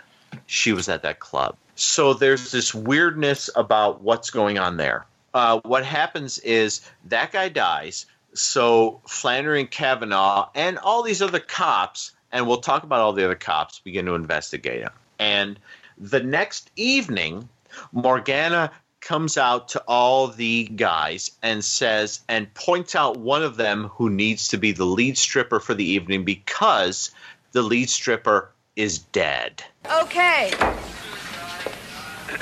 [0.47, 1.55] She was at that club.
[1.75, 5.05] So there's this weirdness about what's going on there.
[5.35, 8.07] Uh, what happens is that guy dies.
[8.33, 13.23] So Flannery and Kavanaugh and all these other cops, and we'll talk about all the
[13.23, 14.93] other cops, begin to investigate him.
[15.19, 15.59] And
[15.95, 17.49] the next evening,
[17.91, 18.71] Morgana
[19.07, 24.09] comes out to all the guys and says and points out one of them who
[24.09, 27.11] needs to be the lead stripper for the evening because
[27.53, 29.63] the lead stripper is dead.
[29.89, 30.51] Okay.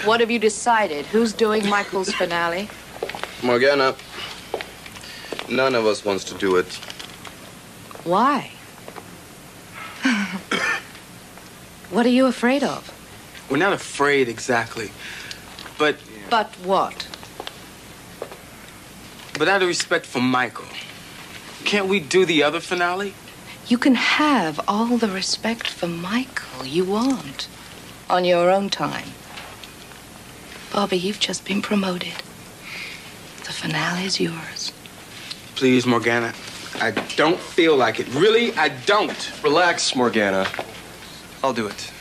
[0.05, 1.05] What have you decided?
[1.05, 2.67] Who's doing Michael's finale?
[3.43, 3.95] Morgana,
[5.47, 6.73] none of us wants to do it.
[8.05, 8.49] Why?
[11.91, 12.91] what are you afraid of?
[13.51, 14.89] We're not afraid exactly,
[15.77, 15.95] but
[16.29, 17.07] But what?
[19.37, 20.65] but out of respect for Michael,
[21.65, 23.13] can't we do the other finale?
[23.67, 27.47] You can have all the respect for Michael you want
[28.09, 29.09] on your own time.
[30.71, 32.13] Bobby, you've just been promoted.
[33.43, 34.71] The finale's yours.
[35.55, 36.33] Please, Morgana.
[36.79, 38.07] I don't feel like it.
[38.13, 39.31] Really, I don't.
[39.43, 40.47] Relax, Morgana.
[41.43, 41.91] I'll do it.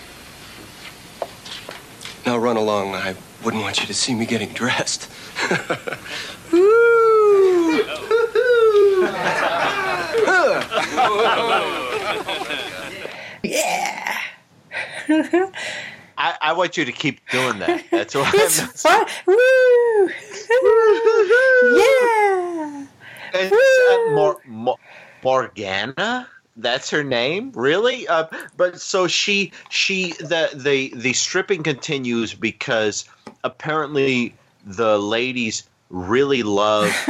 [2.26, 2.94] Now run along.
[2.94, 3.14] I
[3.44, 5.10] wouldn't want you to see me getting dressed.
[13.42, 14.16] Yeah.
[16.16, 17.84] I, I want you to keep doing that.
[17.90, 19.06] That's what it's I'm fun.
[19.26, 19.34] Woo!
[21.78, 22.86] yeah.
[23.34, 24.78] It's, uh, Mor- Mor-
[25.22, 26.28] Morgana.
[26.56, 28.06] That's her name, really.
[28.06, 33.04] Uh, but so she she the the the stripping continues because
[33.42, 36.84] apparently the ladies really love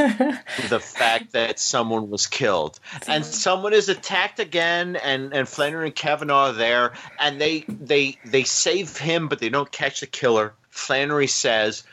[0.69, 5.95] the fact that someone was killed and someone is attacked again and and Flannery and
[5.95, 10.53] Kavanaugh are there and they they they save him but they don't catch the killer.
[10.69, 11.83] Flannery says,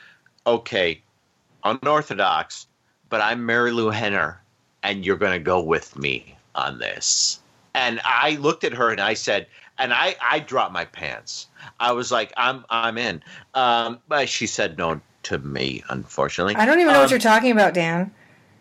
[0.47, 1.03] "Okay,
[1.65, 2.67] unorthodox,
[3.09, 4.41] but I'm Marilu Henner,
[4.83, 7.42] and you're going to go with me on this.
[7.75, 9.47] And I looked at her and I said,
[9.79, 11.47] and I, I dropped my pants.
[11.81, 13.23] I was like, I'm, I'm in.
[13.55, 16.57] Um, but she said no to me, unfortunately.
[16.57, 18.13] I don't even know what Um, you're talking about, Dan.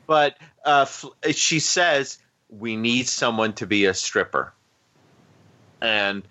[0.07, 0.85] But uh,
[1.31, 2.19] she says
[2.49, 4.53] we need someone to be a stripper,
[5.81, 6.23] and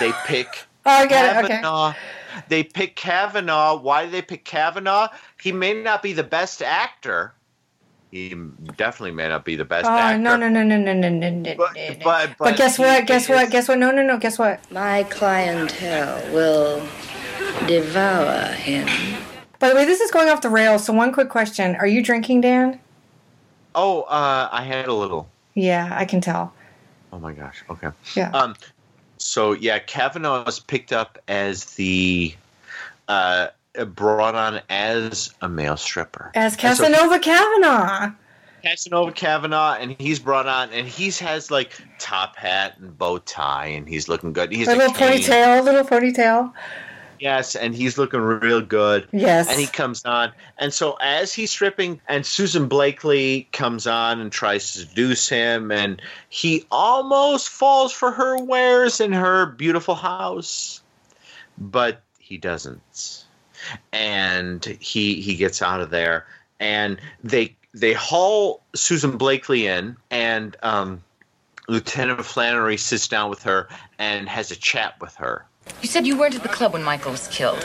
[0.00, 0.48] they pick.
[0.84, 1.50] Oh, I get it.
[1.50, 1.92] Okay.
[2.48, 3.78] They pick Kavanaugh.
[3.78, 5.08] Why do they pick Kavanaugh?
[5.40, 7.32] He may not be the best actor.
[8.10, 8.34] He
[8.76, 10.18] definitely may not be the best Oh actor.
[10.18, 11.54] no no no no no no no no.
[11.56, 13.06] But, but, But guess what?
[13.06, 13.44] Guess what?
[13.44, 13.78] is- Guess what?
[13.78, 14.16] No no no.
[14.18, 14.60] Guess what?
[14.72, 16.80] My clientele will
[17.66, 18.88] devour him.
[19.58, 20.84] By the way, this is going off the rails.
[20.84, 22.80] So one quick question: Are you drinking, Dan?
[23.74, 25.28] Oh, uh, I had a little.
[25.54, 26.54] Yeah, I can tell.
[27.12, 27.62] Oh my gosh.
[27.68, 27.88] Okay.
[28.14, 28.30] Yeah.
[28.30, 28.54] Um.
[29.18, 32.34] So yeah, Kavanaugh was picked up as the
[33.08, 33.48] uh
[33.84, 38.12] brought on as a male stripper As And so Casanova Kavanaugh.
[38.62, 43.66] Casanova Kavanaugh, and he's brought on, and he's has like top hat and bow tie,
[43.66, 44.52] and he's looking good.
[44.52, 45.20] He's a little cane.
[45.20, 46.52] ponytail, little ponytail.
[47.20, 49.08] Yes, and he's looking real good.
[49.12, 49.48] Yes.
[49.48, 50.32] And he comes on.
[50.56, 55.72] And so as he's stripping, and Susan Blakely comes on and tries to seduce him,
[55.72, 60.80] and he almost falls for her wares in her beautiful house.
[61.56, 63.24] But he doesn't.
[63.92, 66.26] And he he gets out of there,
[66.60, 71.02] and they they haul Susan Blakely in, and um,
[71.68, 73.68] Lieutenant Flannery sits down with her
[73.98, 75.44] and has a chat with her.
[75.82, 77.60] You said you weren't at the club when Michael was killed.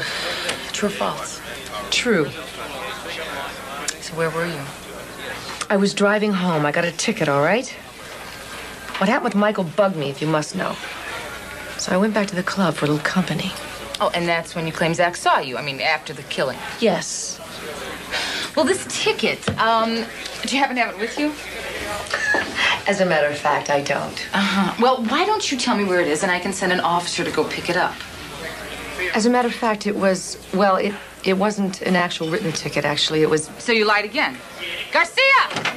[0.73, 1.41] True or false?
[1.89, 2.25] True.
[4.01, 4.61] So where were you?
[5.69, 6.65] I was driving home.
[6.65, 7.67] I got a ticket, all right?
[8.97, 10.75] What happened with Michael bugged me, if you must know.
[11.77, 13.51] So I went back to the club for a little company.
[14.03, 15.55] Oh, and that's when you claim Zach saw you.
[15.55, 16.57] I mean, after the killing.
[16.81, 17.39] Yes.
[18.53, 19.95] Well, this ticket, um,
[20.41, 21.31] do you happen to have it with you?
[22.85, 24.27] As a matter of fact, I don't.
[24.35, 24.75] Uh-huh.
[24.81, 27.23] Well, why don't you tell me where it is and I can send an officer
[27.23, 27.95] to go pick it up?
[29.15, 30.93] As a matter of fact, it was, well, it,
[31.23, 33.21] it wasn't an actual written ticket, actually.
[33.21, 33.49] It was.
[33.59, 34.37] So you lied again.
[34.91, 35.23] Garcia!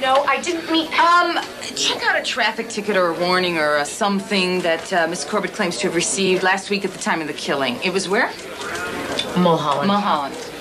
[0.01, 0.87] No, I didn't mean.
[0.93, 1.39] Um,
[1.75, 5.53] check out a traffic ticket or a warning or a something that uh, Miss Corbett
[5.53, 7.79] claims to have received last week at the time of the killing.
[7.83, 8.31] It was where?
[9.37, 9.87] Mulholland.
[9.87, 10.35] Mulholland.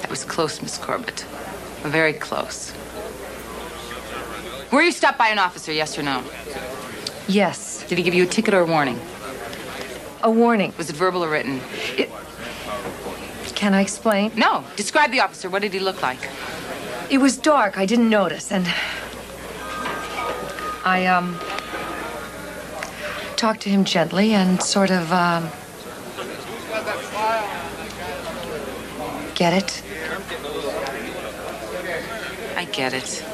[0.00, 1.20] That was close, Miss Corbett.
[1.84, 2.72] Very close.
[4.72, 6.24] Were you stopped by an officer, yes or no?
[7.28, 7.84] Yes.
[7.86, 8.98] Did he give you a ticket or a warning?
[10.22, 10.74] A warning.
[10.76, 11.60] Was it verbal or written?
[13.54, 14.32] Can I explain?
[14.36, 14.64] No.
[14.76, 15.48] Describe the officer.
[15.48, 16.18] What did he look like?
[17.10, 17.78] It was dark.
[17.78, 18.66] I didn't notice, and
[20.84, 21.38] I um
[23.36, 25.50] talked to him gently and sort of um
[29.34, 29.82] get it.
[32.56, 33.24] I get it.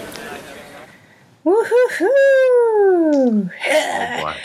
[1.47, 3.51] Woohoo!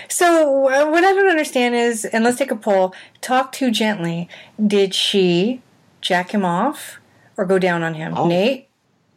[0.07, 2.93] So uh, what I don't understand is, and let's take a poll.
[3.21, 4.29] Talk too gently.
[4.63, 5.61] Did she
[6.01, 6.99] jack him off
[7.37, 8.13] or go down on him?
[8.27, 8.67] Nate.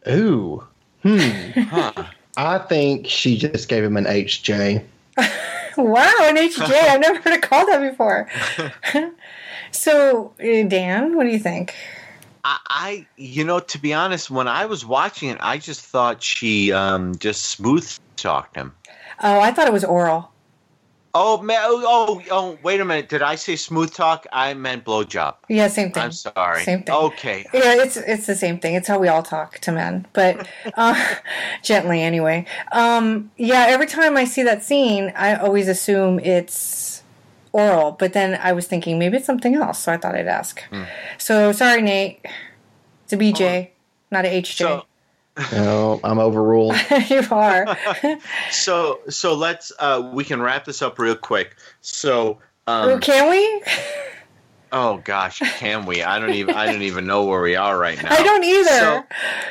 [0.09, 0.65] Ooh.
[1.03, 1.19] Hmm.
[2.37, 4.83] I think she just gave him an HJ.
[5.77, 6.71] Wow, an HJ.
[6.71, 8.29] I've never heard it called that before.
[9.71, 11.75] so, uh, Dan, what do you think?
[12.45, 16.71] I, you know, to be honest, when I was watching it, I just thought she
[16.71, 18.73] um, just smooth talked him.
[19.23, 20.31] Oh, I thought it was oral.
[21.17, 21.59] Oh man!
[21.63, 23.07] Oh, oh, oh, wait a minute.
[23.07, 24.27] Did I say smooth talk?
[24.33, 25.35] I meant blowjob.
[25.47, 26.03] Yeah, same thing.
[26.03, 26.61] I'm sorry.
[26.63, 26.93] Same thing.
[26.93, 27.45] Okay.
[27.53, 28.75] Yeah, it's it's the same thing.
[28.75, 31.15] It's how we all talk to men, but uh,
[31.63, 32.45] gently anyway.
[32.73, 36.94] Um, yeah, every time I see that scene, I always assume it's
[37.55, 40.61] oral, but then I was thinking maybe it's something else, so I thought I'd ask.
[40.65, 40.83] Hmm.
[41.17, 42.25] So sorry, Nate.
[43.05, 43.69] It's a BJ,
[44.11, 44.83] not a HJ.
[45.51, 46.77] No, I'm overruled.
[47.09, 47.77] you are.
[48.51, 51.57] So, so let's uh, we can wrap this up real quick.
[51.81, 53.63] So, um, Can we?
[54.71, 56.01] oh gosh, can we?
[56.03, 58.13] I don't even I don't even know where we are right now.
[58.13, 58.69] I don't either.
[58.69, 59.03] So,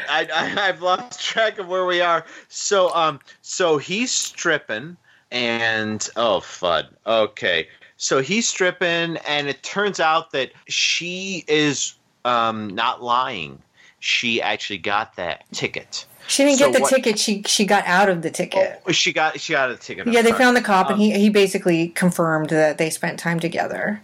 [0.09, 2.25] I, I I've lost track of where we are.
[2.49, 4.97] So, um, so he's stripping,
[5.31, 6.89] and oh fud.
[7.07, 11.95] Okay, so he's stripping, and it turns out that she is
[12.25, 13.61] um not lying.
[14.01, 16.07] She actually got that ticket.
[16.27, 17.19] She didn't So get the what- ticket.
[17.19, 18.83] She she got out of the ticket.
[18.93, 20.07] She got she got a ticket.
[20.07, 23.41] Yeah, they found the cop, and Um, he he basically confirmed that they spent time
[23.41, 24.03] together.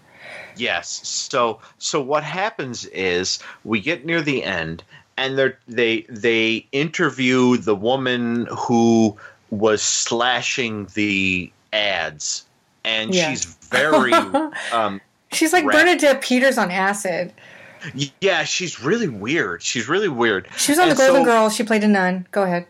[0.56, 1.00] Yes.
[1.06, 4.82] So so what happens is we get near the end
[5.16, 9.16] and they they they interview the woman who
[9.50, 12.44] was slashing the ads
[12.84, 13.30] and Yeah.
[13.30, 14.12] she's very
[14.72, 15.00] um
[15.32, 17.32] She's like Rat- Bernadette Peters on acid.
[18.20, 19.62] yeah, she's really weird.
[19.62, 20.48] She's really weird.
[20.56, 21.54] She was on And The Golden so- Girls.
[21.54, 22.26] She played a nun.
[22.32, 22.66] Go ahead.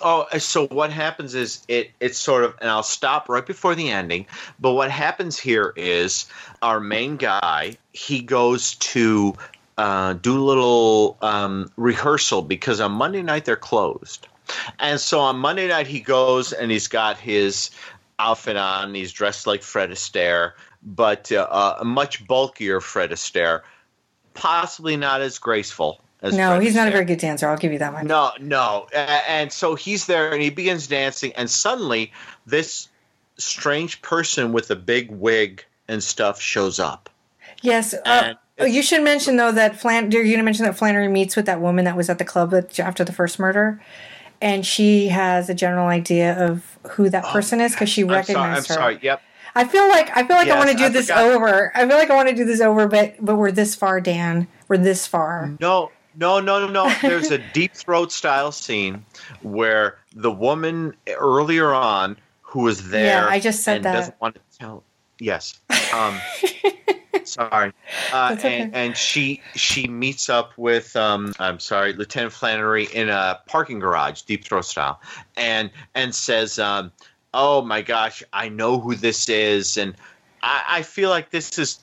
[0.00, 3.90] Oh, so what happens is it it's sort of and I'll stop right before the
[3.90, 4.26] ending,
[4.60, 6.26] but what happens here is
[6.62, 9.34] our main guy, he goes to
[9.76, 14.28] uh, do a little um, rehearsal because on Monday night they're closed.
[14.78, 17.70] And so on Monday night he goes and he's got his
[18.18, 23.62] outfit on, he's dressed like Fred Astaire, but uh, a much bulkier Fred Astaire,
[24.34, 27.48] possibly not as graceful as no, Fred he's not a very good dancer.
[27.48, 28.06] I'll give you that one.
[28.06, 28.86] No, no.
[28.92, 32.12] And so he's there and he begins dancing, and suddenly
[32.46, 32.88] this
[33.36, 37.08] strange person with a big wig and stuff shows up.
[37.62, 37.94] Yes.
[38.04, 40.10] Uh, oh, you should mention though that Flan.
[40.10, 42.54] You're going to mention that Flannery meets with that woman that was at the club
[42.78, 43.80] after the first murder,
[44.40, 48.16] and she has a general idea of who that person is because she I'm sorry.
[48.18, 48.74] I'm recognized her.
[48.74, 48.98] sorry.
[49.02, 49.22] Yep.
[49.54, 51.24] I feel like I feel like I want to do I this forgot.
[51.32, 51.72] over.
[51.74, 54.46] I feel like I want to do this over, but but we're this far, Dan.
[54.68, 55.56] We're this far.
[55.60, 56.94] No, no, no, no, no.
[57.02, 59.04] There's a deep throat style scene
[59.42, 63.24] where the woman earlier on who was there.
[63.24, 63.92] Yeah, I just said and that.
[63.94, 64.84] Doesn't want to tell.
[65.18, 65.60] Yes.
[65.92, 66.18] Um,
[67.24, 67.72] sorry.
[68.12, 68.60] Uh, okay.
[68.60, 73.78] and, and she she meets up with um, I'm sorry, Lieutenant Flannery in a parking
[73.78, 75.00] garage, deep throat style,
[75.36, 76.92] and and says, um,
[77.34, 79.94] "Oh my gosh, I know who this is," and
[80.42, 81.80] I, I feel like this is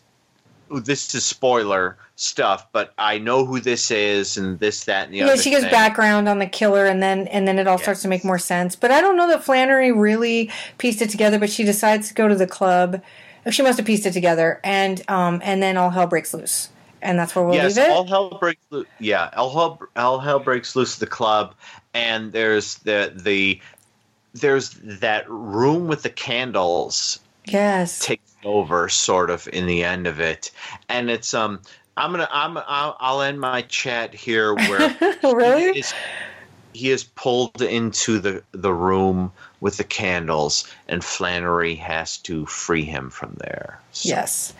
[0.72, 5.20] this is spoiler stuff, but I know who this is and this, that, and the
[5.20, 5.38] yeah, other.
[5.42, 5.72] she gives thing.
[5.72, 8.76] background on the killer, and then and then it all starts to make more sense.
[8.76, 11.40] But I don't know that Flannery really pieced it together.
[11.40, 13.02] But she decides to go to the club.
[13.50, 16.70] She must have pieced it together, and um, and then all hell breaks loose,
[17.02, 17.92] and that's where we'll yes, leave it.
[17.92, 18.88] all hell breaks loose.
[19.00, 21.54] Yeah, all hell, all hell breaks loose at the club,
[21.94, 23.62] and there's the the
[24.34, 30.20] there's that room with the candles yes, takes over sort of in the end of
[30.20, 30.52] it,
[30.90, 31.62] and it's um.
[31.98, 32.28] I'm gonna.
[32.30, 32.58] I'm.
[32.58, 34.54] I'll, I'll end my chat here.
[34.54, 34.90] Where
[35.24, 35.72] really?
[35.72, 35.94] he is,
[36.74, 39.32] he is pulled into the the room
[39.62, 43.80] with the candles, and Flannery has to free him from there.
[43.92, 44.54] So yes.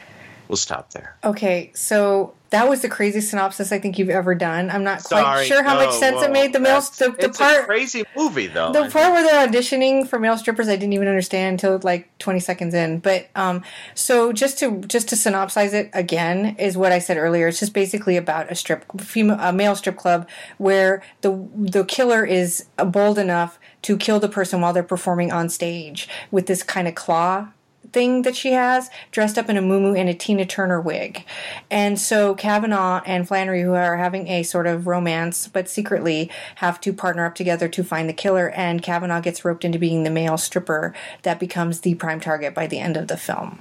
[0.48, 1.16] we'll stop there.
[1.24, 4.70] Okay, so that was the craziest synopsis I think you've ever done.
[4.70, 6.54] I'm not quite Sorry, sure how much no, sense it made.
[6.54, 8.72] The male, the, the It's part a crazy movie, though.
[8.72, 12.40] The part where they're auditioning for male strippers, I didn't even understand until like 20
[12.40, 13.00] seconds in.
[13.00, 13.62] But um,
[13.94, 17.50] so just to just to synopsize it again is what I said earlier.
[17.50, 20.26] It's just basically about a strip female a male strip club
[20.58, 25.48] where the the killer is bold enough to kill the person while they're performing on
[25.48, 27.50] stage with this kind of claw
[27.94, 31.24] thing that she has, dressed up in a muumuu and a Tina Turner wig.
[31.70, 36.82] And so Kavanaugh and Flannery, who are having a sort of romance, but secretly have
[36.82, 38.50] to partner up together to find the killer.
[38.50, 42.66] And Kavanaugh gets roped into being the male stripper that becomes the prime target by
[42.66, 43.60] the end of the film.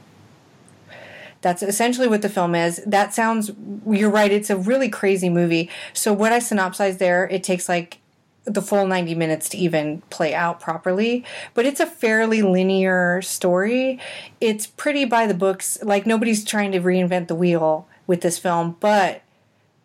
[1.43, 2.83] That's essentially what the film is.
[2.87, 3.51] That sounds,
[3.87, 5.69] you're right, it's a really crazy movie.
[5.93, 7.99] So, what I synopsized there, it takes like
[8.45, 13.99] the full 90 minutes to even play out properly but it's a fairly linear story.
[14.41, 15.79] It's pretty by the books.
[15.83, 19.23] Like nobody's trying to reinvent the wheel with this film but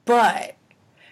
[0.05, 0.55] but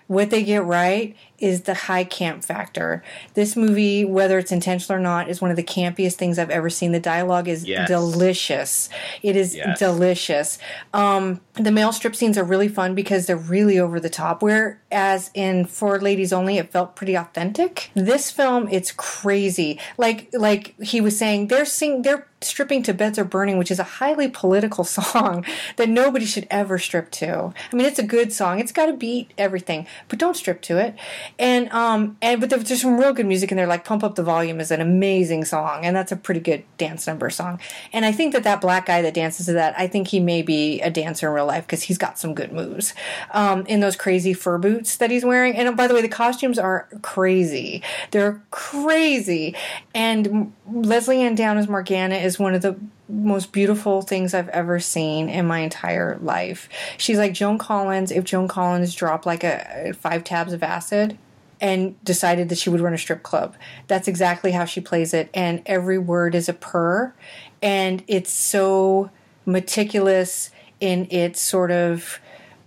[0.07, 3.03] what they get right is the high camp factor.
[3.35, 6.69] This movie, whether it's intentional or not, is one of the campiest things I've ever
[6.69, 6.91] seen.
[6.91, 7.87] The dialogue is Yes.
[7.87, 8.89] delicious.
[9.21, 9.77] It is Yes.
[9.79, 10.57] delicious.
[10.93, 14.41] Um, the male strip scenes are really fun because they're really over the top.
[14.41, 17.91] Whereas in For Ladies Only, it felt pretty authentic.
[17.95, 19.79] This film, it's crazy.
[19.97, 23.79] Like like he was saying, they're sing they're stripping to beds are burning which is
[23.79, 25.43] a highly political song
[25.77, 28.93] that nobody should ever strip to i mean it's a good song it's got a
[28.93, 30.93] beat everything but don't strip to it
[31.39, 34.23] and um and but there's some real good music in there like pump up the
[34.23, 37.59] volume is an amazing song and that's a pretty good dance number song.
[37.93, 40.41] And i think that that black guy that dances to that i think he may
[40.41, 42.93] be a dancer in real life because he's got some good moves
[43.31, 45.55] um in those crazy fur boots that he's wearing.
[45.55, 47.81] And by the way the costumes are crazy.
[48.11, 49.55] They're crazy.
[49.93, 52.77] And Lesley-Anne Down morgana is one of the
[53.07, 56.67] most beautiful things I've ever seen in my entire life.
[56.97, 61.17] She's like Joan Collins if Joan Collins dropped like a five tabs of acid
[61.61, 63.55] and decided that she would run a strip club.
[63.87, 67.13] That's exactly how she plays it and every word is a purr
[67.61, 69.09] and it's so
[69.45, 72.19] meticulous in its sort of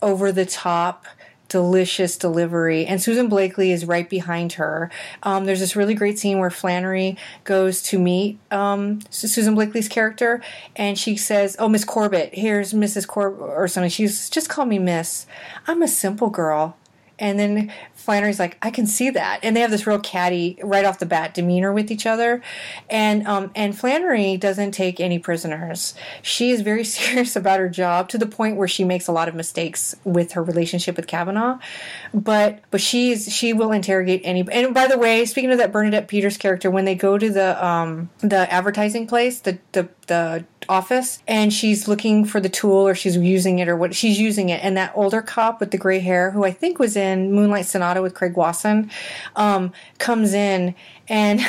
[0.02, 1.04] over the top
[1.50, 2.86] delicious delivery.
[2.86, 4.90] And susan blakely is right behind her.
[5.22, 10.40] Um, there's this really great scene where flannery goes to meet um, susan blakely's character
[10.76, 13.90] and she says oh miss corbett here's mrs corbett or something.
[13.90, 15.26] She's just call me miss.
[15.66, 16.76] I'm a simple girl.
[17.18, 20.84] And then Flannery's like, I can see that, and they have this real catty right
[20.84, 22.42] off the bat demeanor with each other,
[22.88, 25.94] and um, and Flannery doesn't take any prisoners.
[26.22, 29.28] She is very serious about her job to the point where she makes a lot
[29.28, 31.58] of mistakes with her relationship with Kavanaugh,
[32.14, 34.46] but but she's she will interrogate any.
[34.50, 37.64] And by the way, speaking of that Bernadette Peters character, when they go to the
[37.64, 42.94] um the advertising place, the the the office and she's looking for the tool or
[42.94, 45.98] she's using it or what she's using it and that older cop with the gray
[45.98, 48.90] hair who i think was in moonlight sonata with craig wasson
[49.36, 50.74] um, comes in
[51.08, 51.40] and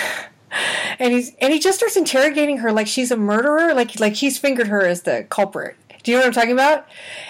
[0.99, 4.37] and he's and he just starts interrogating her like she's a murderer like like he's
[4.37, 6.85] fingered her as the culprit do you know what i'm talking about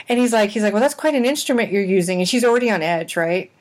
[0.10, 2.70] and he's like he's like well that's quite an instrument you're using and she's already
[2.70, 3.52] on edge right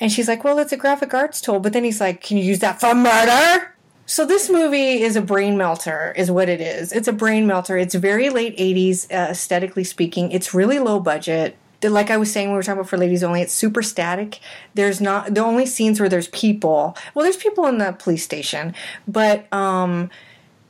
[0.00, 2.44] and she's like well it's a graphic arts tool but then he's like can you
[2.44, 3.72] use that for murder
[4.04, 6.92] so this movie is a brain melter, is what it is.
[6.92, 7.78] It's a brain melter.
[7.78, 10.32] It's very late '80s, uh, aesthetically speaking.
[10.32, 11.56] It's really low budget.
[11.82, 14.40] Like I was saying, when we were talking about for ladies only, it's super static.
[14.74, 16.96] There's not the only scenes where there's people.
[17.14, 18.74] Well, there's people in the police station,
[19.06, 20.10] but um,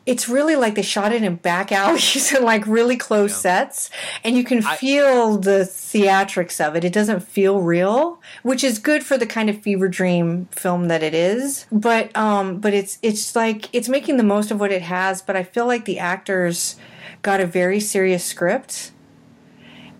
[0.04, 3.90] it's really like they shot it in back alleys and like really close sets,
[4.24, 6.84] and you can feel the theatrics of it.
[6.84, 11.02] It doesn't feel real, which is good for the kind of fever dream film that
[11.02, 11.66] it is.
[11.70, 15.22] But um, but it's it's like it's making the most of what it has.
[15.22, 16.76] But I feel like the actors
[17.22, 18.92] got a very serious script,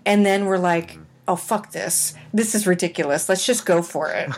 [0.05, 0.97] and then we're like.
[1.27, 2.13] Oh fuck this!
[2.33, 3.29] This is ridiculous.
[3.29, 4.29] Let's just go for it.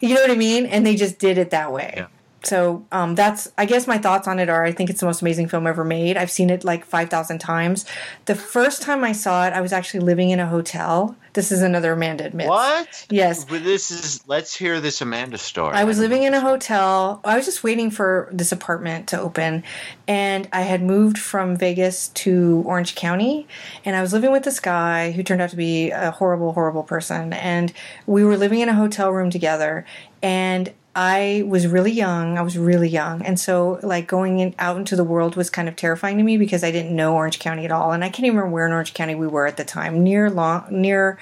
[0.00, 0.66] you know what I mean?
[0.66, 2.06] And they just did it that way.
[2.46, 5.22] So um, that's I guess my thoughts on it are I think it's the most
[5.22, 6.16] amazing film ever made.
[6.16, 7.84] I've seen it like five thousand times.
[8.26, 11.16] The first time I saw it, I was actually living in a hotel.
[11.34, 12.48] This is another Amanda admits.
[12.48, 13.06] What?
[13.10, 13.44] Yes.
[13.44, 14.22] But this is.
[14.28, 15.74] Let's hear this Amanda story.
[15.74, 17.20] I was living in a hotel.
[17.24, 19.64] I was just waiting for this apartment to open,
[20.06, 23.48] and I had moved from Vegas to Orange County,
[23.84, 26.84] and I was living with this guy who turned out to be a horrible, horrible
[26.84, 27.72] person, and
[28.06, 29.84] we were living in a hotel room together,
[30.22, 32.38] and I was really young.
[32.38, 35.68] I was really young, and so like going in, out into the world was kind
[35.68, 38.26] of terrifying to me because I didn't know Orange County at all, and I can't
[38.26, 40.02] even remember where in Orange County we were at the time.
[40.02, 41.18] Near long near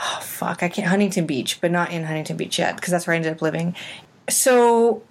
[0.00, 3.14] oh fuck, I can't Huntington Beach, but not in Huntington Beach yet because that's where
[3.14, 3.74] I ended up living.
[4.28, 5.02] So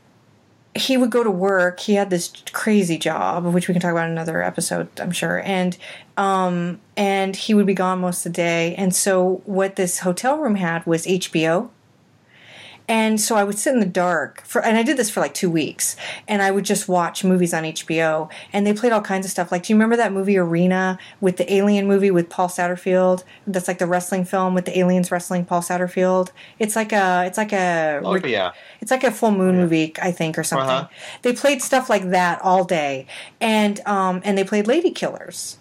[0.76, 1.80] he would go to work.
[1.80, 5.42] He had this crazy job, which we can talk about in another episode, I'm sure.
[5.44, 5.78] And
[6.18, 8.76] um, and he would be gone most of the day.
[8.76, 11.70] And so what this hotel room had was HBO.
[12.90, 15.36] And so I would sit in the dark for, and I did this for like
[15.36, 15.96] two weeks,
[16.28, 18.32] and I would just watch movies on HBO.
[18.52, 19.52] And they played all kinds of stuff.
[19.52, 23.24] Like, do you remember that movie Arena with the alien movie with Paul Satterfield?
[23.46, 26.32] That's like the wrestling film with the aliens wrestling Paul Satterfield.
[26.58, 28.54] It's like a, it's like a, Oh yeah.
[28.82, 30.68] it's like a full moon movie, I think, or something.
[30.68, 30.88] Uh-huh.
[31.22, 33.06] They played stuff like that all day,
[33.40, 35.58] and um, and they played Ladykillers,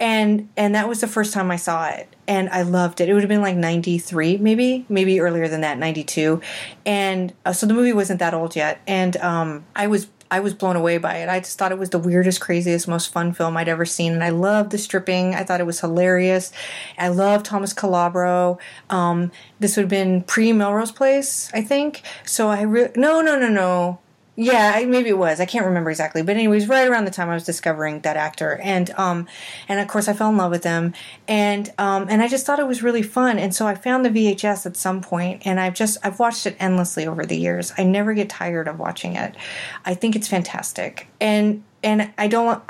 [0.00, 3.08] and and that was the first time I saw it, and I loved it.
[3.08, 6.40] It would have been like ninety three, maybe, maybe earlier than that, ninety two,
[6.84, 10.08] and uh, so the movie wasn't that old yet, and um, I was.
[10.30, 11.28] I was blown away by it.
[11.28, 14.24] I just thought it was the weirdest, craziest, most fun film I'd ever seen, and
[14.24, 15.34] I loved the stripping.
[15.34, 16.50] I thought it was hilarious.
[16.98, 18.58] I love Thomas Calabro.
[18.90, 19.30] Um,
[19.60, 22.02] this would have been pre Melrose Place, I think.
[22.24, 24.00] So I re- no, no, no, no.
[24.36, 25.38] Yeah, maybe it was.
[25.38, 28.58] I can't remember exactly, but anyways, right around the time I was discovering that actor,
[28.64, 29.28] and um,
[29.68, 30.92] and of course I fell in love with him,
[31.28, 34.10] and um, and I just thought it was really fun, and so I found the
[34.10, 37.72] VHS at some point, and I've just I've watched it endlessly over the years.
[37.78, 39.36] I never get tired of watching it.
[39.84, 42.60] I think it's fantastic, and and I don't.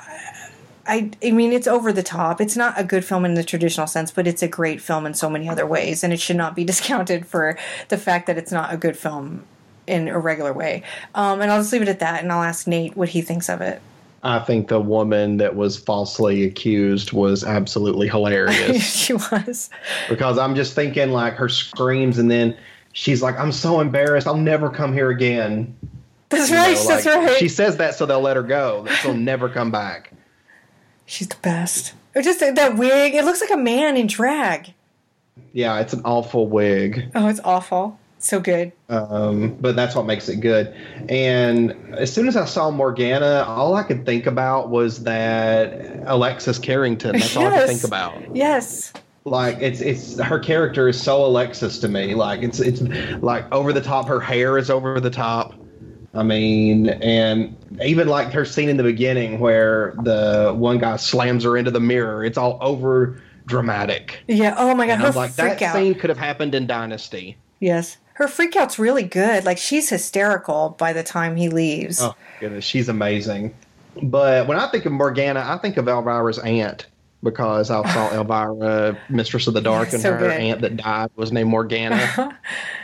[0.86, 2.42] I, I mean, it's over the top.
[2.42, 5.14] It's not a good film in the traditional sense, but it's a great film in
[5.14, 7.56] so many other ways, and it should not be discounted for
[7.88, 9.46] the fact that it's not a good film
[9.86, 10.82] in a regular way.
[11.14, 13.48] Um, and I'll just leave it at that, and I'll ask Nate what he thinks
[13.48, 13.80] of it.
[14.22, 19.68] I think the woman that was falsely accused was absolutely hilarious she was.
[20.08, 22.56] because I'm just thinking like her screams and then
[22.94, 24.26] she's like, "I'm so embarrassed.
[24.26, 25.76] I'll never come here again."
[26.30, 26.74] That's You right.
[26.74, 27.36] know, that's right.
[27.36, 28.84] She says that so they'll let her go.
[28.84, 30.10] That she'll never come back.
[31.04, 31.92] She's the best.
[32.14, 33.14] Or just that wig.
[33.14, 34.72] It looks like a man in drag.
[35.52, 37.10] Yeah, it's an awful wig.
[37.14, 37.98] Oh, it's awful.
[38.24, 38.72] So good.
[38.88, 40.74] Um, but that's what makes it good.
[41.10, 46.58] And as soon as I saw Morgana, all I could think about was that Alexis
[46.58, 47.12] Carrington.
[47.12, 48.34] That's all I could think about.
[48.34, 48.94] Yes.
[49.26, 52.14] Like it's it's her character is so Alexis to me.
[52.14, 52.80] Like it's it's
[53.22, 54.08] like over the top.
[54.08, 55.54] Her hair is over the top.
[56.14, 61.44] I mean, and even like her scene in the beginning where the one guy slams
[61.44, 62.24] her into the mirror.
[62.24, 64.22] It's all over dramatic.
[64.28, 64.54] Yeah.
[64.56, 64.94] Oh my god.
[64.94, 65.74] And Her like that out.
[65.74, 67.36] scene could have happened in Dynasty.
[67.60, 67.98] Yes.
[68.14, 69.44] Her freak out's really good.
[69.44, 72.00] Like she's hysterical by the time he leaves.
[72.00, 73.54] Oh goodness, she's amazing.
[74.02, 76.86] But when I think of Morgana, I think of Elvira's aunt
[77.22, 80.30] because I saw Elvira, Mistress of the Dark, and so her good.
[80.30, 82.38] aunt that died was named Morgana.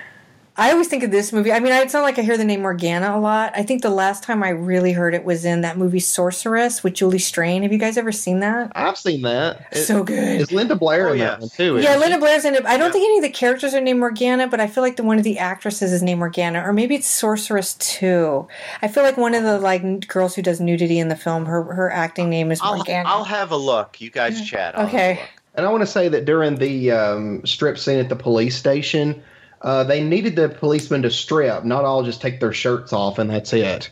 [0.61, 1.53] I always think of this movie.
[1.53, 3.53] I mean, it's not like I hear the name Morgana a lot.
[3.57, 6.93] I think the last time I really heard it was in that movie Sorceress with
[6.93, 7.63] Julie Strain.
[7.63, 8.71] Have you guys ever seen that?
[8.75, 9.67] I've seen that.
[9.73, 10.39] It- So good.
[10.41, 11.79] Is Linda Blair in that one too?
[11.79, 12.19] Yeah, Linda?
[12.19, 12.67] Blair's in it.
[12.67, 15.03] I don't think any of the characters are named Morgana, but I feel like the
[15.03, 18.47] one of the actresses is named Morgana, or maybe it's Sorceress too.
[18.83, 21.47] I feel like one of the like n- girls who does nudity in the film,
[21.47, 23.09] her her acting name is I'll, Morgana.
[23.09, 23.99] I'll have a look.
[24.01, 24.79] You guys chat.
[24.79, 25.21] I'll okay.
[25.55, 29.23] And I want to say that during the um, strip scene at the police station,
[29.63, 33.31] uh, they needed the policemen to strip, not all just take their shirts off and
[33.31, 33.91] that's it.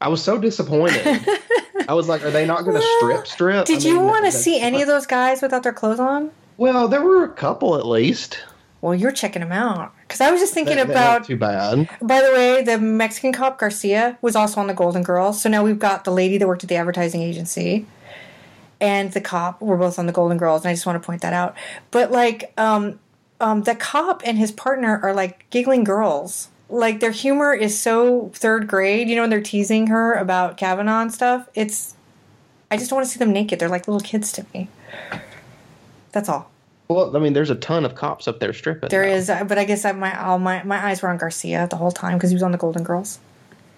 [0.00, 1.04] I was so disappointed.
[1.88, 3.26] I was like, are they not going to strip?
[3.26, 3.66] Strip?
[3.66, 6.30] Did I you want to see any of those guys without their clothes on?
[6.56, 8.38] Well, there were a couple at least.
[8.80, 11.88] Well, you're checking them out because I was just thinking That- about too bad.
[12.00, 15.40] By the way, the Mexican cop Garcia was also on the Golden Girls.
[15.42, 17.86] So now we've got the lady that worked at the advertising agency
[18.80, 21.22] and the cop were both on the Golden Girls, and I just want to point
[21.22, 21.56] that out.
[21.90, 23.00] But like, um,
[23.40, 26.48] um, the cop and his partner are like giggling girls.
[26.70, 29.08] Like their humor is so third grade.
[29.08, 31.48] You know when they're teasing her about Kavanaugh and stuff.
[31.54, 31.94] It's,
[32.70, 33.58] I just don't want to see them naked.
[33.58, 34.68] They're like little kids to me.
[36.12, 36.50] That's all.
[36.88, 38.88] Well, I mean, there's a ton of cops up there stripping.
[38.88, 41.66] There is, uh, but I guess I, my all my my eyes were on Garcia
[41.70, 43.18] the whole time because he was on the Golden Girls.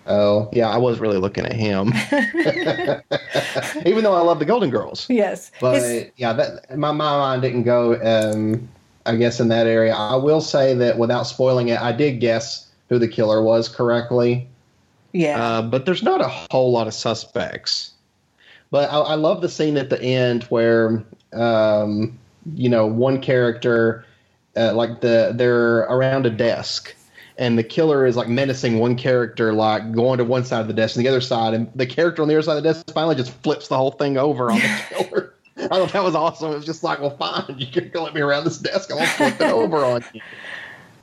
[0.07, 1.89] Oh, yeah, I was really looking at him.
[3.87, 5.07] Even though I love the Golden Girls.
[5.09, 7.95] Yes, But It's- yeah, that my, my mind didn't go.
[8.01, 8.69] Um,
[9.11, 12.69] I guess in that area, I will say that without spoiling it, I did guess
[12.89, 14.47] who the killer was correctly.
[15.13, 15.43] Yeah.
[15.43, 17.93] Uh, but there's not a whole lot of suspects.
[18.71, 22.17] But I, I love the scene at the end where, um,
[22.55, 24.05] you know, one character,
[24.57, 26.95] uh, like the they're around a desk,
[27.37, 30.73] and the killer is like menacing one character, like going to one side of the
[30.73, 32.93] desk and the other side, and the character on the other side of the desk
[32.95, 35.30] finally just flips the whole thing over on the killer.
[35.71, 36.53] I thought that was awesome.
[36.53, 38.91] It was just like, well, fine, you can go let me around this desk.
[38.93, 40.21] I'll flip it over on you.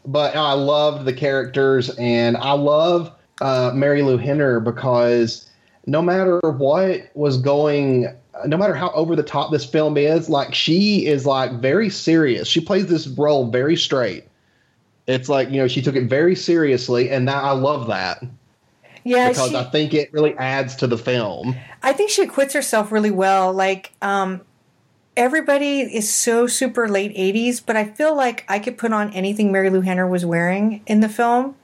[0.06, 3.11] But I loved the characters, and I love
[3.41, 5.49] uh, Marilu Henner because
[5.85, 8.07] no matter what was going,
[8.45, 12.48] no matter how over the top this film is, like she is like very serious.
[12.48, 14.26] She plays this role very straight.
[15.07, 18.23] It's like you know she took it very seriously, and that, I love that
[19.03, 21.56] Yeah, because she, I think it really adds to the film.
[21.84, 23.53] I think she acquits herself really well.
[23.53, 24.41] Like, um,
[25.18, 29.52] everybody is so super late 80s, but I feel like I could put on anything
[29.52, 31.56] Marilu Henner was wearing in the film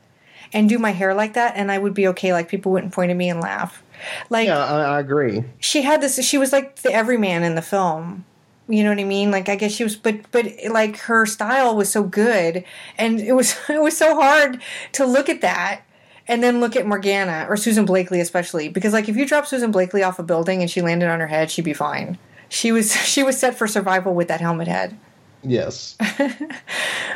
[0.51, 2.33] and do my hair like that, and I would be okay.
[2.33, 3.81] Like, people wouldn't point at me and laugh.
[4.29, 5.43] Like, Yeah, I, I agree.
[5.59, 8.25] she had this, she was like the everyman in the film.
[8.67, 9.29] You know what I mean?
[9.29, 12.63] Like I guess she was, but but like her style was so good,
[12.97, 14.61] and it was it was so hard
[14.93, 15.81] to look at that
[16.29, 19.69] and then look at Morgana or Susan Blakely especially because like if you drop Susan
[19.71, 22.17] Blakely off a building and she landed on her head, she'd be fine.
[22.53, 24.97] She was she was set for survival with that helmet head.
[25.43, 25.97] Yes.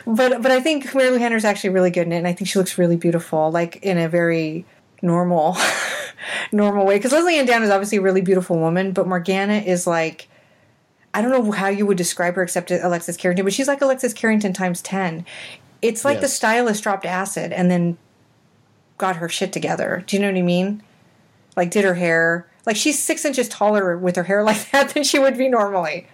[0.05, 2.57] But but I think Marilu Henner's actually really good in it, and I think she
[2.59, 4.65] looks really beautiful, like in a very
[5.01, 5.57] normal
[6.53, 6.95] normal way.
[6.97, 10.29] Because Lesley-Anne Down is obviously a really beautiful woman, but Morgana is like
[11.13, 14.13] I don't know how you would describe her except Alexis Carrington, but she's like Alexis
[14.13, 15.25] Carrington times ten.
[15.81, 16.33] It's like the Yes.
[16.33, 17.97] stylist dropped acid and then
[18.97, 20.03] got her shit together.
[20.07, 20.81] Do you know what I mean?
[21.57, 22.47] Like did her hair.
[22.67, 26.05] Like she's six inches taller with her hair like that than she would be normally.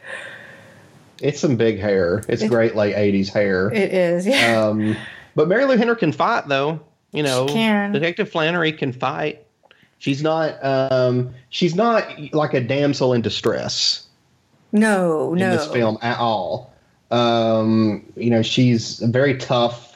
[1.20, 2.24] It's some big hair.
[2.30, 3.72] It's It- great late '80s hair.
[3.74, 4.62] It is, yeah.
[4.68, 4.96] Um,
[5.36, 6.80] but Marilu Henner can fight, though.
[7.12, 7.92] You know, She can.
[7.92, 9.46] Detective Flannery can fight.
[9.98, 10.64] She's not.
[10.64, 14.06] Um, she's not like a damsel in distress
[14.72, 15.46] No, in no.
[15.46, 16.74] In this film at all.
[17.10, 19.93] Um, you know, she's very tough.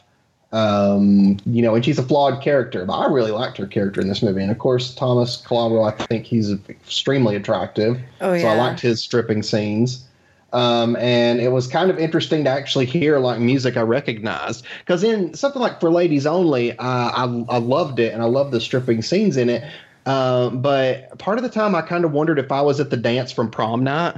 [0.54, 4.08] Um, you know, and she's a flawed character, but I really liked her character in
[4.08, 4.42] this movie.
[4.42, 8.00] And of course, Thomas Calabro, I think he's extremely attractive.
[8.22, 10.06] Oh, So I liked his stripping scenes.
[10.54, 15.04] Um, and it was kind of interesting to actually hear like music I recognized because
[15.04, 18.62] in something like for ladies only, uh, I I loved it and I loved the
[18.62, 19.70] stripping scenes in it.
[20.06, 22.98] Um, but part of the time I kind of wondered if I was at the
[22.98, 24.16] dance from prom night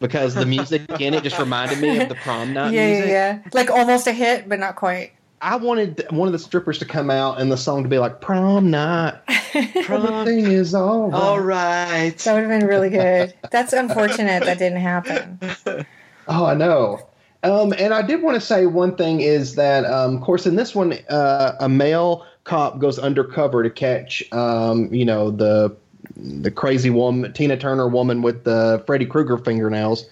[0.00, 3.08] because the music in it just reminded me of the prom night yeah, music.
[3.08, 3.50] yeah, yeah.
[3.52, 5.12] Like almost a hit, but not quite.
[5.40, 8.20] I wanted one of the strippers to come out and the song to be like
[8.20, 9.14] prom night.
[9.84, 11.20] Prom thing is all right.
[11.20, 12.18] All right.
[12.18, 13.34] That would have been really good.
[13.50, 15.40] That's unfortunate that didn't happen.
[16.30, 17.08] Oh, I know.
[17.42, 20.56] Um, and I did want to say one thing is that, um, of course, in
[20.56, 25.74] this one, uh, a male cop goes undercover to catch, um, you know, the
[26.18, 30.06] the crazy woman, Tina Turner woman with the Freddy Krueger fingernails,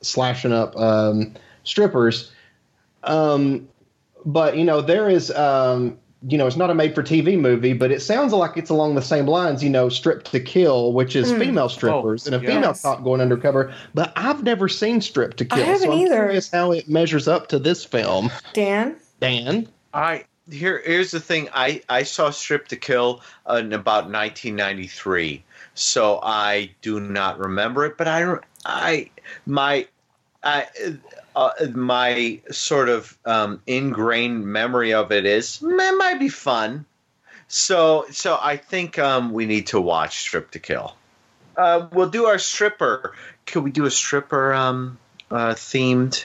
[0.00, 1.34] slashing up um,
[1.64, 2.32] strippers.
[3.02, 3.68] Um,
[4.24, 8.00] but you know, there is, um, you know, it's not a made-for-TV movie, but it
[8.02, 9.64] sounds like it's along the same lines.
[9.64, 11.38] You know, Strip to Kill, which is Mm.
[11.38, 12.50] female strippers and a yes.
[12.52, 13.72] female cop going undercover.
[13.94, 15.58] But I've never seen Strip to Kill.
[15.58, 16.14] I Kill, haven't so I'm either.
[16.16, 18.30] curious how it measures up to this film.
[18.52, 18.96] Dan?
[19.20, 21.48] Dan, I here here's the thing.
[21.54, 25.42] I I saw Strip to Kill uh, in about 1993,
[25.74, 27.96] so I do not remember it.
[27.96, 29.10] But I I
[29.46, 29.86] my
[30.42, 30.66] I.
[31.36, 36.84] Uh, my sort of um, ingrained memory of it is "Mm, it might be fun.
[37.46, 40.96] So so I think um, we need to watch Strip to Kill.
[41.56, 43.14] Uh, we'll do our stripper.
[43.46, 44.98] Could we do a stripper um,
[45.30, 46.24] uh, themed?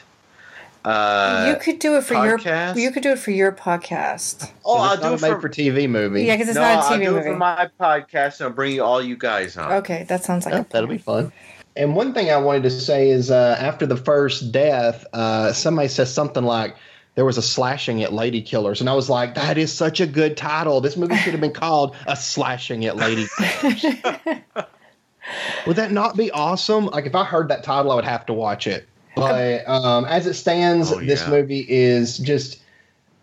[0.85, 2.75] Uh, you could do it for podcast?
[2.75, 4.51] your you could do it for your podcast.
[4.63, 6.23] Oh, I'll do it a for made-for-TV movie.
[6.23, 7.29] Yeah, 'cause it's no, not a I'll TV do it movie.
[7.31, 9.71] for my podcast, and I'll bring you all you guys on.
[9.73, 11.31] Okay, that sounds like Oh, that'll be fun.
[11.75, 15.87] And one thing I wanted to say is uh, after the first death, uh, somebody
[15.87, 16.75] says something like,
[17.15, 18.79] there was a slashing at Ladykillers.
[18.79, 20.81] And I was like, that is such a good title.
[20.81, 23.85] This movie should have been called A Slashing at Lady Killers.
[25.67, 26.85] would that not be awesome?
[26.87, 28.87] Like, if I heard that title, I would have to watch it.
[29.15, 31.29] But um, as it stands, Oh, this yeah.
[31.29, 32.59] movie is just.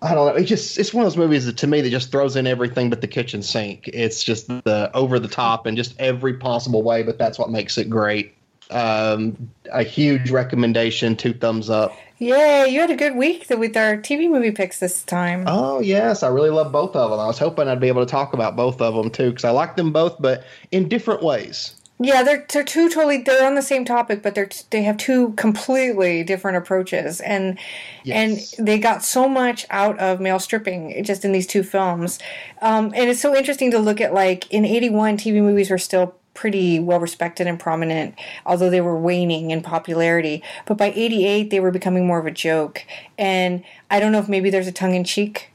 [0.01, 0.35] I don't know.
[0.35, 2.91] It's just it's one of those movies that to me that just throws in everything
[2.91, 3.87] but the kitchen sink.
[3.87, 7.79] It's just the over the top in just every possible way, but that's what makes
[7.79, 8.35] it great.
[8.73, 11.93] Um, a huge recommendation, two thumbs up.
[12.19, 15.45] Yeah, you had a good week with our TV movie picks this time.
[15.47, 17.21] Oh yes, I really love both of them.
[17.21, 19.51] I was hoping I'd be able to talk about both of them too because I
[19.51, 20.43] like them both, but
[20.73, 21.75] in different ways.
[22.03, 25.33] Yeah, they're they're two totally they're on the same topic, but they're they have two
[25.35, 27.59] completely different approaches, and
[28.05, 28.55] Yes.
[28.59, 32.19] and they got so much out of male stripping just in these two films,
[32.61, 36.15] um, and it's so interesting to look at like in '81, TV movies were still
[36.35, 38.15] pretty well respected and prominent,
[38.47, 40.43] although they were waning in popularity.
[40.67, 42.85] But by '88, they were becoming more of a joke,
[43.19, 45.51] and I don't know if maybe there's a tongue in cheek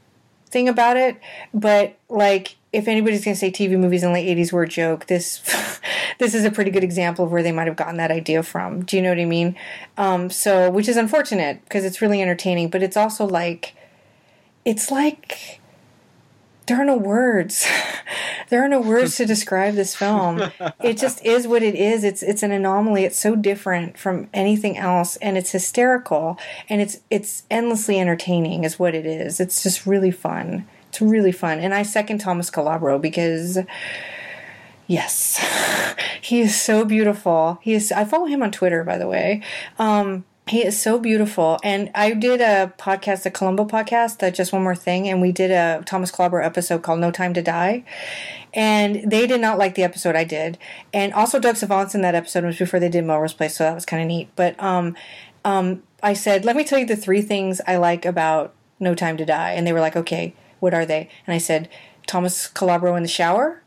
[0.49, 1.17] thing about it,
[1.53, 5.07] but like if anybody's gonna say TV movies in the late '80s were a joke,
[5.07, 5.41] this
[6.19, 8.85] this is a pretty good example of where they might have gotten that idea from.
[8.85, 9.55] Do you know what I mean?
[9.97, 13.73] Um, so, which is unfortunate because it's really entertaining, but it's also like
[14.63, 15.59] it's like
[16.67, 17.67] there are no words.
[18.49, 20.51] there are no words to describe this film.
[20.83, 22.03] It just is what it is.
[22.03, 23.05] It's it's an anomaly.
[23.05, 26.37] It's so different from anything else and it's hysterical
[26.69, 29.39] and it's it's endlessly entertaining is what it is.
[29.39, 30.67] It's just really fun.
[30.97, 31.59] It's really fun.
[31.59, 33.59] And I second Thomas Calabro because
[34.87, 35.37] yes.
[36.21, 37.59] he is so beautiful.
[37.61, 39.43] He is I follow him on Twitter by the way.
[39.77, 41.59] Um he is so beautiful.
[41.63, 45.31] And I did a podcast, the Columbo podcast, that just one more thing, and we
[45.31, 47.83] did a Thomas Calabro episode called No Time to Die.
[48.55, 50.57] And they did not like the episode I did.
[50.93, 53.75] And also Doug Savant's in that episode was before they did Melrose Place, so that
[53.75, 54.29] was kind of neat.
[54.35, 54.95] But um
[55.45, 59.17] um I said, let me tell you the three things I like about No Time
[59.17, 59.51] to Die.
[59.51, 61.09] And they were like, okay, what are they?
[61.25, 61.69] And I said,
[62.05, 63.63] Thomas Calabro in the shower,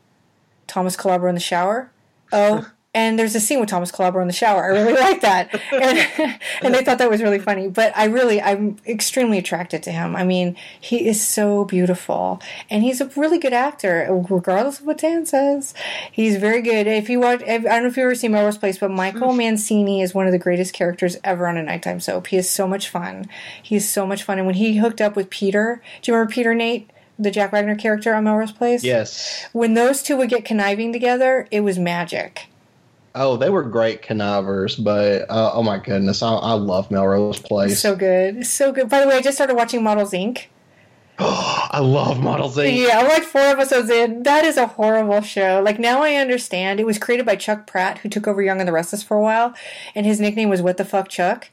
[0.67, 1.91] Thomas Calabro in the shower.
[2.31, 4.65] Oh, and there's a scene with Thomas Calabro in the shower.
[4.65, 7.69] I really like that, and, and they thought that was really funny.
[7.69, 10.15] But I really, I'm extremely attracted to him.
[10.15, 14.97] I mean, he is so beautiful, and he's a really good actor, regardless of what
[14.97, 15.73] Dan says.
[16.11, 16.85] He's very good.
[16.87, 19.29] If you watch, if, I don't know if you ever seen Melrose Place, but Michael
[19.29, 19.37] mm.
[19.37, 22.27] Mancini is one of the greatest characters ever on a nighttime soap.
[22.27, 23.29] He is so much fun.
[23.61, 26.33] He is so much fun, and when he hooked up with Peter, do you remember
[26.33, 26.89] Peter Nate?
[27.19, 28.83] The Jack Wagner character on Melrose Place?
[28.83, 29.45] Yes.
[29.51, 32.47] When those two would get conniving together, it was magic.
[33.13, 37.81] Oh, they were great connivers, but uh, oh my goodness, I, I love Melrose Place.
[37.81, 38.45] So good.
[38.45, 38.89] So good.
[38.89, 40.45] By the way, I just started watching Models Inc.
[41.73, 42.75] I love Models Inc.
[42.75, 44.23] Yeah, I'm like four episodes in.
[44.23, 45.61] That is a horrible show.
[45.63, 46.79] Like now I understand.
[46.79, 49.21] It was created by Chuck Pratt, who took over Young and the Restless for a
[49.21, 49.53] while,
[49.93, 51.49] and his nickname was What the Fuck Chuck.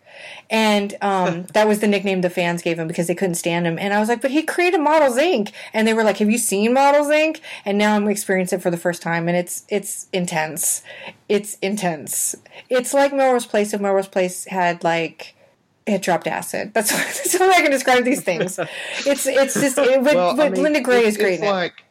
[0.49, 3.79] And um, that was the nickname the fans gave him because they couldn't stand him.
[3.79, 5.53] And I was like, but he created Models Inc.
[5.75, 7.41] And they were like, Have you seen Models Inc?
[7.67, 10.83] And now I'm experiencing it for the first time, and it's it's intense.
[11.29, 12.35] It's intense.
[12.71, 15.35] It's like Melrose Place if Melrose Place had like
[15.89, 16.73] it dropped acid.
[16.75, 18.59] That's that's how I can describe these things.
[19.07, 21.35] It's it's just it, but, Well, I mean, Linda Gray is great.
[21.35, 21.85] It's like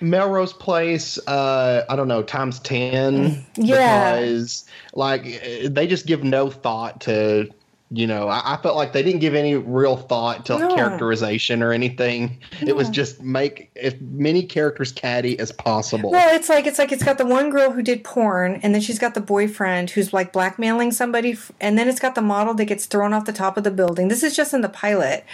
[0.00, 1.18] Melrose Place.
[1.26, 3.44] Uh, I don't know times ten.
[3.56, 4.20] Yeah.
[4.20, 4.64] Because
[4.94, 5.24] like
[5.64, 7.50] they just give no thought to.
[7.88, 10.74] You know, I, I felt like they didn't give any real thought to No.
[10.74, 12.38] characterization or anything.
[12.60, 16.10] It was just make as many characters catty as possible.
[16.10, 18.80] Well, it's like it's like it's got the one girl who did porn, and then
[18.82, 22.64] she's got the boyfriend who's like blackmailing somebody, and then it's got the model that
[22.64, 24.08] gets thrown off the top of the building.
[24.08, 25.24] This is just in the pilot,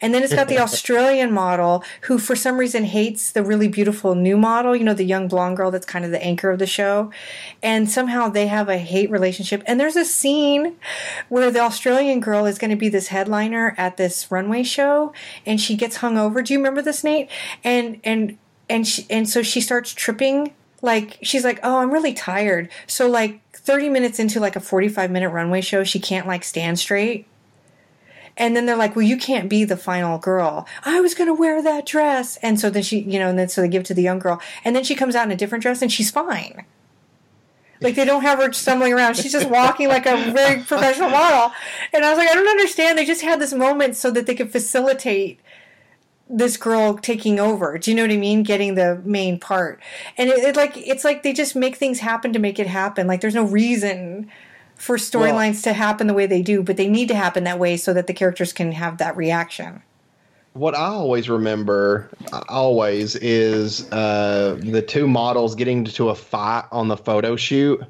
[0.00, 4.16] and then it's got the Australian model who, for some reason, hates the really beautiful
[4.16, 4.74] new model.
[4.74, 7.12] You know, the young blonde girl that's kind of the anchor of the show,
[7.62, 9.62] and somehow they have a hate relationship.
[9.64, 10.74] And there's a scene
[11.28, 15.12] where the Australian girl is going to be this headliner at this runway show,
[15.46, 16.42] and she gets hung over.
[16.42, 17.28] Do you remember this, Nate?
[17.62, 22.14] And and and she, and so she starts tripping like she's like oh i'm really
[22.14, 22.70] tired.
[22.86, 26.78] So like 30 minutes into like a 45 minute runway show she can't like stand
[26.78, 27.26] straight.
[28.36, 30.66] And then they're like well you can't be the final girl.
[30.84, 32.38] I was going to wear that dress.
[32.38, 34.18] And so then she you know and then so they give it to the young
[34.18, 34.40] girl.
[34.64, 36.64] And then she comes out in a different dress and she's fine
[37.80, 41.52] like they don't have her stumbling around she's just walking like a very professional model
[41.92, 44.34] and i was like i don't understand they just had this moment so that they
[44.34, 45.40] could facilitate
[46.30, 47.76] this girl taking over.
[47.76, 48.44] Do you know what I mean?
[48.44, 49.80] Getting the main part,
[50.16, 53.06] and it, it like it's like they just make things happen to make it happen.
[53.06, 54.30] Like there's no reason
[54.76, 57.76] for storylines to happen the way they do, but they need to happen that way
[57.76, 59.82] so that the characters can have that reaction.
[60.52, 66.64] What I always remember, uh, always, is uh, the two models getting into a fight
[66.72, 67.80] on the photo shoot.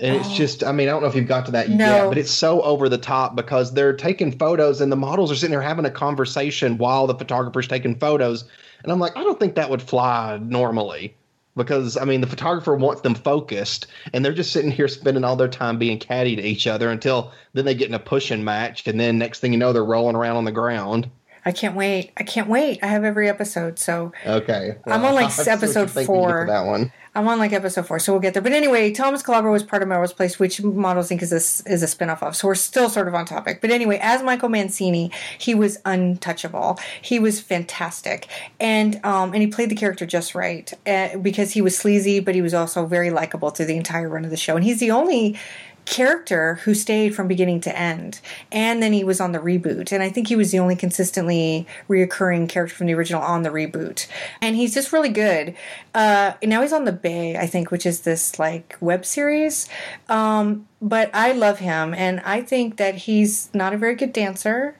[0.00, 1.86] And it's just, I mean, I don't know if you've got to that No.
[1.86, 5.36] yet, but it's so over the top because they're taking photos and the models are
[5.36, 8.44] sitting there having a conversation while the photographer's taking photos.
[8.82, 11.14] And I'm like, I don't think that would fly normally
[11.56, 15.36] because, I mean, the photographer wants them focused and they're just sitting here spending all
[15.36, 18.88] their time being catty to each other until then they get in a pushing match.
[18.88, 21.10] And then next thing you know, they're rolling around on the ground.
[21.44, 22.12] I can't wait.
[22.16, 22.78] I can't wait.
[22.82, 24.76] I have every episode, so Okay.
[24.86, 26.46] I'm on, like, I'll see what you episode think when you get to four.
[26.46, 26.92] That one.
[27.14, 28.42] I'm on like episode four, so we'll get there.
[28.42, 31.20] But anyway, Thomas Calabro was part of Melrose Place, which Models Inc.
[31.20, 32.34] is a, is a spinoff of.
[32.34, 33.60] So we're still sort of on topic.
[33.60, 36.78] But anyway, as Michael Mancini, he was untouchable.
[37.02, 38.28] He was fantastic,
[38.58, 42.34] and um, and he played the character just right uh, because he was sleazy, but
[42.34, 44.56] he was also very likable through the entire run of the show.
[44.56, 45.38] And he's the only
[45.84, 48.20] character who stayed from beginning to end.
[48.50, 49.92] And then he was on the reboot.
[49.92, 53.50] And I think he was the only consistently reoccurring character from the original on the
[53.50, 54.06] reboot.
[54.40, 55.54] And he's just really good.
[55.94, 59.68] Uh, and now he's on The Bay, I think, which is this like web series.
[60.08, 61.94] Um, but I love him.
[61.94, 64.76] And I think that he's not a very good dancer,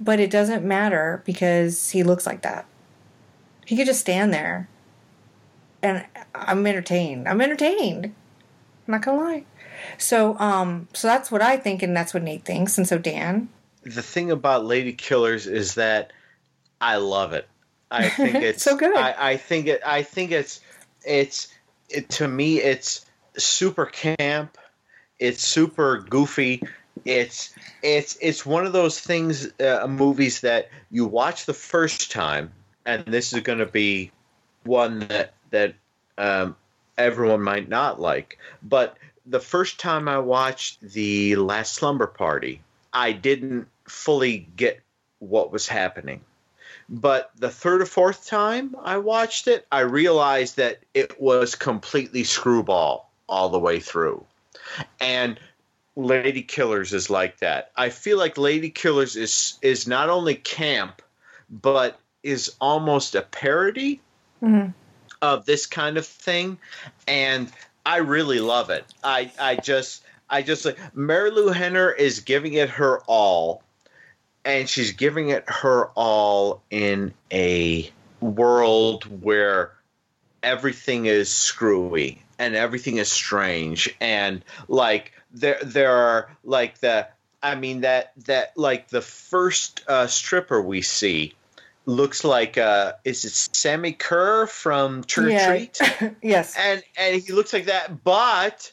[0.00, 2.66] but it doesn't matter because he looks like that.
[3.66, 4.68] He could just stand there.
[5.82, 7.28] And I'm entertained.
[7.28, 8.06] I'm entertained.
[8.06, 9.44] I'm not gonna lie.
[9.98, 13.48] So, um, so that's what I think, and that's what Nate thinks, and so Dan.
[13.82, 16.12] The thing about Ladykillers is that
[16.80, 17.48] I love it.
[17.90, 18.96] I think it's So good.
[18.96, 19.80] I, I think it.
[19.84, 20.60] I think it's
[21.04, 21.48] it's
[21.88, 24.58] it, to me it's super camp.
[25.18, 26.62] It's super goofy.
[27.04, 32.52] It's it's it's one of those things uh, movies that you watch the first time,
[32.84, 34.10] and this is going to be
[34.64, 35.74] one that that
[36.18, 36.56] um,
[36.98, 38.38] everyone might not like.
[38.62, 38.96] But
[39.26, 42.62] the first time I watched the Last Slumber Party,
[42.92, 44.80] I didn't fully get
[45.18, 46.22] what was happening.
[46.88, 52.24] But the third or fourth time I watched it, I realized that it was completely
[52.24, 54.24] screwball all the way through.
[55.00, 55.40] And
[55.96, 57.72] Ladykillers is like that.
[57.76, 61.02] I feel like Ladykillers is is not only camp,
[61.50, 64.00] but is almost a parody
[64.42, 64.70] Mm-hmm.
[65.22, 66.58] of this kind of thing,
[67.08, 67.50] and
[67.86, 68.84] I really love it.
[69.04, 73.62] I I just I just like Marilu Henner is giving it her all,
[74.44, 77.88] and she's giving it her all in a
[78.20, 79.72] world where
[80.42, 87.06] everything is screwy and everything is strange and like there there are like the
[87.42, 91.34] I mean that that like the first uh, stripper we see
[91.86, 95.48] looks like uh is it Sammi Curr from True Yeah.
[95.48, 95.80] Treat?
[96.22, 96.54] yes.
[96.58, 98.72] And and he looks like that, but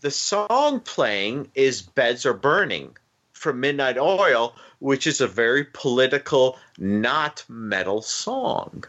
[0.00, 2.96] the song playing is Beds Are Burning
[3.32, 8.84] from Midnight Oil, which is a very political, not metal song.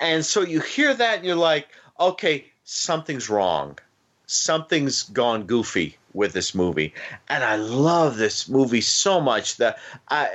[0.00, 1.68] And so you hear that and you're like,
[1.98, 3.78] okay, something's wrong.
[4.26, 6.94] Something's gone goofy with this movie.
[7.28, 9.78] And I love this movie so much that
[10.08, 10.26] I,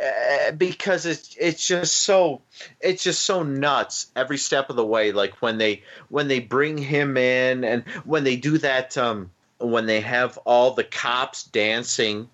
[0.48, 2.42] uh, because it's it's just so
[2.80, 5.12] it's just so nuts every step of the way.
[5.12, 9.86] Like when they when they bring him in and when they do that um when
[9.86, 12.30] they have all the cops dancing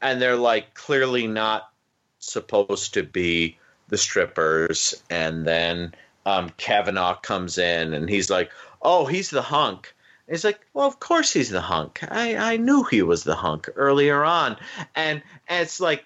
[0.00, 1.70] and they're like clearly not
[2.18, 3.58] supposed to be
[3.88, 4.94] the strippers.
[5.10, 5.94] And then
[6.24, 8.50] um Kavanaugh comes in and he's like
[8.82, 9.94] oh he's the hunk
[10.28, 12.00] it's like, well, of course he's the hunk.
[12.02, 14.56] I, I knew he was the hunk earlier on,
[14.94, 16.04] and, and it's like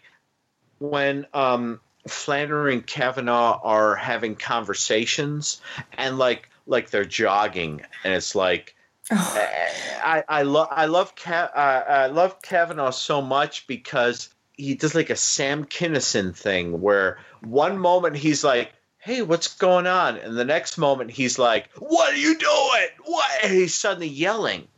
[0.79, 5.61] when um, Flannery and Kavanaugh are having conversations,
[5.97, 8.75] and like like they're jogging, and it's like.
[9.13, 14.95] I, I love I love Ka- uh, I love Kavanaugh so much because he does
[14.95, 20.37] like a Sam Kinison thing where one moment he's like, "Hey, what's going on?" and
[20.37, 23.31] the next moment he's like, "What are you doing?" What?
[23.43, 24.69] And he's suddenly yelling,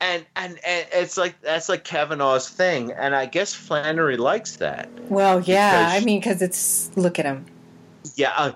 [0.00, 4.88] and and and it's like that's like Kavanaugh's thing, and I guess Flannery likes that.
[5.08, 5.88] Well, yeah.
[5.90, 7.46] I mean, because it's look at him.
[8.14, 8.52] Yeah, uh,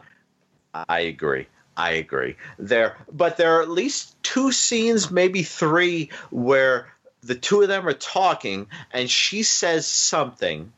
[0.88, 1.46] I agree.
[1.76, 2.36] I agree.
[2.58, 6.88] There, but there are at least two scenes, maybe three, where
[7.22, 10.72] the two of them are talking, and she says something,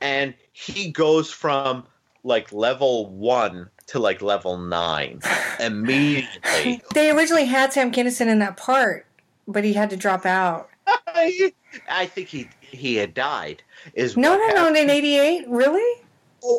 [0.00, 1.86] and he goes from
[2.22, 5.20] like level one to like level nine
[5.60, 6.82] immediately.
[6.94, 9.06] They originally had Sam Kinison in that part,
[9.46, 10.68] but he had to drop out.
[11.06, 13.62] I think he he had died.
[13.94, 14.80] Is No, what no, no.
[14.80, 16.02] In '88, really?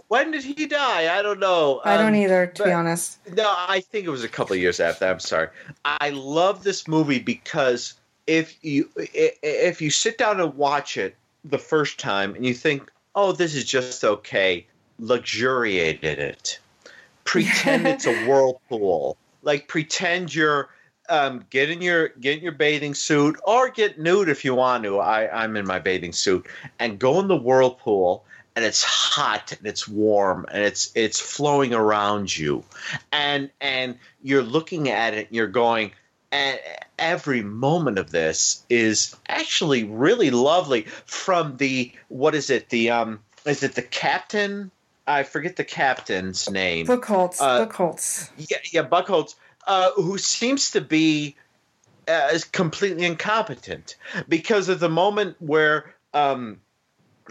[0.08, 1.16] When did he die?
[1.16, 1.80] I don't know.
[1.86, 3.20] I don't Um, either, to be honest.
[3.36, 5.06] No, I think it was a couple of years after.
[5.06, 5.50] I'm sorry.
[5.86, 7.94] I love this movie because
[8.26, 12.92] if you if you sit down and watch it the first time and you think,
[13.14, 14.66] "Oh, this is just okay,"
[15.00, 16.60] luxuriate in it.
[17.26, 19.18] Pretend it's a whirlpool.
[19.42, 20.70] Like pretend you're
[21.10, 24.84] um, get in your get in your bathing suit or get nude if you want
[24.84, 25.00] to.
[25.00, 26.48] I, I'm in my bathing suit.
[26.80, 28.26] And go in the whirlpool
[28.56, 32.64] and it's hot and it's warm and it's it's flowing around you.
[33.12, 35.92] And and you're looking at it and you're going
[36.32, 36.60] and
[36.98, 40.84] every moment of this is actually really lovely.
[41.06, 42.70] From the what is it?
[42.70, 44.72] The um is it the captain
[45.08, 46.88] I forget the captain's name.
[46.88, 47.40] Buckholtz.
[47.40, 48.30] Uh, Buchholz.
[48.38, 49.36] Yeah, yeah, Buckholz,
[49.68, 51.36] uh, who seems to be
[52.08, 53.96] uh, is completely incompetent
[54.28, 56.60] because of the moment where um,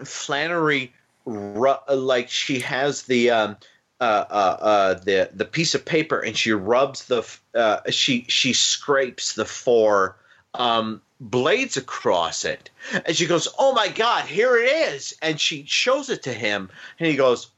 [0.05, 0.93] Flannery,
[1.25, 3.57] ru- like she has the um,
[4.01, 7.23] uh, uh, uh, the the piece of paper and she rubs the
[7.55, 10.17] uh, she she scrapes the four
[10.55, 12.71] um, blades across it
[13.07, 16.71] and she goes, "Oh my God, here it is!" And she shows it to him
[16.99, 17.51] and he goes,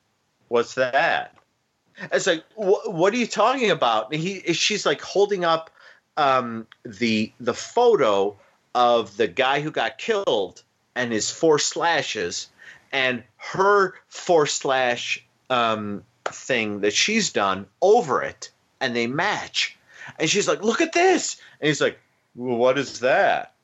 [0.48, 1.34] "What's that?"
[2.12, 4.12] It's like, "Wh- what are you talking about?
[4.12, 5.70] And he, she's like holding up
[6.16, 8.36] um, the the photo
[8.74, 10.62] of the guy who got killed
[10.94, 12.48] and his four slashes,
[12.92, 18.50] and her four slash um, thing that she's done over it,
[18.80, 19.76] and they match.
[20.18, 21.98] And she's like, "Look at this!" And he's like,
[22.34, 23.54] well, "What is that?"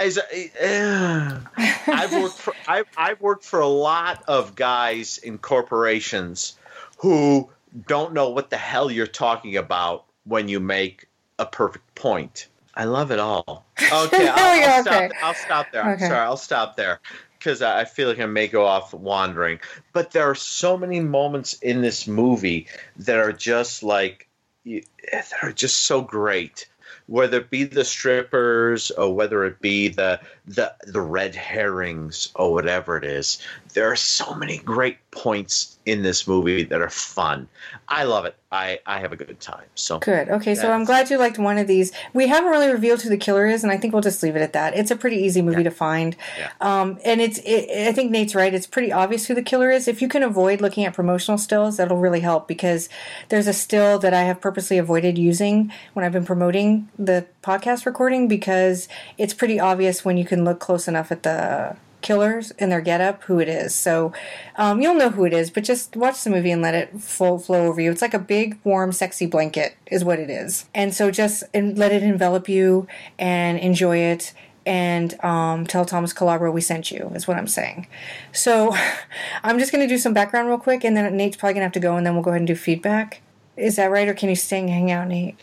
[0.00, 1.38] He's like, "Eh."
[1.86, 6.58] I've worked for I've, I've worked for a lot of guys in corporations
[6.98, 7.48] who
[7.86, 11.06] don't know what the hell you're talking about when you make
[11.38, 12.48] a perfect point.
[12.74, 13.66] I love it all.
[13.92, 15.10] Okay, I'll, I'll, stop, okay.
[15.22, 15.82] I'll stop there.
[15.82, 16.06] I'm Okay.
[16.06, 17.00] sorry, I'll stop there
[17.38, 19.58] because I feel like I may go off wandering.
[19.92, 22.68] But there are so many moments in this movie
[22.98, 24.28] that are just like
[24.62, 26.68] you- that are just so great.
[27.10, 32.52] Whether it be the strippers or whether it be the the the red herrings or
[32.52, 33.38] whatever it is,
[33.74, 37.48] there are so many great points in this movie that are fun.
[37.88, 38.36] I love it.
[38.52, 39.66] I I have a good time.
[39.74, 40.28] So Good.
[40.28, 41.92] Okay, so I'm glad you liked one of these.
[42.12, 44.42] We haven't really revealed who the killer is, and I think we'll just leave it
[44.42, 44.74] at that.
[44.76, 46.50] It's a pretty easy movie to find, Yeah.
[46.60, 47.38] um, and it's.
[47.44, 48.52] It, I think Nate's right.
[48.52, 49.86] It's pretty obvious who the killer is.
[49.86, 52.88] If you can avoid looking at promotional stills, that'll really help because
[53.28, 57.86] there's a still that I have purposely avoided using when I've been promoting the podcast
[57.86, 62.70] recording because it's pretty obvious when you can look close enough at the killers and
[62.70, 63.74] their getup who it is.
[63.74, 64.12] So
[64.56, 67.38] um, you'll know who it is, but just watch the movie and let it full
[67.38, 67.90] flow over you.
[67.90, 70.66] It's like a big, warm, sexy blanket, is what it is.
[70.74, 72.86] And so just let it envelop you
[73.18, 74.32] and enjoy it.
[74.66, 77.86] And um, tell Thomas Calabro we sent you, is what I'm saying.
[78.32, 78.74] So
[79.42, 81.66] I'm just going to do some background real quick, and then Nate's probably going to
[81.66, 83.22] have to go, and then we'll go ahead and do feedback.
[83.56, 85.36] Is that right, or can you stay and hang out, Nate?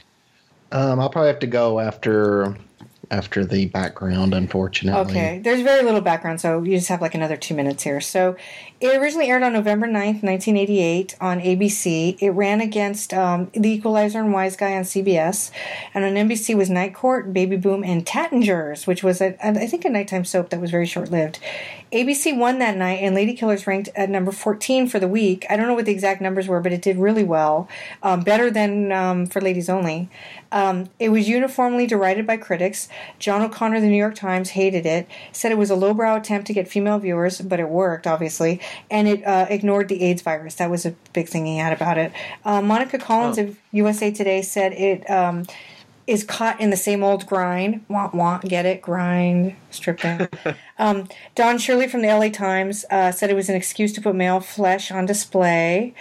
[0.71, 2.57] Um, I'll probably have to go after
[3.11, 5.11] after the background, unfortunately.
[5.11, 8.01] Okay, there's very little background, so you just have like another two minutes here.
[8.01, 8.35] So,
[8.79, 12.21] it originally aired on November 9th, 1988, on ABC.
[12.21, 15.49] It ran against um, The Equalizer and Wise Guy on CBS.
[15.95, 19.83] And on NBC was Night Court, Baby Boom, and Tattinger's, which was, a, I think,
[19.83, 21.39] a nighttime soap that was very short lived.
[21.91, 25.45] ABC won that night, and Ladykillers ranked at number 14 for the week.
[25.49, 27.69] I don't know what the exact numbers were, but it did really well,
[28.03, 30.09] um, better than um, for Ladies Only.
[30.51, 32.89] Um, it was uniformly derided by critics.
[33.19, 36.47] John O'Connor, of the New York Times, hated it, said it was a lowbrow attempt
[36.47, 38.59] to get female viewers, but it worked, obviously,
[38.91, 40.55] and it uh, ignored the AIDS virus.
[40.55, 42.11] That was a big thing he had about it.
[42.43, 45.09] Uh, Monica Collins of USA Today said it.
[46.07, 47.83] Is caught in the same old grind.
[47.89, 48.81] Want, want, get it?
[48.81, 50.29] Grind, stripping.
[50.79, 54.15] um, Don Shirley from the LA Times uh, said it was an excuse to put
[54.15, 55.93] male flesh on display,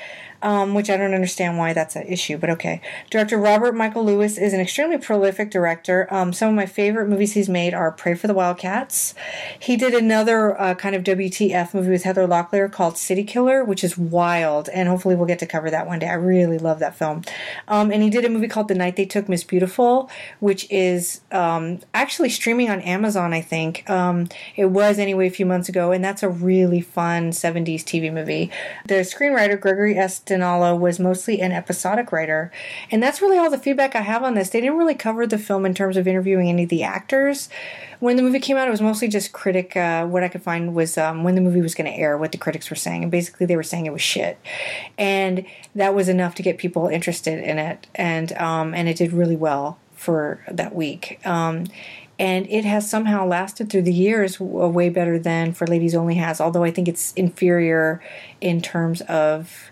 [0.42, 2.80] um, which I don't understand why that's an issue, but okay.
[3.10, 6.06] Director Robert Michael Lewis is an extremely prolific director.
[6.12, 9.14] Um, some of my favorite movies he's made are Pray for the Wildcats.
[9.58, 13.82] He did another uh, kind of WTF movie with Heather Locklear called City Killer, which
[13.82, 16.08] is wild, and hopefully we'll get to cover that one day.
[16.08, 17.22] I really love that film.
[17.68, 20.10] Um, and he did a movie called The Night They Took Miss Beautiful,
[20.40, 23.88] which is um, actually streaming on Amazon, I think.
[23.88, 28.12] Um, it was anyway a few months ago, and that's a really fun 70s TV
[28.12, 28.50] movie.
[28.86, 30.18] The screenwriter, Gregory S.
[30.26, 32.50] Dinallo, was mostly an episodic writer,
[32.90, 34.50] and that's really all the feedback I have on this.
[34.50, 37.48] They didn't really cover the film in terms of interviewing any of the actors.
[38.00, 39.76] When the movie came out, it was mostly just critic.
[39.76, 42.32] Uh, what I could find was um, when the movie was going to air, what
[42.32, 44.38] the critics were saying, and basically they were saying it was shit,
[44.98, 49.12] and that was enough to get people interested in it, and um, and it did
[49.12, 51.20] really well for that week.
[51.24, 51.66] Um,
[52.18, 56.40] and it has somehow lasted through the years way better than for Ladies Only has,
[56.40, 58.00] although I think it's inferior
[58.40, 59.70] in terms of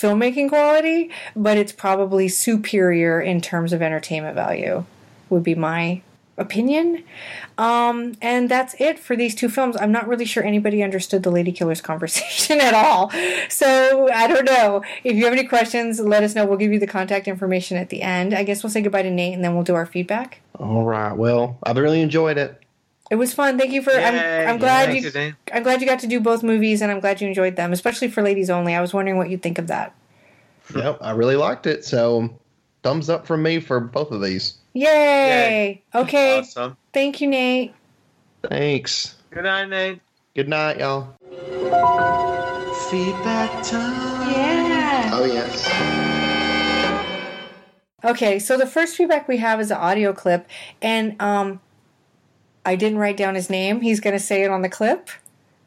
[0.00, 4.84] filmmaking quality, but it's probably superior in terms of entertainment value,
[5.28, 6.02] would be my
[6.40, 7.04] opinion.
[7.58, 9.76] Um, and that's it for these two films.
[9.78, 13.10] I'm not really sure anybody understood the Ladykillers conversation at all.
[13.48, 14.82] So I don't know.
[15.04, 16.46] If you have any questions, let us know.
[16.46, 18.34] We'll give you the contact information at the end.
[18.34, 20.40] I guess we'll say goodbye to Nate and then we'll do our feedback.
[20.58, 21.12] All right.
[21.12, 22.60] Well, I've really enjoyed it.
[23.10, 23.58] It was fun.
[23.58, 23.90] Thank you for.
[23.90, 24.44] Yay.
[24.44, 25.10] I'm, I'm glad Thanks, you.
[25.10, 25.36] Suzanne.
[25.52, 28.08] I'm glad you got to do both movies, and I'm glad you enjoyed them, especially
[28.08, 28.74] for ladies only.
[28.74, 29.94] I was wondering what you'd think of that.
[30.74, 31.84] Yep, I really liked it.
[31.84, 32.32] So,
[32.84, 34.58] thumbs up from me for both of these.
[34.74, 35.82] Yay!
[35.92, 36.38] Okay.
[36.38, 36.76] Awesome.
[36.92, 37.74] Thank you, Nate.
[38.48, 39.16] Thanks.
[39.30, 40.00] Good night, Nate.
[40.36, 41.16] Good night, y'all.
[42.90, 44.30] feedback time.
[44.30, 45.10] Yeah.
[45.12, 45.66] Oh, yes.
[48.04, 50.48] Okay, so the first feedback we have is an audio clip,
[50.80, 51.60] and um,
[52.64, 53.80] I didn't write down his name.
[53.80, 55.10] He's going to say it on the clip.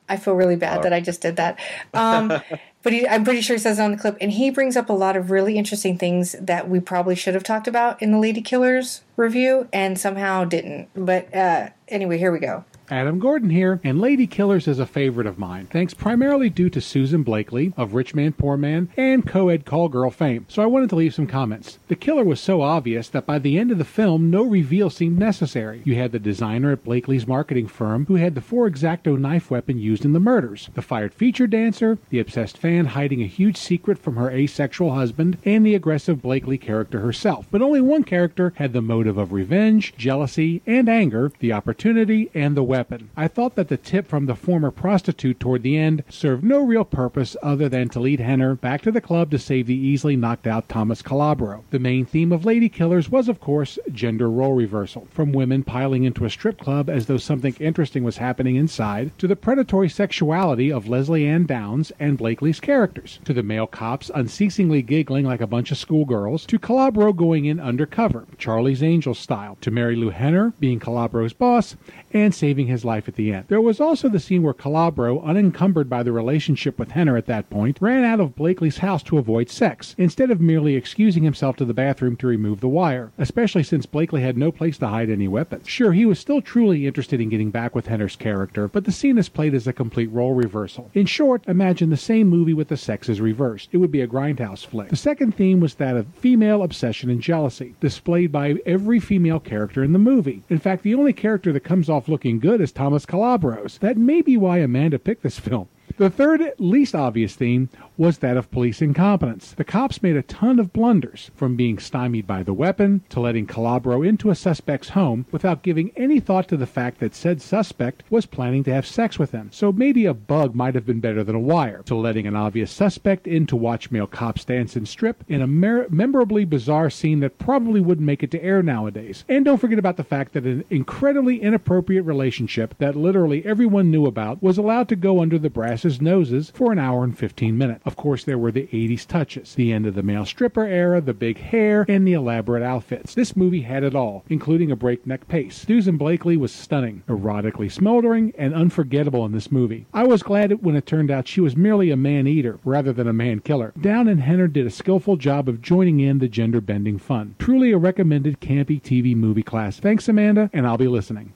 [0.09, 1.59] I feel really bad that I just did that.
[1.93, 2.27] Um,
[2.83, 4.89] but he, I'm pretty sure he says it on the clip, and he brings up
[4.89, 8.17] a lot of really interesting things that we probably should have talked about in the
[8.17, 10.89] Ladykillers review, and somehow didn't.
[10.93, 12.65] But uh, anyway, here we go.
[12.93, 17.23] Adam Gordon here, and Ladykillers is a favorite of mine, thanks primarily due to Susan
[17.23, 20.45] Blakely of Rich Man Poor Man and co-ed call girl fame.
[20.47, 21.79] So I wanted to leave some comments.
[21.87, 25.17] The killer was so obvious that by the end of the film, no reveal seemed
[25.17, 25.81] necessary.
[25.83, 29.79] You had the designer at Blakely's marketing firm who had the four exacto knife weapon
[29.79, 33.97] used in the murders, the fired feature dancer, the obsessed fan hiding a huge secret
[33.97, 37.47] from her asexual husband, and the aggressive Blakely character herself.
[37.49, 42.55] But only one character had the motive of revenge, jealousy, and anger, the opportunity, and
[42.55, 42.82] the weapon.
[43.15, 46.85] I thought that the tip from the former prostitute toward the end served no real
[46.85, 50.47] purpose other than to lead Henner back to the club to save the easily knocked
[50.47, 51.63] out Thomas Calabro.
[51.69, 56.25] The main theme of Ladykillers was, of course, gender role reversal, from women piling into
[56.25, 60.87] a strip club as though something interesting was happening inside, to the predatory sexuality of
[60.87, 65.77] Lesley-Anne Downs and Blakely's characters, to the male cops unceasingly giggling like a bunch of
[65.77, 71.75] schoolgirls, to Calabro going in undercover, Charlie's Angels style, to Marilu Henner being Calabro's boss,
[72.11, 73.45] and saving his life at the end.
[73.47, 77.49] There was also the scene where Calabro, unencumbered by the relationship with Henner at that
[77.49, 81.65] point, ran out of Blakely's house to avoid sex, instead of merely excusing himself to
[81.65, 85.27] the bathroom to remove the wire, especially since Blakely had no place to hide any
[85.27, 85.67] weapons.
[85.67, 89.17] Sure, he was still truly interested in getting back with Henner's character, but the scene
[89.17, 90.89] is played as a complete role reversal.
[90.93, 93.69] In short, imagine the same movie with the sexes reversed.
[93.71, 94.89] It would be a grindhouse flick.
[94.89, 99.83] The second theme was that of female obsession and jealousy, displayed by every female character
[99.83, 100.43] in the movie.
[100.49, 103.77] In fact, the only character that comes off looking good is Thomas Calabro's.
[103.79, 105.67] That may be why Amanda picked this film.
[105.97, 109.51] The third, least obvious theme was that of police incompetence.
[109.51, 113.45] The cops made a ton of blunders, from being stymied by the weapon to letting
[113.45, 118.01] Calabro into a suspect's home without giving any thought to the fact that said suspect
[118.09, 119.49] was planning to have sex with them.
[119.53, 122.71] So maybe a bug might have been better than a wire, to letting an obvious
[122.71, 127.19] suspect in to watch male cops dance and strip in a mer- memorably bizarre scene
[127.19, 129.23] that probably wouldn't make it to air nowadays.
[129.29, 134.07] And don't forget about the fact that an incredibly inappropriate relationship that literally everyone knew
[134.07, 135.51] about was allowed to go under the
[135.83, 137.81] brass's noses for an hour and 15 minutes.
[137.85, 141.13] Of course, there were the 80s touches, the end of the male stripper era, the
[141.13, 143.13] big hair, and the elaborate outfits.
[143.13, 145.65] This movie had it all, including a breakneck pace.
[145.67, 149.85] Susan Blakely was stunning, erotically smoldering, and unforgettable in this movie.
[149.93, 153.09] I was glad when it turned out she was merely a man eater rather than
[153.09, 153.73] a man killer.
[153.79, 157.35] Down and Henner did a skillful job of joining in the gender bending fun.
[157.39, 159.81] Truly a recommended campy TV movie class.
[159.81, 161.33] Thanks, Amanda, and I'll be listening.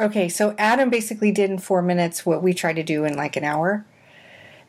[0.00, 3.36] Okay, so Adam basically did in four minutes what we tried to do in like
[3.36, 3.84] an hour.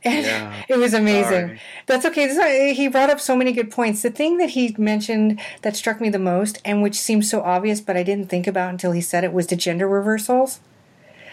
[0.04, 0.64] And Yeah.
[0.70, 1.48] it was amazing.
[1.48, 1.62] Sorry.
[1.86, 2.28] That's okay.
[2.28, 4.02] This he brought up so many good points.
[4.02, 7.82] The thing that he mentioned that struck me the most, and which seems so obvious,
[7.82, 10.62] but I didn't think about until he said it, was the gender reversals.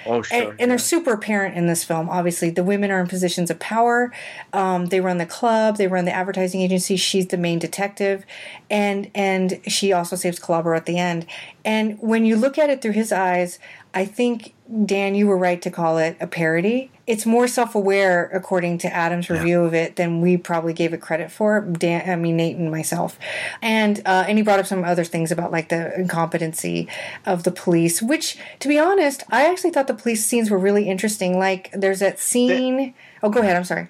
[0.09, 0.51] Oh, sure.
[0.51, 2.09] And, and they're super apparent in this film.
[2.09, 4.13] Obviously, the women are in positions of power.
[4.53, 5.77] Um, they run the club.
[5.77, 6.97] They run the advertising agency.
[6.97, 8.25] She's the main detective,
[8.71, 11.27] and and she also saves Calabro at the end.
[11.65, 13.59] And when you look at it through his eyes,
[13.97, 14.53] I think
[14.85, 16.91] Dan, you were right to call it a parody.
[17.07, 21.31] It's more self-aware, according to Adam's review of it, than we probably gave it credit
[21.33, 21.63] for.
[21.63, 23.19] Dan, I mean Nate and myself,
[23.63, 26.89] and uh, and he brought up some other things about like the incompetency
[27.25, 28.03] of the police.
[28.03, 31.39] Which, to be honest, I actually thought the police scenes were really interesting.
[31.39, 32.93] Like there's that scene.
[33.23, 33.57] oh, go ahead.
[33.57, 33.89] I'm sorry.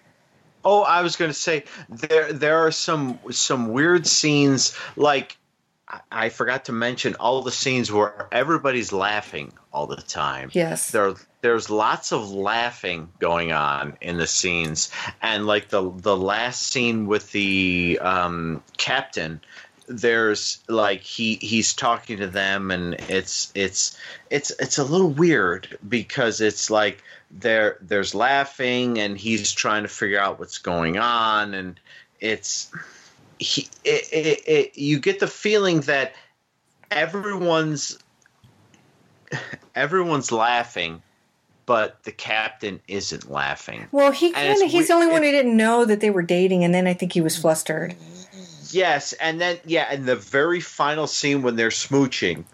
[0.64, 5.36] Oh, I was going to say there there are some some weird scenes like
[6.10, 10.50] I- forgot to mention all the scenes where everybody's laughing all the time.
[10.52, 10.90] Yes.
[10.90, 14.90] There there's lots of laughing going on in the scenes
[15.22, 19.40] and like the the last scene with the um, captain
[19.88, 23.96] there's like he he's talking to them and it's it's
[24.30, 29.88] it's it's a little weird because it's like there there's laughing and he's trying to
[29.88, 31.78] figure out what's going on and
[32.20, 32.72] it's
[33.38, 36.14] he it, it, it, you get the feeling that
[36.90, 37.98] everyone's
[39.74, 41.02] everyone's laughing
[41.66, 45.56] but the captain isn't laughing Well, he kind of he's the only one who didn't
[45.56, 47.96] know that they were dating, and then I think he was flustered.
[48.70, 52.44] Yes, and then yeah, and the very final scene when they're smooching,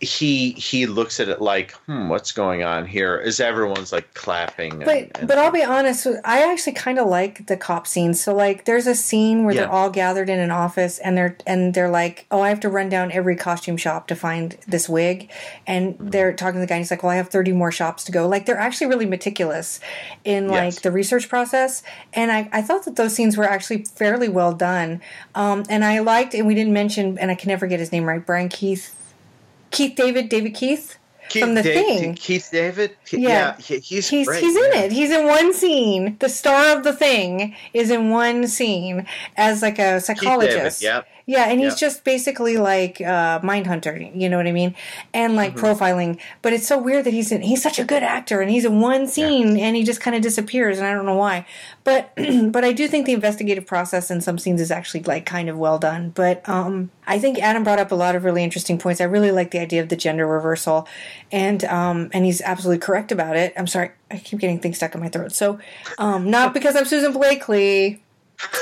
[0.00, 3.16] he he looks at it like, hmm, what's going on here?
[3.16, 4.80] Is everyone's like clapping.
[4.80, 8.20] But and, and but I'll be honest, I actually kind of like the cop scenes.
[8.20, 9.62] So like, there's a scene where Yeah.
[9.62, 12.68] they're all gathered in an office, and they're and they're like, "Oh, I have to
[12.68, 15.30] run down every costume shop to find this wig,"
[15.66, 16.08] and Mm-hmm.
[16.10, 16.74] they're talking to the guy.
[16.76, 19.06] And he's like, "Well, I have 30 more shops to go." Like, they're actually really
[19.06, 19.80] meticulous
[20.24, 20.80] in like Yes.
[20.80, 25.00] the research process, and I I thought that those scenes were actually fairly well done.
[25.34, 28.04] Um, and I liked, and we didn't mention, and I can never get his name
[28.04, 28.94] right, Brian Keith,
[29.74, 30.98] Keith David, David Keith.
[31.28, 32.96] Keith from the Da- thing, Keith David.
[33.10, 33.56] Yeah.
[33.58, 34.80] yeah, he's he's great, he's in yeah.
[34.82, 34.92] it.
[34.92, 36.16] He's in one scene.
[36.20, 39.06] The star of the thing is in one scene
[39.36, 40.82] as like a psychologist.
[40.82, 41.06] yep.
[41.06, 41.78] Yeah, and he's Yep.
[41.78, 43.96] just basically like uh, mind hunter.
[43.96, 44.74] You know what I mean?
[45.12, 45.64] And like Mm-hmm.
[45.64, 46.18] profiling.
[46.42, 47.42] But it's so weird that he's in.
[47.42, 50.22] He's such a good actor, and he's in one scene, and he just kind of
[50.22, 51.46] disappears, and I don't know why.
[51.82, 52.12] But
[52.50, 55.56] but I do think the investigative process in some scenes is actually like kind of
[55.58, 56.10] well done.
[56.10, 59.00] But um, I think Adam brought up a lot of really interesting points.
[59.00, 60.86] I really like the idea of the gender reversal,
[61.32, 63.52] and um, and he's absolutely correct about it.
[63.56, 65.32] I'm sorry, I keep getting things stuck in my throat.
[65.32, 65.58] So
[65.98, 68.02] um, not because I'm Susan Blakely.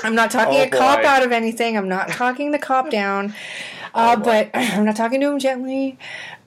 [0.05, 1.07] I'm not talking Oh, a cop boy.
[1.09, 1.77] out of anything.
[1.77, 3.35] I'm not talking the cop down.
[3.95, 5.99] Uh, but I'm not talking to him gently.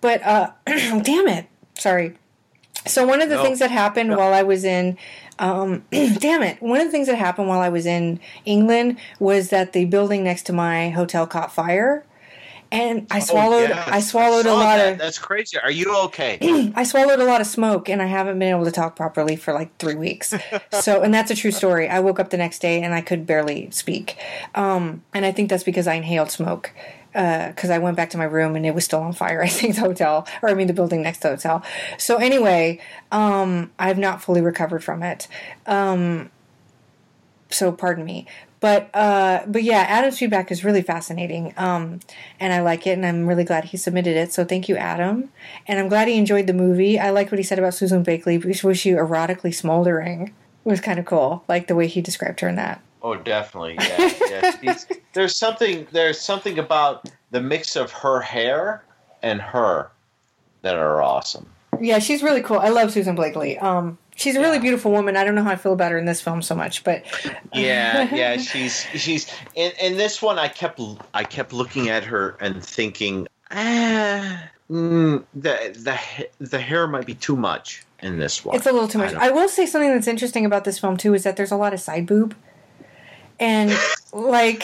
[0.02, 1.46] But uh, damn it,
[1.78, 2.16] sorry.
[2.88, 3.44] So one of the No.
[3.44, 4.98] things that happened while I was in,
[5.38, 9.50] um, damn it, one of the things that happened while I was in England was
[9.50, 12.04] that the building next to my hotel caught fire,
[12.76, 13.72] and I swallowed.
[13.72, 13.84] Oh.
[13.88, 14.94] I swallowed a lot that.
[14.94, 14.98] of.
[15.00, 15.58] That's crazy.
[15.58, 16.38] Are you okay?
[16.76, 19.54] I swallowed a lot of smoke and I haven't been able to talk properly for
[19.54, 20.34] like three weeks.
[20.72, 21.88] So, and that's a true story.
[21.88, 24.18] I woke up the next day and I could barely speak.
[24.56, 26.72] Um, and I think that's because I inhaled smoke.
[27.14, 29.42] Because I went back to my room and it was still on fire.
[29.44, 31.64] I think the hotel, or I mean the building next to the hotel.
[31.98, 32.80] So anyway,
[33.12, 35.28] um, I've not fully recovered from it.
[35.66, 36.30] Um,
[37.50, 38.28] so pardon me
[38.60, 42.00] but uh but yeah adam's feedback is really fascinating um
[42.40, 45.30] and i like it and i'm really glad he submitted it so thank you adam
[45.68, 48.38] and i'm glad he enjoyed the movie i like what he said about susan blakely
[48.38, 50.28] which was she erotically smoldering
[50.66, 53.78] it was kind of cool like the way he described her in that Oh, definitely.
[53.80, 54.78] Yeah, yeah.
[55.14, 55.86] There's something.
[55.92, 58.84] There's something about the mix of her hair
[59.22, 59.92] and her
[60.64, 61.46] that are awesome.
[61.80, 65.24] yeah she's really cool i love susan blakely um she's a really beautiful woman i
[65.24, 67.04] don't know how i feel about her in this film so much but
[67.54, 68.38] Yeah, yeah.
[68.38, 70.38] She's she's in, in this one.
[70.38, 70.82] I kept
[71.14, 77.14] I kept looking at her and thinking, ah, mm, the the the hair might be
[77.16, 78.56] too much in this one.
[78.58, 79.12] It's a little too much.
[79.12, 81.56] don't- I, will say something that's interesting about this film too is that there's a
[81.56, 82.36] lot of side boob,
[83.40, 83.72] and
[84.14, 84.64] like,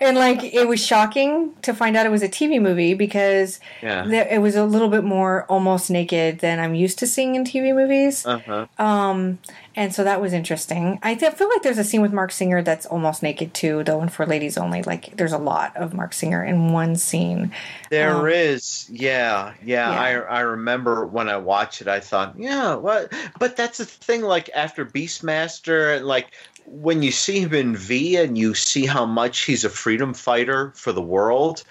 [0.00, 4.04] and like it was shocking to find out it was a TV movie because Yeah.
[4.06, 7.44] there, it was a little bit more almost naked than I'm used to seeing in
[7.44, 8.26] TV movies.
[8.26, 8.66] Uh huh.
[8.78, 9.38] Um,
[9.76, 10.98] and so that was interesting.
[11.02, 14.00] I th- feel like there's a scene with Marc Singer that's almost naked too, though,
[14.00, 14.82] and for ladies only.
[14.82, 17.50] Like there's a lot of Marc Singer in one scene.
[17.90, 19.90] There Um, is, yeah, yeah.
[19.90, 20.00] Yeah.
[20.00, 23.12] I I remember when I watched it, I thought, yeah, what?
[23.40, 24.20] But that's the thing.
[24.22, 26.28] Like after Beastmaster, and like
[26.66, 30.72] when you see him in V, and you see how much he's a freedom fighter
[30.74, 31.64] for the world.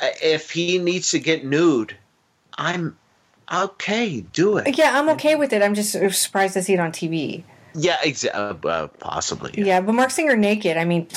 [0.00, 1.96] uh, If he needs to get nude,
[2.56, 2.96] I'm
[3.52, 4.20] okay.
[4.32, 4.76] Do it.
[4.78, 5.62] Yeah, I'm okay with it.
[5.62, 7.42] I'm just surprised to see it on TV.
[7.74, 8.70] Yeah, exactly.
[8.70, 9.52] Uh, possibly.
[9.56, 9.80] Yeah.
[9.80, 10.76] but Marc Singer naked.
[10.76, 11.08] I mean,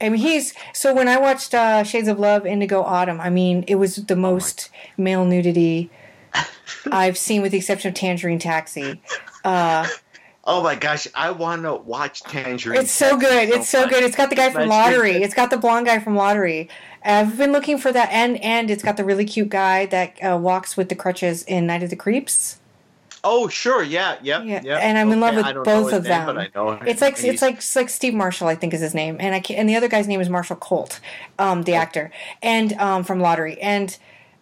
[0.00, 3.20] I mean he's so when I watched uh, Shades of Love, Indigo Autumn.
[3.20, 5.90] I mean, it was the most male nudity
[6.90, 9.00] I've seen, with the exception of Tangerine Taxi.
[9.44, 9.86] Uh,
[10.48, 12.80] Oh my gosh, I want to watch Tangerine.
[12.80, 13.48] it's so good.
[13.48, 13.90] It's so much.
[13.90, 14.04] good.
[14.04, 15.16] It's got the guy from Lottery.
[15.16, 15.22] it.
[15.22, 16.68] It's got the blonde guy from Lottery.
[17.04, 20.38] I've been looking for that, and and it's got the really cute guy that uh,
[20.38, 22.60] walks with the crutches in Night of the Creeps.
[23.24, 24.60] Oh sure, yeah, yeah, yeah.
[24.62, 24.78] yeah.
[24.78, 26.26] and I'm in love with I don't know both of name, them.
[26.26, 26.86] but I know him.
[26.86, 29.42] It's like it's like it's like Steve Marshall, I think is his name, and I
[29.52, 31.00] and the other guy's name is Marshall Colt,
[31.40, 33.98] um, the actor, and um, from Lottery, and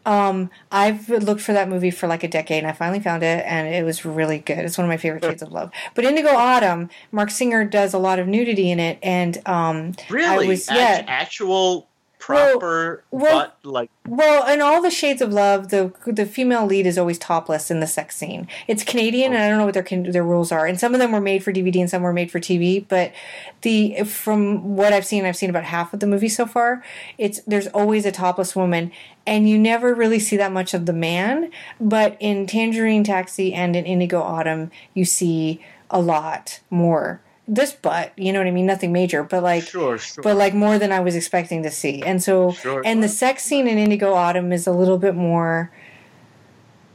[0.06, 3.44] um, I've looked for that movie for like a decade, and I finally found it,
[3.46, 4.58] and it was really good.
[4.58, 5.70] It's one of my favorite shades of love.
[5.94, 10.46] But Indigo Autumn, Marc Singer does a lot of nudity in it, and um, really
[10.46, 11.04] I was yeah.
[11.06, 11.88] actual
[12.24, 16.86] proper well- butt like Well, in all the shades of love, the the female lead
[16.86, 18.48] is always topless in the sex scene.
[18.66, 20.64] It's Canadian, and I don't know what their their rules are.
[20.64, 22.80] And some of them were made for DVD, and some were made for TV.
[22.88, 23.12] But
[23.60, 26.82] the from what I've seen, I've seen about half of the movie so far.
[27.18, 28.90] It's there's always a topless woman,
[29.26, 31.50] and you never really see that much of the man.
[31.78, 35.60] But in Tangerine Taxi and in Indigo Autumn, you see
[35.90, 37.20] a lot more.
[37.46, 38.64] This butt, you know what I mean?
[38.66, 40.22] Nothing major, but like sure, sure.
[40.24, 42.02] but like more than I was expecting to see.
[42.02, 42.80] And so, Sure.
[42.84, 45.70] and the sex scene in Indigo Autumn is a little bit more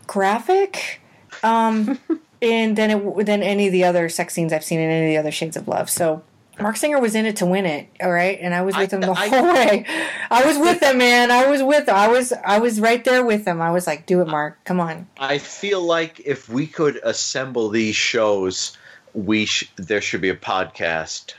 [0.08, 1.02] graphic,
[1.44, 2.00] um,
[2.42, 5.12] and than it than any of the other sex scenes I've seen in any of
[5.12, 5.90] the other Shades of Love.
[5.90, 6.24] So,
[6.60, 8.96] Marc Singer was in it to win it, all right, and I was with I-
[8.98, 9.86] him the I- whole way.
[10.32, 11.32] I was with him, man.
[11.32, 11.88] I was with.
[11.90, 12.34] I was.
[12.34, 13.62] I was right there with him.
[13.62, 14.64] I was like, "Do it, Mark.
[14.66, 18.76] Come on." I feel like if we could assemble these shows,
[19.14, 21.34] we sh- there should be a podcast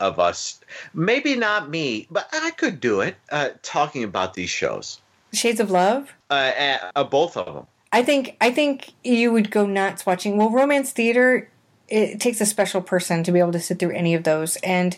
[0.00, 0.60] of us.
[0.94, 3.16] Maybe not me, but I could do it.
[3.30, 5.00] Uh, talking about these shows,
[5.32, 6.12] Shades of Love.
[6.30, 7.66] uh, uh, both of them.
[7.92, 8.36] I think.
[8.40, 10.36] I think you would go nuts watching.
[10.36, 11.48] Well, romance theater.
[11.88, 14.94] It takes a special person to be able to sit through any of those, and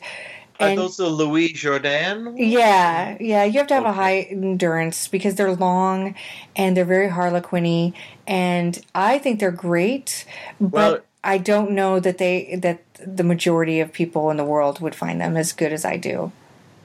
[0.59, 2.34] Are and those the Louis Jordan?
[2.36, 3.44] Yeah, yeah.
[3.44, 6.16] You have to have a high endurance because they're long
[6.56, 7.94] and they're very harlequiny,
[8.26, 10.24] and I think they're great.
[10.60, 14.80] But Well- I don't know that they that the majority of people in the world
[14.80, 16.32] would find them as good as I do.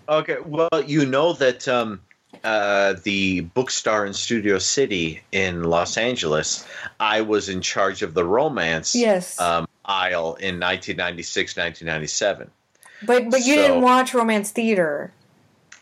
[0.07, 2.01] Okay, well, you know that um,
[2.43, 6.65] uh, the bookstore in Studio City in Los Angeles,
[6.99, 9.39] I was in charge of the romance Yes.
[9.39, 12.51] um, aisle in 1996, 1997.
[13.03, 15.11] But but you So- didn't watch romance theater.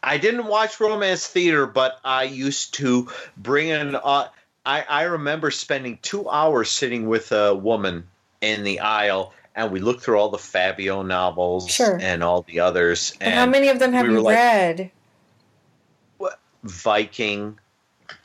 [0.06, 3.96] I didn't watch romance theater, but I used to bring in.
[3.96, 4.28] Uh,
[4.66, 8.08] I I remember spending two hours sitting with a woman
[8.44, 11.98] in the aisle, and we looked through all the Fabio novels Sure.
[12.02, 13.14] and all the others.
[13.20, 14.92] But and how many of them have we you like, read?
[16.66, 17.60] Viking,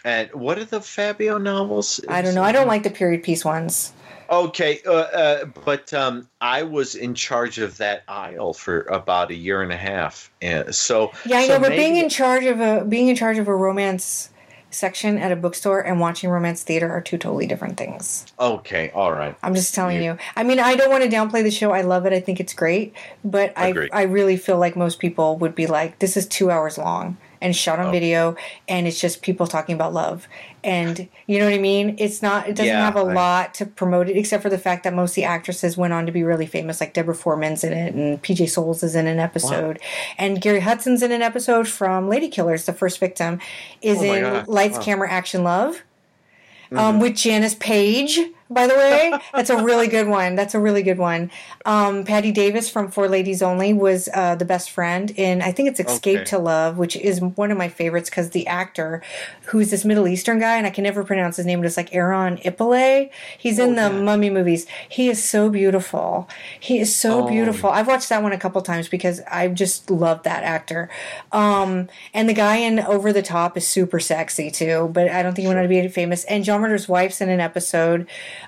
[0.04, 2.00] and what are the Fabio novels?
[2.08, 2.44] I don't know.
[2.44, 3.92] I don't like the period piece ones.
[4.30, 9.34] Okay, uh, uh, but um, I was in charge of that aisle for about a
[9.34, 12.44] year and a half, and so Yeah, I so know, but maybe- being in charge
[12.44, 14.30] of a being in charge of a romance
[14.70, 18.26] section at a bookstore and watching romance theater are two totally different things.
[18.38, 19.36] okay, all right.
[19.42, 20.18] I'm just telling you.
[20.36, 21.72] I mean, I don't want to downplay the show.
[21.72, 22.12] I love it.
[22.12, 25.98] I think it's great, but I I really feel like most people would be like,
[25.98, 27.90] this is two hours long and shot on Oh.
[27.90, 28.36] video,
[28.68, 30.26] and it's just people talking about love,
[30.64, 31.94] and you know what I mean.
[31.98, 32.48] It's not.
[32.48, 34.92] It doesn't Yeah, have a I- lot to promote it, except for the fact that
[34.94, 37.94] most of the actresses went on to be really famous, like Deborah Foreman's in it,
[37.94, 39.78] and PJ Soles is in an episode,
[40.18, 42.64] and Gary Hudson's in an episode from Ladykillers.
[42.64, 43.40] The first victim
[43.82, 44.48] is Oh in God.
[44.48, 44.82] Lights, Wow.
[44.84, 45.82] Camera, Action, Love
[46.70, 46.78] Mm-hmm.
[46.78, 48.20] um, with Janice Page.
[48.50, 50.34] By the way, that's a really good one.
[50.34, 51.30] That's a really good one.
[51.66, 55.68] Um, Patti Davis from For Ladies Only was uh, the best friend in I think
[55.68, 56.24] it's Escape Okay.
[56.30, 59.02] to Love, which is one of my favorites because the actor,
[59.48, 61.94] who's this Middle Eastern guy, and I can never pronounce his name, but it's like
[61.94, 63.10] Aaron Ipole.
[63.36, 64.66] He's in Oh, the Mummy movies.
[64.88, 66.26] He is so beautiful.
[66.58, 67.28] He is so Oh.
[67.28, 67.68] beautiful.
[67.70, 70.88] I've watched that one a couple times because I just love that actor.
[71.32, 75.34] Um, and the guy in Over the Top is super sexy too, but I don't
[75.34, 76.24] think he went on to be famous.
[76.24, 78.06] And John Murder's wife's in an episode.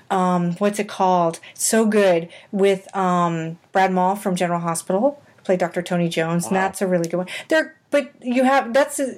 [0.09, 1.39] Um, what's it called?
[1.53, 5.81] So good with um, Brad Maule from General Hospital, played Dr.
[5.81, 6.47] Tony Jones.
[6.47, 7.27] And that's a really good one.
[7.47, 8.99] They're, but you have that's.
[8.99, 9.15] A,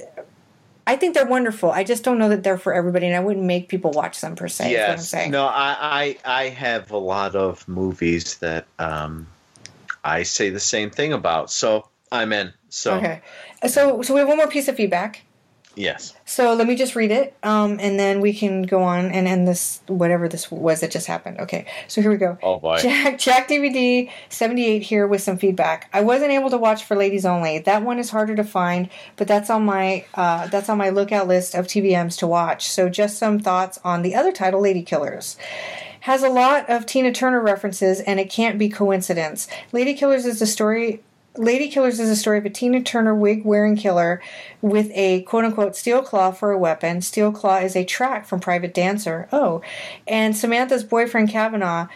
[0.86, 1.72] I think they're wonderful.
[1.72, 4.36] I just don't know that they're for everybody, and I wouldn't make people watch them
[4.36, 4.72] per se.
[4.72, 5.14] Yes.
[5.30, 9.28] No, I, I I have a lot of movies that um,
[10.04, 11.52] I say the same thing about.
[11.52, 12.54] So I'm in.
[12.70, 13.22] So Okay.
[13.68, 15.22] So so we have one more piece of feedback.
[15.76, 16.14] Yes.
[16.26, 19.48] So let me just read it, um, and then we can go on and end
[19.48, 21.40] this whatever this was that just happened.
[21.40, 21.66] Okay.
[21.88, 22.38] So here we go.
[22.44, 22.78] Oh boy.
[22.80, 25.90] Jack Jack DVD seventy eight here with some feedback.
[25.94, 27.60] I wasn't able to watch for ladies only.
[27.60, 31.28] That one is harder to find, but that's on my uh, that's on my lookout
[31.28, 32.70] list of TVMs to watch.
[32.70, 35.38] So just some thoughts on the other title, Ladykillers
[36.02, 39.48] has a lot of Tina Turner references, and it can't be coincidence.
[39.72, 41.02] Ladykillers is a story.
[41.36, 44.22] Ladykillers is a story of a Tina Turner wig wearing killer
[44.62, 47.02] with a quote unquote steel claw for a weapon.
[47.02, 49.28] Steel claw is a track from Private Dancer.
[49.32, 49.62] Oh,
[50.08, 51.88] and Samantha's boyfriend Kavanaugh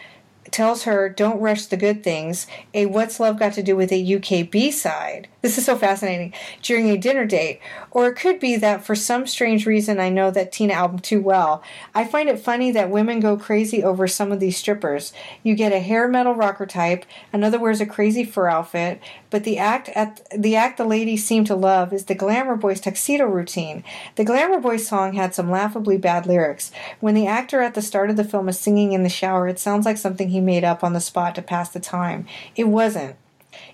[0.50, 2.46] tells her, Don't rush the good things.
[2.74, 5.28] A What's Love Got to Do with a UK B side?
[5.40, 6.32] This is so fascinating.
[6.62, 7.60] During a dinner date.
[7.90, 11.20] Or it could be that for some strange reason I know that Tina album too
[11.20, 11.62] well.
[11.94, 15.12] I find it funny that women go crazy over some of these strippers.
[15.42, 19.00] You get a hair metal rocker type, another wears a crazy fur outfit,
[19.30, 22.80] but the act at the act the ladies seem to love is the Glamour Boys
[22.80, 23.84] tuxedo routine.
[24.16, 26.72] The Glamour Boys song had some laughably bad lyrics.
[27.00, 29.58] When the actor at the start of the film is singing in the shower, it
[29.58, 32.26] sounds like something he made up on the spot to pass the time.
[32.56, 33.16] It wasn't.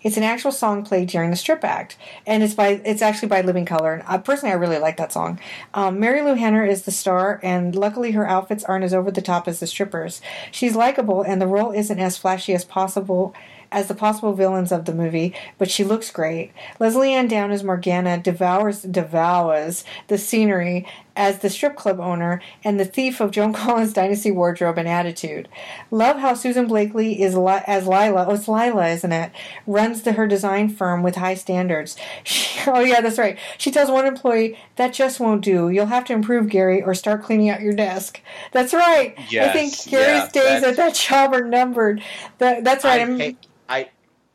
[0.03, 1.97] It's an actual song played during the strip act,
[2.27, 3.95] and it's by it's actually by Living Colour.
[3.95, 5.41] And I, personally, I really like that song.
[5.75, 9.49] Um, Marilu Henner is the star, and luckily her outfits aren't as over the top
[9.49, 10.23] as the strippers.
[10.51, 13.35] She's likable, and the role isn't as flashy as possible
[13.73, 16.53] as the possible villains of the movie, but she looks great.
[16.79, 20.87] Lesley-Anne Down as Morgana devours devours the scenery
[21.17, 25.49] as the strip club owner and the thief of Joan Collins' dynasty wardrobe and attitude.
[25.91, 28.27] Love how Susan Blakely is li- as Lila.
[28.29, 29.31] Oh, it's Lila, isn't it?
[29.67, 31.97] Runs the, her design firm with high standards.
[32.25, 33.39] She, oh yeah, that's right.
[33.59, 35.69] She tells one employee that just won't do.
[35.69, 38.21] You'll have to improve, Gary, or start cleaning out your desk.
[38.53, 39.15] That's right.
[39.19, 39.23] I
[39.53, 42.03] think Yes, Gary's yeah, days at that job are numbered.
[42.39, 43.01] That, that's right.
[43.01, 43.37] I, I'm- hate,
[43.69, 43.91] I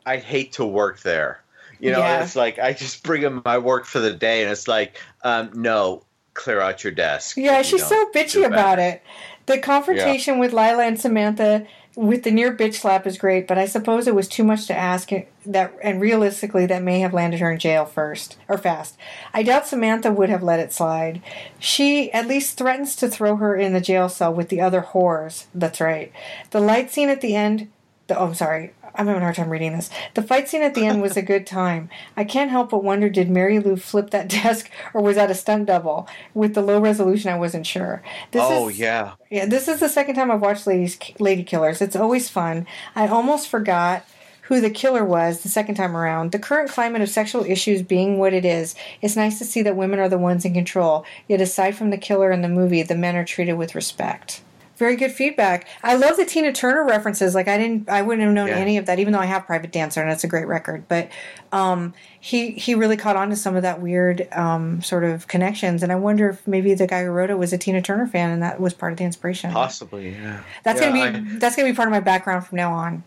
[0.05, 1.41] I'd hate to work there.
[1.79, 2.23] You know, Yeah.
[2.23, 5.49] it's like I just bring in my work for the day, and it's like, um,
[5.55, 6.03] no,
[6.39, 7.37] clear out your desk.
[7.37, 9.03] Yeah, she's so bitchy about it.
[9.45, 13.65] The confrontation with Lila and Samantha with the near bitch slap is great, but I
[13.65, 15.09] suppose it was too much to ask
[15.45, 18.97] that and realistically that may have landed her in jail first or fast.
[19.33, 21.21] I doubt Samantha would have let it slide.
[21.59, 25.45] She at least threatens to throw her in the jail cell with the other whores.
[25.53, 26.13] That's right.
[26.51, 27.69] The light scene at the end
[28.09, 28.73] the, oh, I'm sorry.
[28.95, 29.89] I'm having a hard time reading this.
[30.15, 31.89] The fight scene at the end was a good time.
[32.17, 35.67] I can't help but wonder did Marilu flip that desk or was that a stunt
[35.67, 36.07] double?
[36.33, 38.03] With the low resolution, I wasn't sure.
[38.31, 39.13] This oh is, yeah.
[39.29, 41.81] yeah, this is the second time I've watched Ladies Ladykillers.
[41.81, 42.67] It's always fun.
[42.95, 44.05] I almost forgot
[44.43, 46.31] who the killer was the second time around.
[46.31, 49.75] The current climate of sexual issues being what it is, it's nice to see that
[49.75, 51.05] women are the ones in control.
[51.27, 54.41] Yet aside from the killer in the movie, the men are treated with respect.
[54.79, 55.67] Very good feedback.
[55.83, 57.35] I love the Tina Turner references.
[57.35, 58.55] Like I didn't, I wouldn't have known Yeah.
[58.55, 60.85] any of that, even though I have Private Dancer and it's a great record.
[60.87, 61.09] But
[61.51, 65.83] um, he he really caught on to some of that weird um, sort of connections.
[65.83, 68.31] And I wonder if maybe the guy who wrote it was a Tina Turner fan,
[68.31, 69.51] and that was part of the inspiration.
[69.51, 70.41] Possibly, yeah.
[70.63, 73.03] That's Yeah, gonna be that's gonna be part of my background from now on.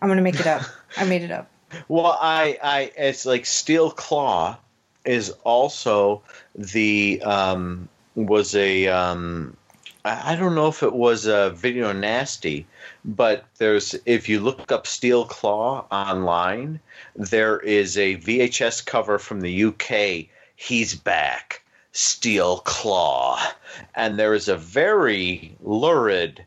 [0.00, 0.62] I'm gonna make it up.
[0.96, 1.50] I made it up.
[1.88, 4.56] Well, I, I, it's like Steel Claw
[5.04, 6.22] is also
[6.54, 9.56] the um, was a um,
[10.08, 12.68] I don't know if it was a video nasty,
[13.04, 16.78] but there's if you look up Steel Claw online,
[17.16, 20.28] there is a VHS cover from the UK.
[20.54, 23.42] He's back, Steel Claw,
[23.96, 26.44] and there is a very lurid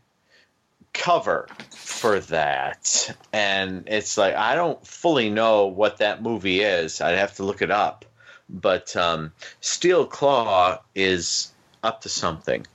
[0.93, 3.13] cover for that.
[3.33, 7.01] And it's like i don't fully know what that movie is.
[7.01, 8.05] I'd have to look it up.
[8.49, 11.51] But um, steel claw is
[11.83, 12.65] up to something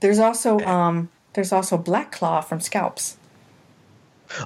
[0.00, 3.16] There's also um there's also Black Claw from Scalps.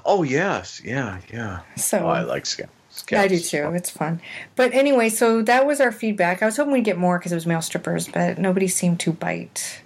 [0.04, 2.72] oh yes yeah yeah So- oh, i like scalps
[3.10, 3.70] Yeah, I do too.
[3.74, 4.20] It's fun.
[4.56, 6.42] But anyway, so that was our feedback.
[6.42, 9.12] I was hoping we'd get more because it was male strippers, but nobody seemed to
[9.12, 9.82] bite,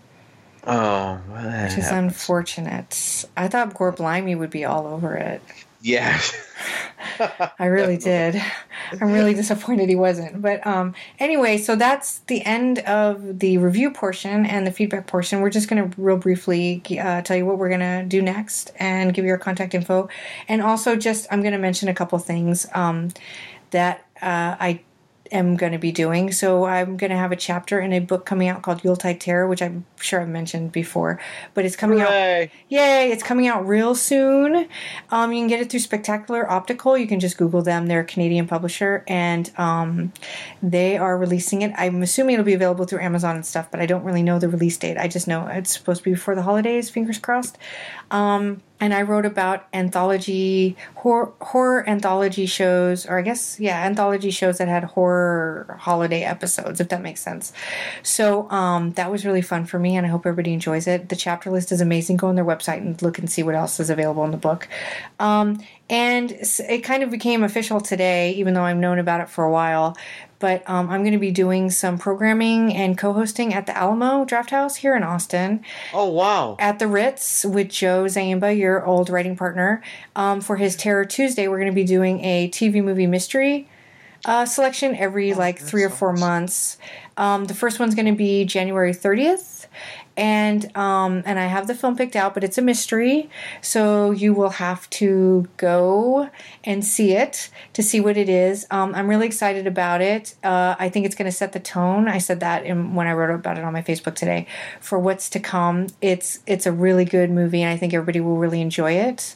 [0.67, 2.13] oh well, that which is happens.
[2.13, 3.25] unfortunate.
[3.37, 5.43] I thought Gore Blimey would be all over it.
[5.83, 6.21] Yeah
[7.59, 8.41] I really did.
[9.01, 10.43] I'm really disappointed he wasn't.
[10.43, 15.41] But um, anyway, so that's the end of the review portion and the feedback portion.
[15.41, 18.73] We're just going to real briefly uh, tell you what we're going to do next
[18.77, 20.09] and give you our contact info.
[20.49, 23.09] And also, just I'm going to mention a couple things um,
[23.71, 24.81] that uh, I
[25.33, 26.33] am going to be doing.
[26.33, 29.49] So I'm going to have a chapter in a book coming out called Yuletide Terror,
[29.49, 31.21] which I'm sure I've mentioned before,
[31.55, 32.11] but it's coming out.
[32.69, 33.11] Yay!
[33.11, 34.69] It's coming out real soon.
[35.11, 36.97] Um, you can get it through Spectacular Optical.
[36.97, 37.87] You can just Google them.
[37.87, 40.13] They're a Canadian publisher, and um,
[40.63, 41.73] they are releasing it.
[41.77, 44.49] I'm assuming it'll be available through Amazon and stuff, but I don't really know the
[44.49, 44.99] release date.
[44.99, 46.91] I just know it's supposed to be before the holidays.
[46.91, 47.59] Fingers crossed.
[48.11, 54.33] Um, and I wrote about anthology horror, horror anthology shows, or I guess yeah, anthology
[54.33, 57.53] shows that had horror holiday episodes, if that makes sense.
[58.03, 61.11] So um, that was really fun for me, and I hope everybody enjoys it.
[61.11, 62.17] The chapter list is amazing.
[62.17, 64.67] Go on their website and look and see what else is available in the book.
[65.21, 69.45] Um, and it kind of became official today, even though I've known about it for
[69.45, 69.97] a while.
[70.43, 74.77] But um, I'm going to be doing some programming and co-hosting at the Alamo Drafthouse
[74.77, 75.65] here in Austin
[75.95, 79.83] oh wow at the Ritz with Joe Ziemba, your old writing partner.
[80.17, 83.69] Um, for his Terror Tuesday, we're going to be doing a TV movie mystery
[84.25, 86.77] uh, selection every like three or four months.
[87.17, 89.52] Um, the first one's going to be January 30th.
[90.17, 93.31] And um, and I have the film picked out, but it's a mystery,
[93.63, 96.29] so you will have to go
[96.65, 98.67] and see it to see what it is.
[98.71, 100.35] Um, I'm really excited about it.
[100.45, 102.09] Uh, I think it's going to set the tone.
[102.09, 104.47] I said that in, when I wrote about it on my Facebook today
[104.81, 105.87] for what's to come.
[106.03, 109.35] It's it's a really good movie, and I think everybody will really enjoy it.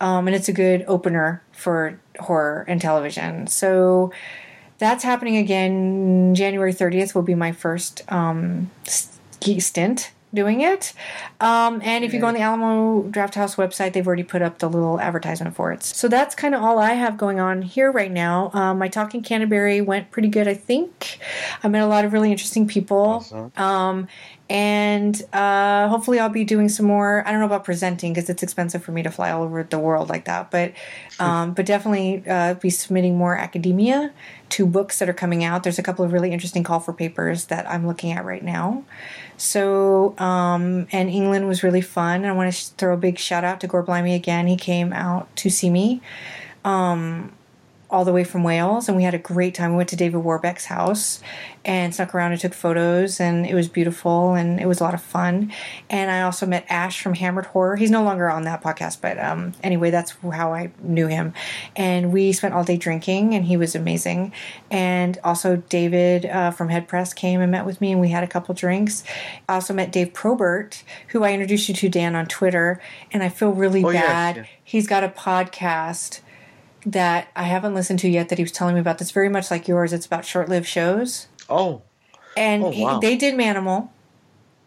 [0.00, 3.46] Um, and it's a good opener for horror and television.
[3.46, 4.12] So
[4.78, 6.34] that's happening again.
[6.34, 8.70] January 30th will be my first um,
[9.60, 10.92] stint doing it.
[11.40, 14.68] Um, and if you go on the Alamo Drafthouse website, they've already put up the
[14.68, 15.82] little advertisement for it.
[15.82, 18.50] So that's kind of all I have going on here right now.
[18.52, 21.18] Um, my talking Canterbury went pretty good, I think.
[21.64, 23.24] I met a lot of really interesting people.
[23.56, 24.08] Um,
[24.48, 27.26] and uh, hopefully I'll be doing some more.
[27.26, 29.78] I don't know about presenting because it's expensive for me to fly all over the
[29.78, 30.72] world like that, but
[31.18, 34.12] um, but definitely uh, be submitting more academia
[34.50, 35.64] to books that are coming out.
[35.64, 38.84] There's a couple of really interesting call for papers that I'm looking at right now.
[39.36, 42.24] So um, and England was really fun.
[42.24, 44.46] I want to throw a big shout out to Gore Blimey again.
[44.46, 46.00] He came out to see me.
[46.64, 47.32] Um,
[47.88, 49.70] all the way from Wales, and we had a great time.
[49.72, 51.20] We went to David Warbeck's house
[51.64, 54.94] and snuck around and took photos, and it was beautiful and it was a lot
[54.94, 55.52] of fun.
[55.90, 57.76] And I also met Ash from Hammered Horror.
[57.76, 61.32] He's no longer on that podcast, but um, anyway, that's how I knew him.
[61.74, 64.32] And we spent all day drinking, and he was amazing.
[64.70, 68.28] And also David uh, from Headpress came and met with me, and we had a
[68.28, 69.04] couple drinks.
[69.48, 72.80] I also met Dave Probert, who I introduced you to Dan on Twitter,
[73.12, 74.48] and I feel really Oh, yes, bad.
[74.62, 76.20] He's got a podcast
[76.86, 79.50] that I haven't listened to yet that he was telling me about that's very much
[79.50, 79.92] like yours.
[79.92, 81.26] It's about short lived shows.
[81.50, 81.82] Oh.
[82.36, 83.88] And Oh, he- they did Manimal,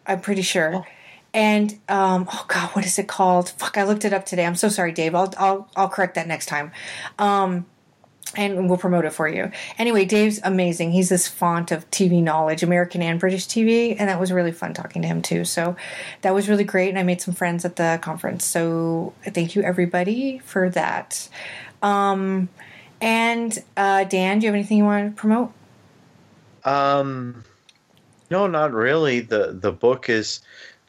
[0.05, 0.85] I'm pretty sure.
[1.33, 3.49] And um, oh god, what is it called?
[3.49, 4.45] Fuck, I looked it up today.
[4.45, 5.13] I'm so sorry, Dave.
[5.15, 6.71] I'll I'll I'll correct that next time.
[7.19, 7.67] Um,
[8.35, 9.51] and we'll promote it for you.
[9.77, 10.91] Anyway, Dave's amazing.
[10.91, 14.73] He's this font of TV knowledge, American and British TV, and that was really fun
[14.73, 15.45] talking to him too.
[15.45, 15.75] So
[16.21, 18.43] that was really great, and I made some friends at the conference.
[18.45, 21.29] So thank you everybody for that.
[21.81, 22.49] Um,
[23.01, 25.51] and uh, Dan, do you have anything you want to promote?
[26.65, 27.43] Um,
[28.29, 29.21] no, not really.
[29.21, 30.41] the The book is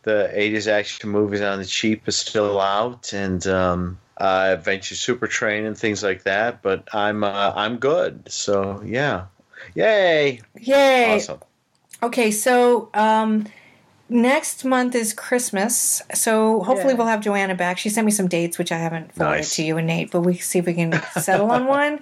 [0.03, 5.27] the '80s action movies on the cheap is still out, and um, uh, Adventure Super
[5.27, 6.63] Train and things like that.
[6.63, 8.31] But I'm uh, I'm good.
[8.31, 9.27] So yeah,
[9.75, 10.41] yay!
[10.59, 11.17] Yay!
[11.17, 11.41] Awesome.
[12.03, 13.47] Okay, so um,
[14.11, 16.99] next month is Christmas, so hopefully Yeah.
[16.99, 17.79] we'll have Joanna back.
[17.79, 19.57] She sent me some dates, which I haven't forwarded Nice.
[19.57, 22.01] to you and Nate, but we see if we can settle on one.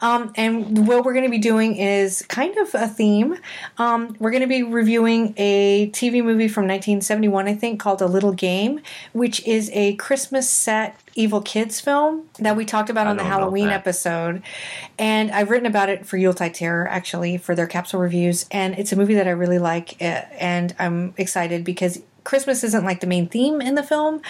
[0.00, 3.36] Um, and what we're going to be doing is kind of a theme.
[3.78, 8.06] Um, we're going to be reviewing a TV movie from 1971, I think, called A
[8.06, 8.80] Little Game,
[9.12, 13.24] which is a Christmas set evil kids film that we talked about I on the
[13.24, 14.42] Halloween episode.
[14.98, 18.46] And I've written about it for Yuletide Terror, actually, for their capsule reviews.
[18.50, 19.96] And it's a movie that I really like.
[20.00, 24.20] uh, And I'm excited because Christmas isn't like the main theme in the film,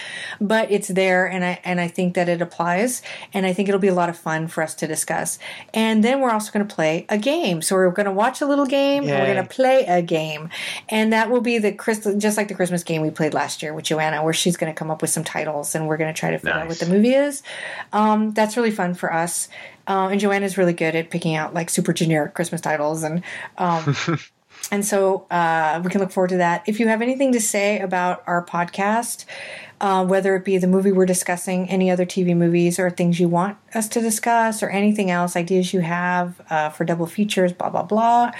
[0.41, 3.01] but it's there, and I and I think that it applies,
[3.33, 5.39] and I think it'll be a lot of fun for us to discuss.
[5.73, 7.61] And then we're also going to play a game.
[7.61, 10.49] So we're going to watch a little game, and we're going to play a game,
[10.89, 13.73] and that will be the Chris, just like the Christmas game we played last year
[13.73, 16.19] with Joanna, where she's going to come up with some titles, and we're going to
[16.19, 17.43] try to figure out what the movie is.
[17.91, 19.49] Um, that's really fun for us.
[19.85, 23.21] Uh, and Joanna's really good at picking out like super generic Christmas titles, and
[23.57, 23.95] um,
[24.71, 26.63] and so uh, we can look forward to that.
[26.67, 29.25] If you have anything to say about our podcast,
[29.83, 33.27] uh, whether it be the movie we're discussing, any other TV movies, or things you
[33.27, 37.69] want us to discuss, or anything else, ideas you have uh, for double features, blah,
[37.69, 38.31] blah, blah,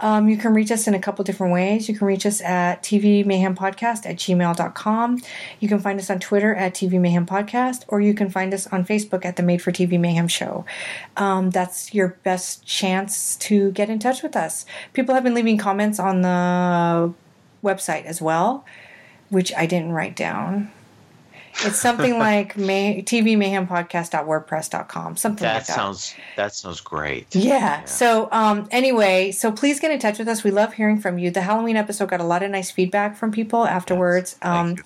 [0.00, 1.88] um, you can reach us in a couple different ways.
[1.88, 5.22] You can reach us at TV Mayhem Podcast at gmail.com.
[5.60, 8.66] You can find us on Twitter at TV Mayhem Podcast, or you can find us
[8.66, 10.66] on Facebook at the Made for TV Mayhem Show.
[11.16, 14.66] Um, that's your best chance to get in touch with us.
[14.92, 17.14] People have been leaving comments on the
[17.64, 18.66] website as well,
[19.30, 20.70] which I didn't write down.
[21.60, 25.74] It's something like May, TV Mayhem Podcast.wordpress.com, something That like that.
[25.74, 27.34] sounds that sounds great.
[27.34, 27.84] Yeah.
[27.84, 30.42] So, um, anyway, so please get in touch with us.
[30.44, 31.30] We love hearing from you.
[31.30, 34.36] The Halloween episode got a lot of nice feedback from people afterwards.
[34.42, 34.76] Um,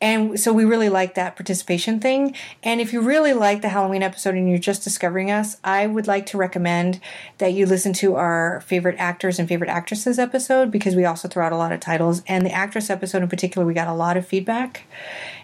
[0.00, 2.34] and so we really like that participation thing.
[2.62, 6.06] And if you really like the Halloween episode and you're just discovering us, I would
[6.06, 7.00] like to recommend
[7.36, 11.44] that you listen to our favorite actors and favorite actresses episode because we also throw
[11.44, 12.22] out a lot of titles.
[12.26, 14.84] And the actress episode in particular, we got a lot of feedback.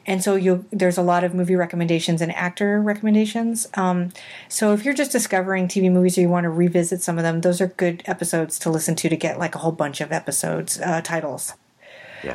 [0.06, 3.66] And so you there's a lot of movie recommendations and actor recommendations.
[3.74, 4.10] Um,
[4.48, 7.42] so if you're just discovering TV movies or you want to revisit some of them,
[7.42, 10.80] those are good episodes to listen to to get like a whole bunch of episodes
[10.80, 11.52] uh, titles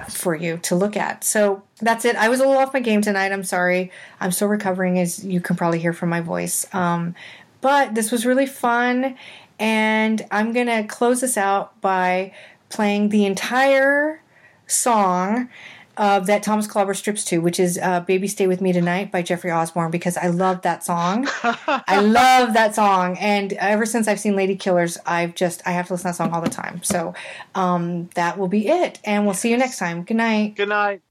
[0.10, 1.24] for you to look at.
[1.24, 2.16] So that's it.
[2.16, 3.32] I was a little off my game tonight.
[3.32, 3.92] I'm sorry.
[4.20, 6.66] I'm still recovering, as you can probably hear from my voice.
[6.74, 7.16] Um,
[7.62, 9.16] but this was really fun.
[9.60, 12.34] And I'm going to close this out by
[12.70, 14.22] playing the entire
[14.66, 15.50] song
[15.98, 19.22] uh, that Thomas Calabro strips to, which is uh, Baby Stay With Me Tonight by
[19.22, 21.28] Jeffrey Osborne, because I love that song.
[21.44, 23.18] I love that song.
[23.20, 26.34] And ever since I've seen Ladykillers, I've just, I have to listen to that song
[26.34, 26.82] all the time.
[26.84, 27.14] So
[27.56, 29.00] um, that will be it.
[29.04, 30.04] And we'll see you next time.
[30.04, 30.56] Good night.
[30.56, 31.02] Good night.